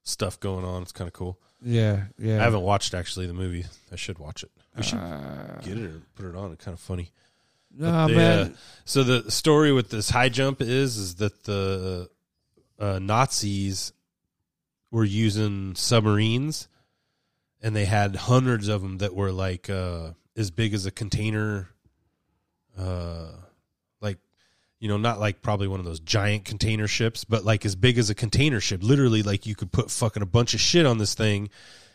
[0.02, 0.82] stuff going on.
[0.82, 1.38] It's kind of cool.
[1.62, 2.40] Yeah, yeah.
[2.40, 3.64] I haven't watched actually the movie.
[3.92, 4.50] I should watch it.
[4.76, 6.50] We should Uh, get it or put it on.
[6.50, 7.12] It's kind of funny.
[7.76, 8.38] Nah, they, man.
[8.38, 12.10] uh, so the story with this high jump is is that the
[12.80, 13.92] uh, Nazis
[14.90, 16.66] were using submarines,
[17.62, 21.68] and they had hundreds of them that were like uh, as big as a container,
[22.76, 23.43] uh, like
[24.84, 27.96] you know, not like probably one of those giant container ships, but like as big
[27.96, 28.82] as a container ship.
[28.82, 31.48] Literally, like you could put fucking a bunch of shit on this thing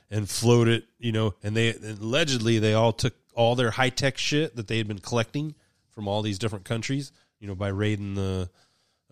[0.10, 1.36] and float it, you know.
[1.44, 4.98] And they allegedly they all took all their high tech shit that they had been
[4.98, 5.54] collecting
[5.92, 8.50] from all these different countries, you know, by raiding the.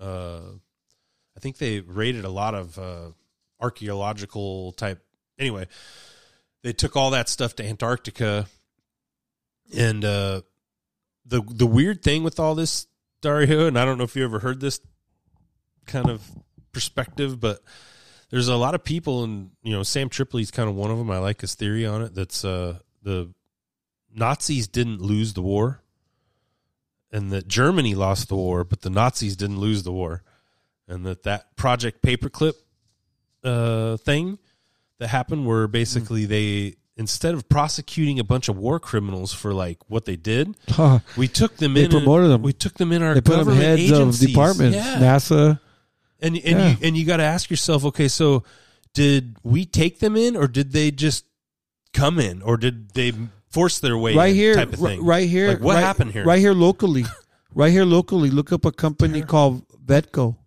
[0.01, 0.39] Uh,
[1.35, 3.11] I think they raided a lot of uh,
[3.59, 5.05] archaeological type.
[5.37, 5.67] Anyway,
[6.63, 8.47] they took all that stuff to Antarctica,
[9.77, 10.41] and uh,
[11.27, 12.87] the the weird thing with all this
[13.22, 14.80] Dario, and I don't know if you ever heard this
[15.85, 16.22] kind of
[16.72, 17.61] perspective, but
[18.30, 21.10] there's a lot of people, and you know, Sam Tripoli's kind of one of them.
[21.10, 22.14] I like his theory on it.
[22.14, 23.34] That's uh, the
[24.14, 25.81] Nazis didn't lose the war,
[27.11, 30.23] and that Germany lost the war, but the Nazis didn't lose the war,
[30.88, 32.53] and that that Project Paperclip
[33.44, 34.39] uh, thing
[34.99, 39.77] that happened, where basically they instead of prosecuting a bunch of war criminals for like
[39.87, 40.99] what they did, Huh.
[41.15, 41.91] we took them They in.
[41.91, 42.41] promoted them.
[42.41, 44.21] We took them in our They put them heads agencies.
[44.23, 44.95] of departments, Yeah.
[44.99, 45.59] NASA.
[46.19, 46.69] And and Yeah.
[46.71, 48.43] you and you got to ask yourself, okay, so
[48.93, 51.25] did we take them in, or did they just
[51.93, 53.13] come in, or did they
[53.51, 55.03] force their way right in here, type of thing?
[55.05, 55.49] right here.
[55.49, 56.25] Like, what right- happened here?
[56.25, 57.05] Right here locally,
[57.53, 58.31] right here locally.
[58.31, 60.37] Look up a company called Vetco,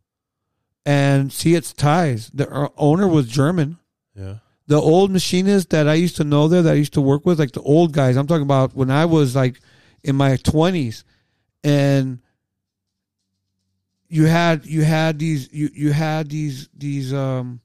[0.85, 2.31] and see its ties.
[2.35, 3.79] The uh, owner was German.
[4.17, 4.37] Yeah.
[4.71, 7.41] The old machinists that I used to know there, that I used to work with,
[7.41, 8.17] like the old guys.
[8.17, 9.61] I'm talking about when I was like
[10.05, 11.03] in my 20s,
[11.65, 12.21] and
[14.09, 17.61] you had you had these you you had these these um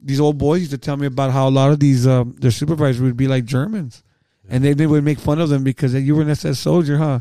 [0.00, 2.52] these old boys used to tell me about how a lot of these um their
[2.52, 4.04] supervisors would be like Germans,
[4.48, 7.18] and they, they would make fun of them because you were an SS soldier, huh?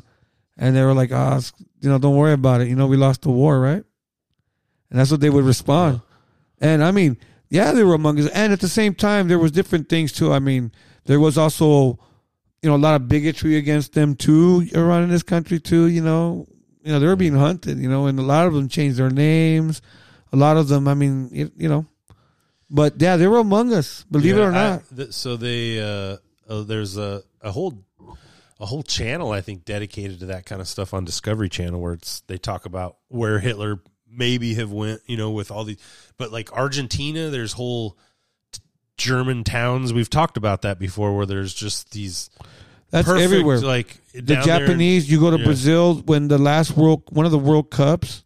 [0.57, 2.68] And they were like, ah, it's- you know, don't worry about it.
[2.68, 3.84] You know, we lost the war, right?
[4.91, 6.02] And that's what they would respond.
[6.61, 7.18] And I mean,
[7.49, 8.27] yeah, they were among us.
[8.29, 10.31] And at the same time, there was different things too.
[10.33, 10.71] I mean,
[11.05, 11.99] there was also,
[12.61, 15.87] you know, a lot of bigotry against them too around in this country too.
[15.87, 16.47] You know,
[16.83, 17.77] you know, they were being hunted.
[17.79, 19.81] You know, and a lot of them changed their names.
[20.33, 21.85] A lot of them, I mean, you, you know,
[22.69, 24.03] but yeah, they were among us.
[24.11, 24.83] Believe it Yeah, or I- not.
[24.95, 26.17] th- so they uh,
[26.49, 27.85] uh, there's a a whole
[28.59, 31.93] a whole channel I think dedicated to that kind of stuff on Discovery Channel where
[31.93, 33.79] it's they talk about where Hitler
[34.11, 35.77] maybe have went, you know, with all these
[36.17, 37.97] but like Argentina, there's whole
[38.51, 38.61] t-
[38.97, 39.93] German towns.
[39.93, 42.29] We've talked about that before where there's just these
[42.89, 43.59] That's perfect, everywhere.
[43.59, 45.45] Like the down there Japanese, you go to Yeah.
[45.45, 48.23] Brazil when the last world, one of the World Cups,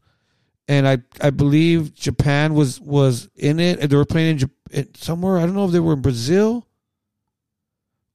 [0.68, 3.80] and I I believe Japan was was in it.
[3.80, 5.38] and They were playing in Jap- it- somewhere.
[5.38, 6.66] I don't know if they were in Brazil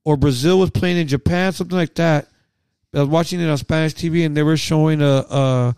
[0.04, 2.28] or Brazil was playing in Japan, something like that.
[2.94, 5.76] I was watching it on Spanish TV, and they were showing a a,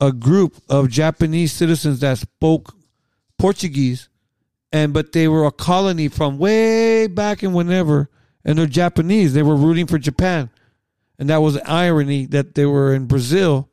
[0.00, 2.74] a group of Japanese citizens that spoke
[3.38, 4.08] Portuguese,
[4.72, 8.08] and but they were a colony from way back in whenever,
[8.44, 9.34] and they're Japanese.
[9.34, 10.50] They were rooting for Japan,
[11.18, 13.68] and that was irony that they were in Brazil,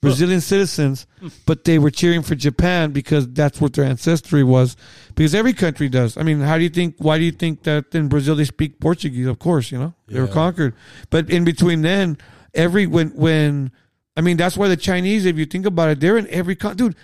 [0.00, 1.06] Brazilian citizens,
[1.46, 4.76] but they were cheering for Japan because that's what their ancestry was.
[5.14, 6.16] Because every country does.
[6.16, 6.94] I mean, how do you think?
[6.98, 9.26] Why do you think that in Brazil they speak Portuguese?
[9.26, 10.32] Of course, you know they were Yeah.
[10.32, 10.74] conquered.
[11.10, 12.18] But in between then,
[12.54, 13.72] every when when
[14.16, 16.76] I mean that's why the Chinese, if you think about it, they're in every con-
[16.76, 16.96] dude.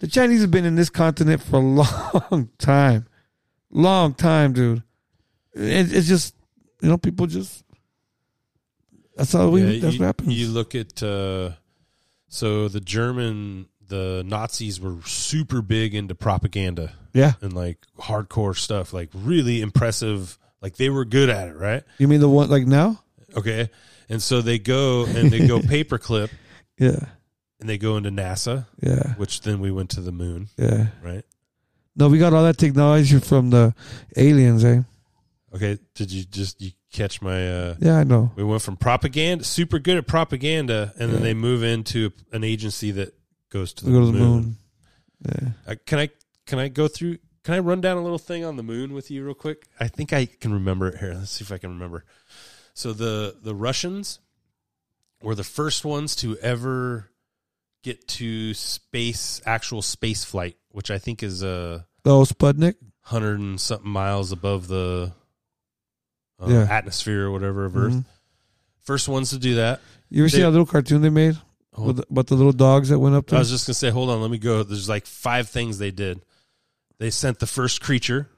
[0.00, 1.60] The Chinese have been in this continent for a
[2.30, 3.06] long time,
[3.70, 4.82] long time, dude.
[5.54, 6.34] It, it's just
[6.80, 7.64] you know people just
[9.16, 10.38] that's how we Yeah, that's you, what happens.
[10.40, 11.50] You look at uh,
[12.28, 17.32] so the German, the Nazis were super big into propaganda, Yeah.
[17.42, 20.38] and like hardcore stuff, like really impressive.
[20.62, 21.82] Like they were good at it, right?
[21.98, 23.02] You mean the one like now?
[23.36, 23.70] Okay,
[24.08, 26.30] and so they go and they go paperclip,
[26.80, 27.06] Yeah.
[27.60, 29.14] and they go into NASA, Yeah.
[29.16, 30.88] which then we went to the moon, Yeah.
[31.02, 31.24] right?
[31.94, 33.74] No, we got all that technology from the
[34.16, 34.82] aliens, eh?
[35.54, 37.48] Okay, did you just you catch my?
[37.52, 38.32] uh Yeah, I know.
[38.36, 42.92] We went from propaganda, super good at propaganda, and then they move into an agency
[42.92, 43.14] that
[43.50, 44.30] goes to the, Go to the moon.
[44.30, 44.56] moon.
[45.28, 45.48] Yeah.
[45.66, 46.08] Uh, can I
[46.46, 47.18] can I go through?
[47.42, 49.66] Can I run down a little thing on the moon with you real quick?
[49.78, 51.14] I think I can remember it here.
[51.14, 52.04] Let's see if I can remember.
[52.74, 54.20] So the the Russians
[55.22, 57.10] were the first ones to ever
[57.82, 62.74] get to space, actual space flight, which I think is a Oh, Sputnik.
[63.02, 65.12] hundred and something miles above the
[66.42, 66.62] uh, Yeah.
[66.70, 67.92] atmosphere or whatever of Earth.
[67.92, 68.04] Mhm.
[68.78, 69.80] First ones to do that.
[70.08, 71.38] You ever They- see that little cartoon they made
[71.76, 74.20] with about the little dogs that went up I was just gonna say, hold on,
[74.22, 74.62] let me go.
[74.62, 76.22] There's like five things they did.
[76.98, 78.28] They sent the first creature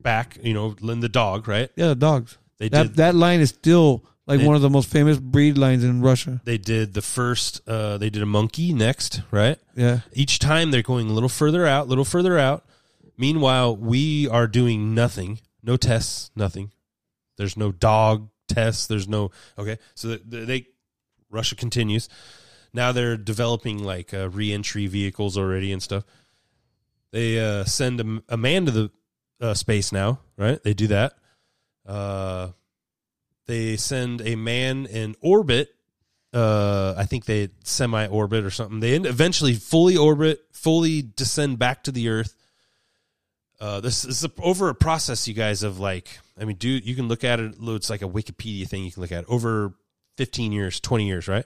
[0.00, 1.70] back, you know, Lynn the dog, right?
[1.76, 2.38] yeah, the dogs.
[2.58, 2.96] They that did.
[2.96, 6.40] that line is still like They- one of the most famous breed lines in Russia.
[6.44, 7.60] They did the first.
[7.66, 9.58] Uh, they did a monkey next, right?
[9.76, 10.00] Yeah.
[10.12, 12.64] Each time they're going a little further out, a little further out.
[13.16, 15.40] Meanwhile, we are doing nothing.
[15.62, 16.70] No tests, nothing.
[17.36, 18.86] There's no dog tests.
[18.86, 19.78] There's no okay.
[19.94, 20.66] So they, they
[21.30, 22.08] Russia continues.
[22.72, 26.04] Now they're developing like uh, reentry vehicles already and stuff.
[27.12, 28.90] They uh, send a, a man to the
[29.40, 30.62] uh, space now, right?
[30.62, 31.14] They do that.
[31.84, 32.48] Uh,
[33.50, 35.74] they send a man in orbit.
[36.32, 38.78] Uh, I think they semi orbit or something.
[38.78, 42.36] They eventually fully orbit, fully descend back to the Earth.
[43.60, 46.08] Uh, this is a, over a process, you guys, of like,
[46.40, 47.56] I mean, dude, you can look at it.
[47.60, 48.84] It's like a Wikipedia thing.
[48.84, 49.74] You can look at over
[50.16, 51.44] fifteen years, twenty years, right?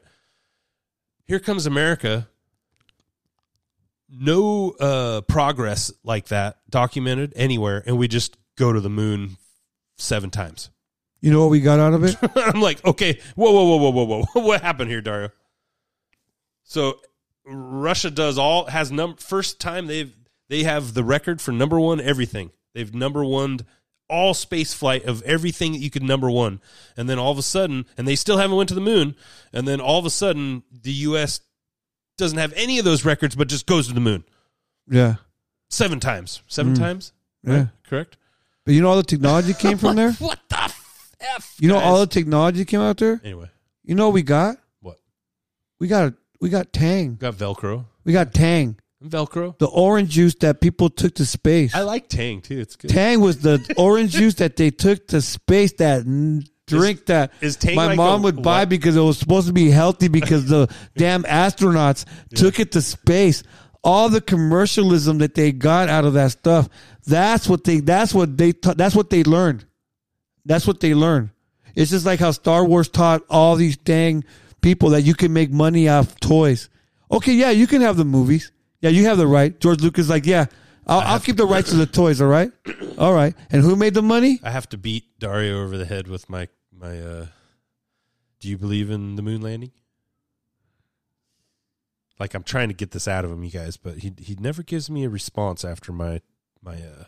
[1.27, 2.29] Here comes America.
[4.11, 9.39] No uh, progress like that documented anywhere, and we just go to the moon
[9.97, 10.71] seven times.
[11.25, 12.17] You know what we got out of it?
[12.37, 15.31] I'm like, okay, whoa, whoa, whoa, whoa, whoa, whoa, what happened here, Dario?
[16.65, 17.01] So
[17.47, 20.15] Russia does all has num first time they've
[20.51, 22.51] they have the record for number one everything.
[22.75, 23.61] They've number one
[24.11, 26.61] all space flight of everything that you could number one,
[26.95, 29.17] and then all of a sudden, and they still haven't went to the moon,
[29.51, 31.41] and then all of a sudden, the U.S.
[32.19, 34.25] doesn't have any of those records, but just goes to the moon
[34.91, 35.15] yeah.
[35.71, 36.79] seven times, seven Mm.
[36.79, 37.55] times, Yeah.
[37.57, 37.69] right?
[37.89, 38.19] correct.
[38.67, 40.13] But you know all the technology came from there?
[40.13, 40.39] What
[41.37, 41.55] f?
[41.59, 42.15] You know all the guys?
[42.15, 43.21] technology came out there?
[43.25, 43.51] Anyway,
[43.85, 44.57] You know what we got?
[44.81, 44.97] What?
[45.81, 47.17] We got we got Tang.
[47.17, 48.77] got Velcro, We got Tang.
[49.03, 49.59] Velcro.
[49.59, 51.75] The orange juice that people took to space.
[51.75, 52.59] I like Tang too.
[52.59, 52.91] It's good.
[52.91, 55.73] Tang was the orange juice that they took to space.
[55.75, 58.71] That n- drink that is Tang my like mom a- would buy what?
[58.71, 63.43] because it was supposed to be healthy because the damn astronauts took it to space.
[63.83, 66.71] All the commercialism that they got out of that stuff.
[67.07, 67.81] That's what they.
[67.81, 68.53] That's what they.
[68.53, 69.67] ta- That's what they learned.
[70.45, 71.31] That's what they learned.
[71.75, 74.25] It's just like how Star Wars taught all these dang
[74.61, 76.69] people that you can make money off toys.
[77.11, 78.53] Okay, yeah, you can have the movies.
[78.81, 79.59] Yeah, you have the right.
[79.61, 80.47] George Lucas, like, yeah,
[80.87, 82.21] I'll, I'll keep the rights to the toys.
[82.21, 82.51] All right,
[82.99, 83.35] all right.
[83.51, 84.41] And who made the money?
[84.43, 86.99] I have to beat Dario over the head with my my.
[87.01, 87.27] uh
[88.41, 89.73] Do you believe in the moon landing?
[92.21, 94.63] Like I'm trying to get this out of him, you guys, but he he never
[94.63, 96.21] gives me a response after my
[96.63, 96.75] my.
[96.75, 97.05] uh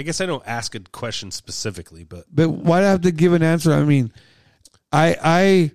[0.00, 3.12] I guess I don't ask a question specifically, but But why do I have to
[3.12, 3.70] give an answer?
[3.70, 4.10] I mean,
[4.90, 5.72] I I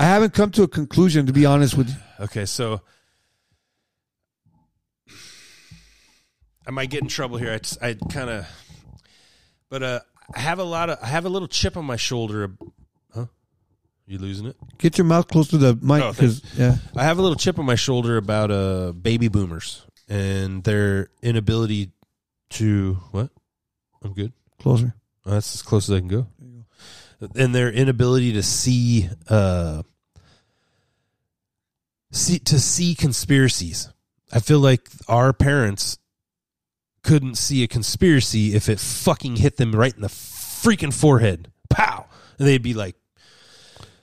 [0.00, 1.94] I haven't come to a conclusion to be honest with you.
[2.18, 2.80] Okay, so
[6.66, 7.52] I might get in trouble here.
[7.80, 8.46] I I kind of,
[9.70, 10.00] but uh,
[10.34, 12.56] I have a lot of, I have a little chip on my shoulder.
[13.14, 13.26] Huh?
[14.06, 14.56] You losing it?
[14.78, 16.58] Get your mouth close to the mic Oh, because thanks.
[16.58, 21.08] yeah, I have a little chip on my shoulder about uh baby boomers and their
[21.22, 21.92] inability
[22.50, 23.30] to what?
[24.02, 24.32] I'm good.
[24.60, 24.94] closer.
[25.24, 26.26] Oh, that's as close as I can go.
[27.34, 29.82] And their inability to see uh
[32.12, 33.88] see to see conspiracies.
[34.32, 35.98] I feel like our parents
[37.02, 41.50] couldn't see a conspiracy if it fucking hit them right in the freaking forehead.
[41.70, 42.06] Pow.
[42.38, 42.96] And they'd be like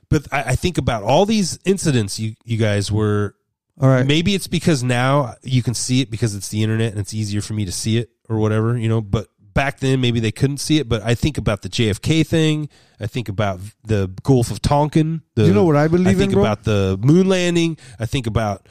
[0.09, 3.35] but I, I think about all these incidents you you guys were
[3.81, 4.05] All right.
[4.05, 7.41] Maybe it's because now you can see it because it's the internet and it's easier
[7.41, 10.57] for me to see it or whatever, you know, but back then maybe they couldn't
[10.57, 12.69] see it, but I think about the JFK thing,
[12.99, 16.17] I think about the Gulf of Tonkin, the You know what I believe I in,
[16.17, 16.41] think bro?
[16.41, 18.67] about the moon landing, I think about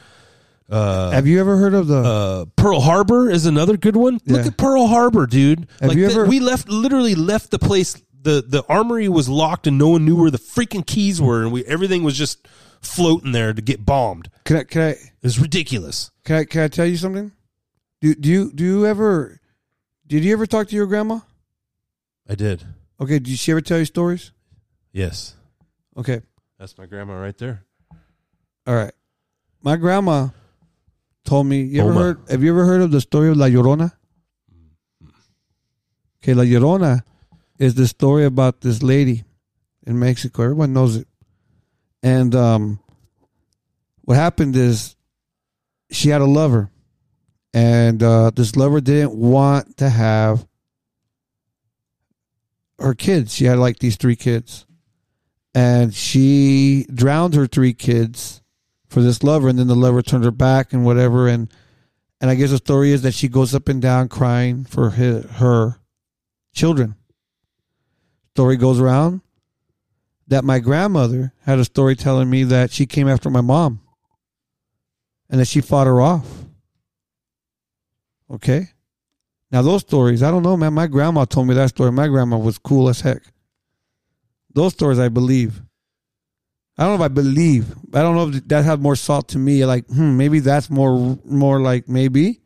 [0.69, 4.19] uh have you ever heard of the uh, Pearl Harbor is another good one.
[4.25, 5.67] Look at Pearl Harbor, dude.
[5.81, 8.01] Have like you ever- we left literally left the place.
[8.21, 11.51] the The armory was locked and no one knew where the freaking keys were, and
[11.51, 12.47] we everything was just
[12.81, 14.29] floating there to get bombed.
[14.45, 16.11] Can I can I It's ridiculous.
[16.23, 17.33] can I can I tell you something?
[18.01, 19.41] Do do you do you ever
[20.07, 21.19] did you ever talk to your grandma?
[22.29, 22.63] I did.
[22.99, 24.31] Okay, did she ever tell you stories?
[24.91, 25.35] Yes,
[25.97, 26.21] Okay.
[26.59, 27.63] that's my grandma right there.
[28.65, 28.93] All right.
[29.61, 30.29] My grandma
[31.25, 31.61] told me.
[31.63, 31.99] You ever Oma.
[32.01, 32.19] heard?
[32.29, 33.91] Have you ever heard of the story of La Llorona?
[36.21, 37.03] Okay, La Llorona
[37.59, 39.23] is the story about this lady
[39.85, 40.43] in Mexico.
[40.43, 41.07] Everyone knows it.
[42.01, 42.79] And um,
[44.03, 44.95] what happened is
[45.91, 46.69] she had a lover,
[47.53, 50.47] and uh, this lover didn't want to have
[52.79, 53.33] her kids.
[53.33, 54.65] She had like these three kids,
[55.53, 58.41] and she drowned her three kids
[58.87, 61.27] for this lover, and then the lover turned her back and whatever.
[61.27, 61.51] And
[62.21, 65.21] and I guess the story is that she goes up and down crying for her,
[65.23, 65.75] her
[66.53, 66.95] children.
[68.33, 69.19] Story goes around
[70.27, 73.81] that my grandmother had a story telling me that she came after my mom
[75.29, 76.42] and that she fought her off.
[78.33, 78.67] Okay?
[79.51, 80.73] Now, those stories, I don't know, man.
[80.73, 81.91] My grandma told me that story.
[81.91, 83.21] My grandma was cool as heck.
[84.53, 85.61] Those stories, I believe.
[86.77, 87.71] I don't know if I believe.
[87.93, 89.63] I don't know if that had more salt to me.
[89.65, 92.41] Like, hmm, maybe that's more, more like maybe.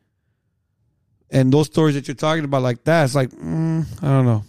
[1.29, 4.43] And those stories that you're talking about, like that, it's like, mm, I don't know.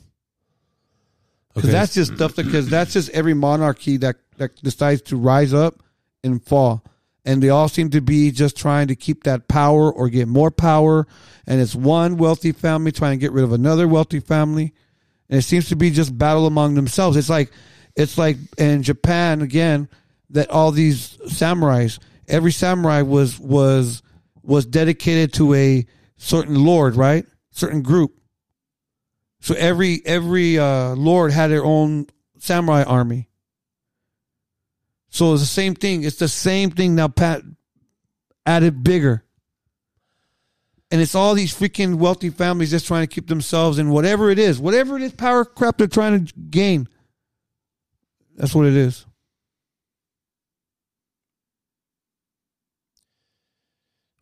[1.55, 1.79] Because Okay.
[1.79, 5.83] that's just stuff that, because that's just every monarchy that, that decides to rise up
[6.25, 6.83] and fall.
[7.29, 10.51] And they all seem to be just trying to keep that power or get more
[10.51, 11.07] power.
[11.47, 14.73] And it's one wealthy family trying to get rid of another wealthy family.
[15.29, 17.19] And it seems to be just battle among themselves.
[17.19, 17.53] It's like,
[17.95, 19.91] it's like in Japan again
[20.31, 21.99] that all these samurais,
[22.29, 24.03] every samurai was was
[24.43, 25.87] was dedicated to a
[26.17, 27.27] certain lord, right?
[27.51, 28.19] Certain group.
[29.41, 32.07] So every every uh, lord had their own
[32.39, 33.28] samurai army.
[35.11, 36.05] So it's the same thing.
[36.05, 37.09] It's the same thing now.
[37.09, 37.43] Pat
[38.45, 39.25] added bigger,
[40.91, 44.39] and it's all these freaking wealthy families just trying to keep themselves in whatever it
[44.39, 46.89] is, whatever it is, power crap they're trying to gain.
[48.37, 49.05] That's what it is.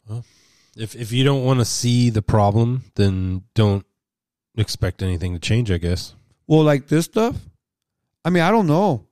[0.09, 0.25] Well,
[0.77, 3.85] if if you don't want to see the problem, then don't
[4.57, 5.71] expect anything to change.
[5.71, 6.15] I guess.
[6.47, 7.37] Well, like this stuff.
[8.25, 9.06] I mean, I don't know.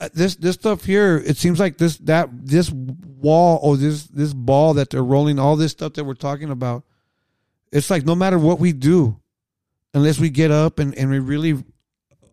[0.00, 4.32] Uh, This this stuff here, it seems like this that this wall or this this
[4.32, 6.84] ball that they're rolling, all this stuff that we're talking about.
[7.72, 9.20] It's like no matter what we do,
[9.94, 11.62] unless we get up and and we really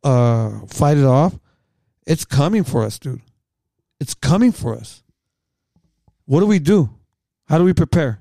[0.04, 1.38] uh fight it off,
[2.06, 3.22] it's coming for us, dude.
[4.00, 5.04] It's coming for us.
[6.26, 6.90] What do we do?
[7.48, 8.20] How do we prepare?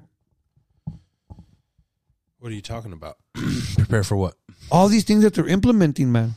[2.38, 3.16] What are you talking about?
[3.76, 4.34] Prepare for what?
[4.70, 6.34] all these things that they're implementing, man.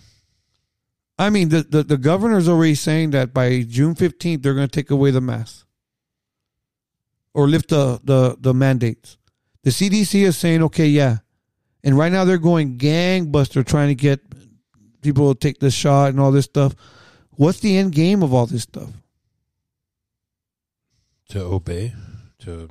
[1.20, 4.72] I mean, the, the, the governor's already saying that by June 15th, they're going to
[4.72, 5.68] take away the mask
[7.34, 9.18] or lift the, the, the mandates.
[9.64, 11.18] The CDC is saying, okay, yeah.
[11.84, 14.22] And right now they're going gangbuster trying to get
[15.02, 16.74] people to take the shot and all this stuff.
[17.32, 18.90] What's the end game of all this stuff?
[21.30, 21.94] To obey.
[22.40, 22.70] To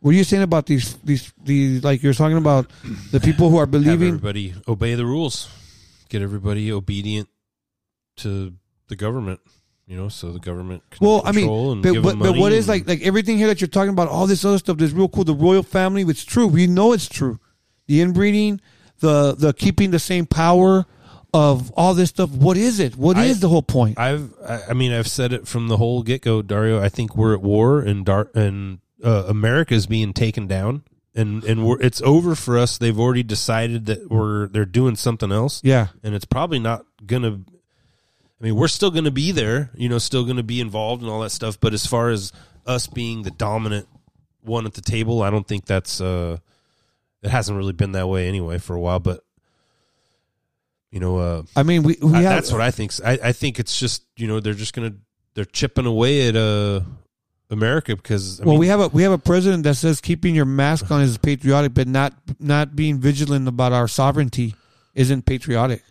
[0.00, 2.68] What are you saying about these, these, these, like you're talking about
[3.12, 4.08] the people who are have believing?
[4.08, 5.48] everybody obey the rules.
[6.08, 7.28] Get everybody obedient
[8.16, 8.52] to
[8.88, 9.40] the government.
[9.88, 12.50] You know, so the government can Well, I mean, and but, give but, but what
[12.50, 15.08] is like like everything here that you're talking about, all this other stuff that's real
[15.08, 15.22] cool.
[15.22, 16.48] The royal family, it's true.
[16.48, 17.38] We know it's true.
[17.86, 18.60] The inbreeding,
[18.98, 20.86] the the keeping the same power
[21.32, 22.30] of all this stuff.
[22.30, 22.96] What is it?
[22.96, 23.96] What is I- the whole point?
[23.96, 26.82] I've, I I mean, I've said it from the whole get go, Dario.
[26.82, 30.82] I think we're at war, and Dar- and uh, America is being taken down,
[31.14, 32.76] and and we're, it's over for us.
[32.76, 35.60] They've already decided that we're they're doing something else.
[35.62, 35.88] Yeah.
[36.02, 37.42] and it's probably not gonna.
[38.40, 41.20] I mean, we're still gonna be there, you know, still gonna be involved and all
[41.20, 41.58] that stuff.
[41.58, 42.32] But as far as
[42.66, 43.88] us being the dominant
[44.42, 46.00] one at the table, I don't think that's.
[46.00, 46.36] uh
[47.22, 49.20] It hasn't really been that way anyway for a while, but.
[50.92, 52.92] You know, uh, I mean, we, we I- have- that's what I think.
[53.04, 54.94] I, I think it's just you know they're just gonna
[55.34, 56.80] they're chipping away at uh
[57.50, 60.34] America because I well, mean, we have a we have a president that says keeping
[60.34, 64.54] your mask on is patriotic, but not not being vigilant about our sovereignty
[64.94, 65.82] isn't patriotic.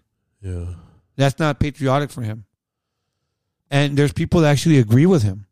[0.41, 0.65] Yeah.
[1.15, 2.45] That's not patriotic for him.
[3.71, 5.47] And there's people that actually agree with him.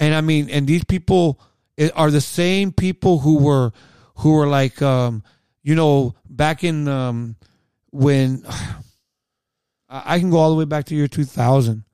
[0.00, 1.40] And I mean, and these people
[1.94, 3.72] are the same people who were
[4.16, 5.22] who were like um
[5.62, 7.36] you know back in um
[7.90, 8.44] when
[9.88, 11.84] I can go all the way back to year 2000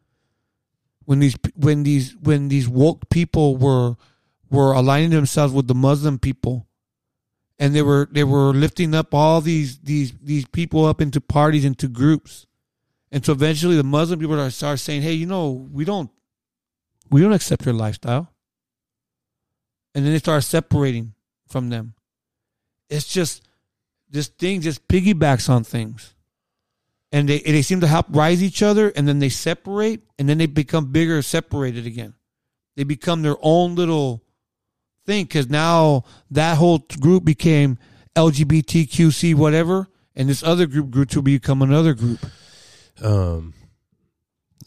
[1.04, 3.96] when these when these when these woke people were
[4.50, 6.67] were aligning themselves with the Muslim people
[7.58, 11.64] and they were they were lifting up all these these these people up into parties
[11.64, 12.46] into groups.
[13.10, 16.10] And so eventually the muslim people start saying hey you know we don't
[17.10, 18.32] we don't accept your lifestyle.
[19.94, 21.14] And then they start separating
[21.48, 21.94] from them.
[22.88, 23.42] It's just
[24.10, 26.14] this thing just piggybacks on things.
[27.10, 30.38] And they they seem to help rise each other and then they separate and then
[30.38, 32.14] they become bigger separated again.
[32.76, 34.22] They become their own little
[35.08, 37.78] thing because now that whole group became
[38.14, 42.24] LGBTQC whatever, and this other group grew to become another group.
[43.02, 43.54] Um,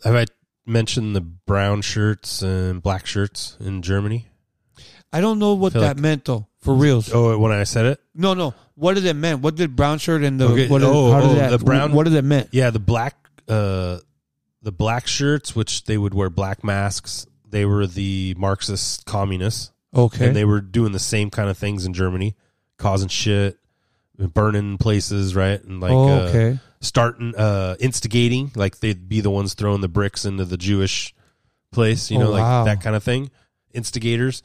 [0.03, 0.25] have I
[0.65, 4.27] mentioned the brown shirts and black shirts in Germany?
[5.13, 6.47] I don't know what that like- meant though.
[6.61, 7.11] For reals.
[7.11, 8.53] Oh, when I said it, No, no.
[8.75, 9.41] What did it mean?
[9.41, 11.57] What did brown shirt and the Okay, what did, oh, how did oh, that the
[11.57, 12.47] brown- what did it mean?
[12.51, 13.15] Yeah, the black
[13.47, 13.97] uh
[14.61, 19.71] the black shirts, which they would wear black masks, they were the Marxist communists.
[19.95, 20.27] Okay.
[20.27, 22.35] And they were doing the same kind of things in Germany,
[22.77, 23.57] causing shit,
[24.17, 25.61] burning places, right?
[25.63, 30.25] And like Oh, uh, starting uh instigating, like they'd be the ones throwing the bricks
[30.25, 31.13] into the Jewish
[31.71, 32.63] place, you Oh, know, like wow.
[32.65, 33.31] that kind of thing.
[33.73, 34.43] Instigators.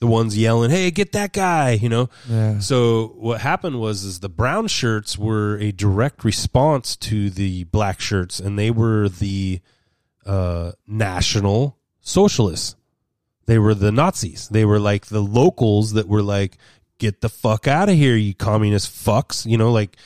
[0.00, 2.08] The ones yelling, "Hey, get that guy!" You know.
[2.26, 2.58] Yeah.
[2.60, 8.00] So what happened was, is the brown shirts were a direct response to the black
[8.00, 9.60] shirts, and they were the
[10.24, 12.76] uh, national socialists.
[13.46, 14.48] They were the Nazis.
[14.48, 16.56] They were like the locals that were like,
[16.98, 19.96] "Get the fuck out of here, you communist fucks!" You know, like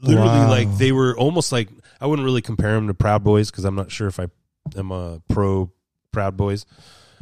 [0.00, 0.50] literally, Wow.
[0.50, 1.68] like they were almost like
[2.00, 4.26] I wouldn't really compare them to Proud Boys because I'm not sure if I
[4.76, 5.70] am a pro
[6.12, 6.66] Proud Boys,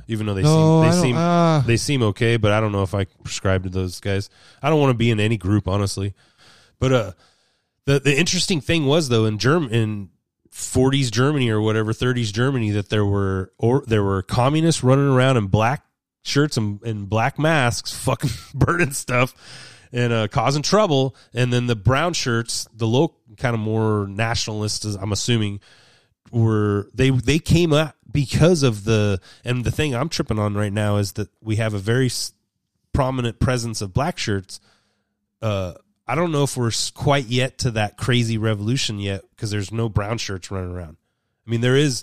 [0.09, 1.63] even though they No, seem they seem ah.
[1.67, 4.29] they seem okay, but I don't know if I prescribe to those guys.
[4.63, 6.15] I don't want to be in any group, honestly.
[6.81, 7.13] But uh,
[7.85, 10.09] the the interesting thing was though in Germ in
[10.53, 15.37] 40s Germany or whatever 30s Germany that there were or there were communists running around
[15.37, 15.85] in black
[16.23, 19.35] shirts and, and black masks, fucking burning stuff
[19.93, 24.85] and uh, causing trouble, and then the brown shirts, the low kind of more nationalists,
[24.85, 25.61] I'm assuming,
[26.31, 30.73] were they they came up because of the and the thing I'm tripping on right
[30.73, 32.11] now is that we have a very
[32.93, 34.61] prominent presence of black shirts.
[35.43, 35.75] Uh,
[36.07, 39.89] I don't know if we're quite yet to that crazy revolution yet because there's no
[39.89, 40.97] brown shirts running around.
[41.47, 42.03] I mean, there is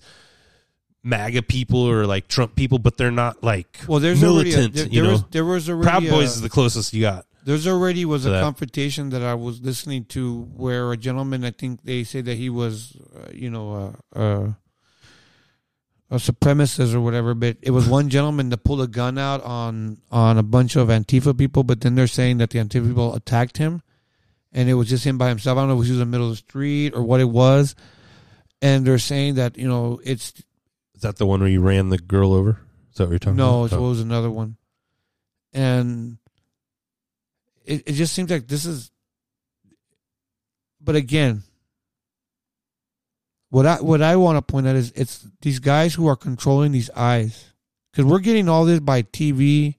[1.03, 4.76] MAGA people or like Trump people, but they're not like Well, there's already a- militant.
[4.76, 7.02] there- you there know, was- there was already Proud Boys a- is the closest you
[7.02, 7.26] got.
[7.45, 8.41] There's already was a that.
[8.44, 12.49] confrontation that I was listening to where a gentleman, I think they say that he
[12.49, 14.52] was, uh, you know, uh, uh,
[16.11, 17.34] a supremacist or whatever.
[17.34, 20.90] But it was one gentleman that pulled a gun out on on a bunch of
[20.90, 21.64] Antifa people.
[21.64, 23.82] But then they're saying that the Antifa people attacked him,
[24.53, 25.57] and it was just him by himself.
[25.57, 27.30] I don't know if he was in the middle of the street or what it
[27.30, 27.76] was.
[28.61, 30.34] And they're saying that you know it's
[30.95, 32.60] Is that the one where you ran the girl over?
[32.91, 33.45] Is that what you're talking about?
[33.45, 33.76] no, about?
[33.76, 33.90] it oh.
[33.90, 34.57] was another one,
[35.53, 36.18] and
[37.64, 38.91] it it just seems like this is.
[40.82, 41.44] But again,
[43.49, 46.72] what I what I want to point out is it's these guys who are controlling
[46.72, 47.53] these eyes,
[47.91, 49.76] because we're getting all this by TV,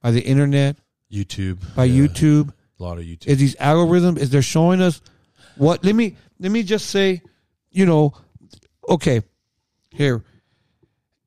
[0.00, 0.76] by the internet,
[1.12, 2.06] YouTube, by yeah.
[2.06, 3.26] YouTube, A lot of YouTube.
[3.28, 4.18] Is these algorithms?
[4.18, 5.00] Is they're showing us
[5.56, 5.84] what?
[5.84, 7.22] Let me let me just say,
[7.70, 8.12] you know,
[8.88, 9.22] okay,
[9.90, 10.22] here,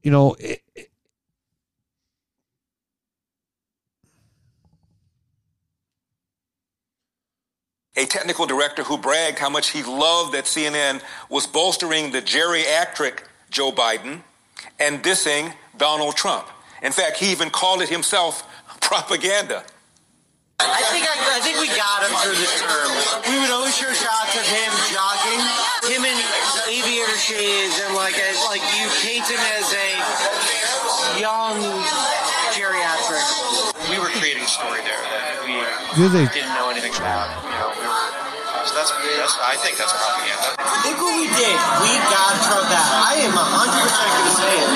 [0.04, 0.62] you know, it,
[8.00, 13.24] a technical director who bragged how much he loved that CNN was bolstering the geriatric
[13.50, 14.22] Joe Biden
[14.80, 16.48] and dissing Donald Trump.
[16.82, 18.48] In fact, he even called it himself
[18.82, 19.64] propaganda.
[20.60, 22.92] I think I, I think we got him through the term.
[23.32, 25.40] We would always show shots of him jogging,
[25.88, 26.18] him in
[26.68, 29.88] aviator shades, and like a, like you paint him as a
[31.20, 31.56] young
[32.52, 33.24] geriatric.
[33.90, 35.56] We were creating a story there that we
[35.96, 37.32] Do they- didn't know anything about.
[37.40, 37.79] You know, we were,
[38.70, 40.54] so that's, that's I think that's propaganda.
[40.86, 41.56] Look what we did.
[41.82, 42.90] We got Trump out.
[43.10, 44.70] I am 100% going to say it.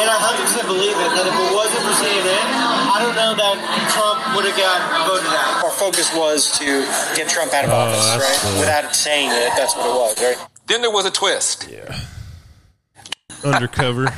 [0.00, 2.44] And I 100% believe it, that if it wasn't for CNN,
[2.90, 3.56] I don't know that
[3.92, 5.64] Trump would have got voted out.
[5.64, 6.82] Our focus was to
[7.14, 8.38] get Trump out of Oh, office, that's right?
[8.50, 8.60] cool.
[8.60, 10.38] Without saying it, that's what it was, right?
[10.66, 11.68] Then there was a twist.
[11.70, 12.00] Yeah.
[13.44, 14.08] Undercover.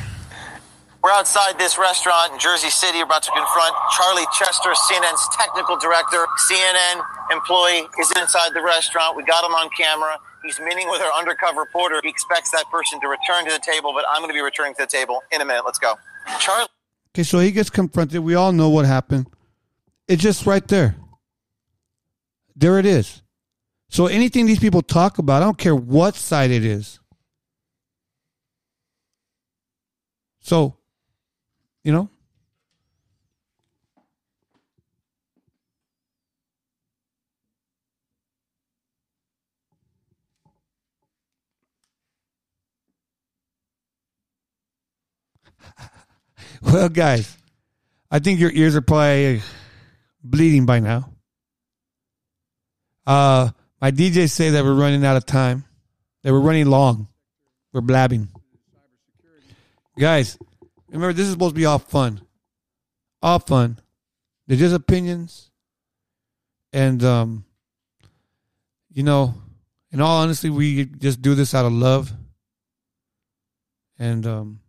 [1.07, 2.97] We're outside this restaurant in Jersey City.
[2.97, 6.25] We're about to confront Charlie Chester, CNN's technical director.
[6.51, 7.01] CNN
[7.31, 9.15] employee is inside the restaurant.
[9.15, 10.17] We got him on camera.
[10.43, 12.01] He's meeting with our undercover reporter.
[12.03, 14.73] He expects that person to return to the table, but I'm going to be returning
[14.73, 15.63] to the table in a minute.
[15.65, 15.95] Let's go.
[16.41, 16.67] Charlie.
[17.15, 18.19] okay, so he gets confronted.
[18.19, 19.27] We all know what happened.
[20.09, 20.97] It's just right there.
[22.53, 23.21] There it is.
[23.87, 26.99] So anything these people talk about, I don't care what side it is.
[30.41, 30.76] So,
[31.87, 32.09] you know,
[46.61, 47.37] well, guys,
[48.11, 49.41] I think your ears are probably
[50.21, 51.09] bleeding by now.
[53.05, 55.63] Uh, my DJs say that we're running out of time.
[56.23, 57.07] That we're running long.
[57.71, 58.27] We're blabbing.
[59.97, 60.37] Guys,
[60.91, 62.21] remember this is supposed to be all fun.
[63.21, 63.79] All fun.
[64.47, 65.51] They're just opinions.
[66.73, 67.45] And um
[68.91, 69.35] you know,
[69.91, 72.11] in all honesty, we just do this out of love.
[73.99, 74.59] And um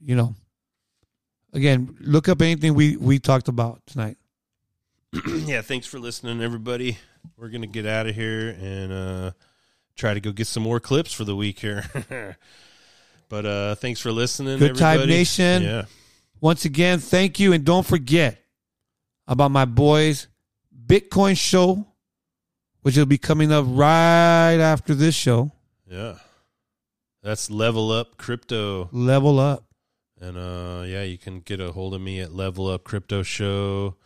[0.00, 0.34] you know,
[1.52, 4.16] again, look up anything we we talked about tonight.
[5.26, 6.98] yeah, thanks for listening, everybody.
[7.36, 9.30] We're gonna get out of here and uh,
[9.96, 12.36] try to go get some more clips for the week here.
[13.28, 15.06] but uh, thanks for listening, Good Time.
[15.08, 15.62] Nation.
[15.62, 15.84] Yeah,
[16.40, 17.52] Once again, thank you.
[17.52, 18.42] And don't forget
[19.26, 20.28] about my boys'
[20.86, 21.86] Bitcoin show,
[22.82, 25.50] which will be coming up right after this show.
[25.90, 26.16] yeah.
[27.22, 28.88] That's level up crypto.
[28.92, 29.64] Level up.
[30.20, 33.96] And uh yeah, you can get a hold of me at level up crypto show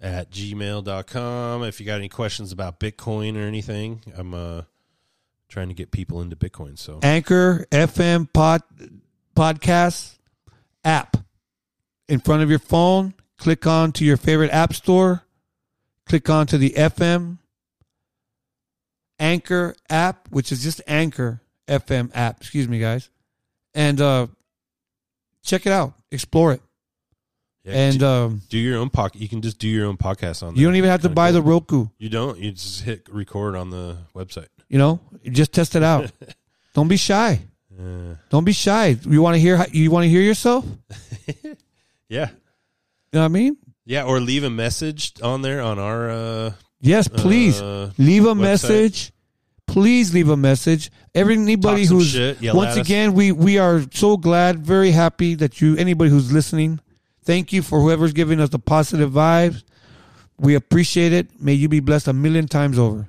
[0.00, 1.64] at gmail.com.
[1.64, 4.62] If you got any questions about Bitcoin or anything, I'm uh
[5.48, 6.78] trying to get people into Bitcoin.
[6.78, 8.62] So Anchor FM pod
[9.36, 10.18] podcast
[10.84, 11.16] app
[12.08, 13.14] in front of your phone.
[13.38, 15.22] Click on to your favorite app store.
[16.06, 17.38] Click on to the FM
[19.18, 22.40] Anchor app, which is just Anchor FM app.
[22.40, 23.10] Excuse me, guys,
[23.74, 24.26] and uh,
[25.44, 25.94] check it out.
[26.10, 26.62] Explore it.
[27.64, 29.20] Yeah, and do, um, do your own podcast.
[29.20, 30.56] You can just do your own podcast on.
[30.56, 31.88] You don't even have to buy the Roku.
[31.98, 32.38] You don't.
[32.38, 34.48] You just hit record on the website.
[34.68, 36.10] You know, just test it out.
[36.74, 37.40] don't be shy.
[37.78, 38.96] Uh, Don't be shy.
[39.06, 39.64] You want to hear?
[39.70, 40.64] You want to hear yourself?
[42.08, 42.28] yeah.
[42.30, 43.56] You know what I mean?
[43.84, 46.10] Yeah, or leave a message on there on our.
[46.10, 48.40] uh Yes, please uh, leave a website.
[48.40, 49.12] message.
[49.66, 50.90] Please leave a message.
[51.14, 55.60] Every anybody Talk some who's once again, we we are so glad, very happy that
[55.60, 56.80] you anybody who's listening.
[57.22, 59.62] Thank you for whoever's giving us the positive vibes.
[60.38, 61.40] We appreciate it.
[61.40, 63.08] May you be blessed a million times over.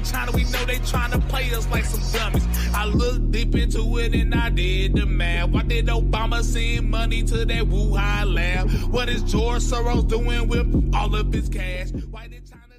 [0.00, 2.46] China we know they trying to play us like some dummies.
[2.74, 5.50] I looked deep into it and I did the math.
[5.50, 8.70] Why did Obama send money to that Wuhan lab?
[8.92, 11.90] What is George Soros doing with all of his cash?
[12.10, 12.69] Why did China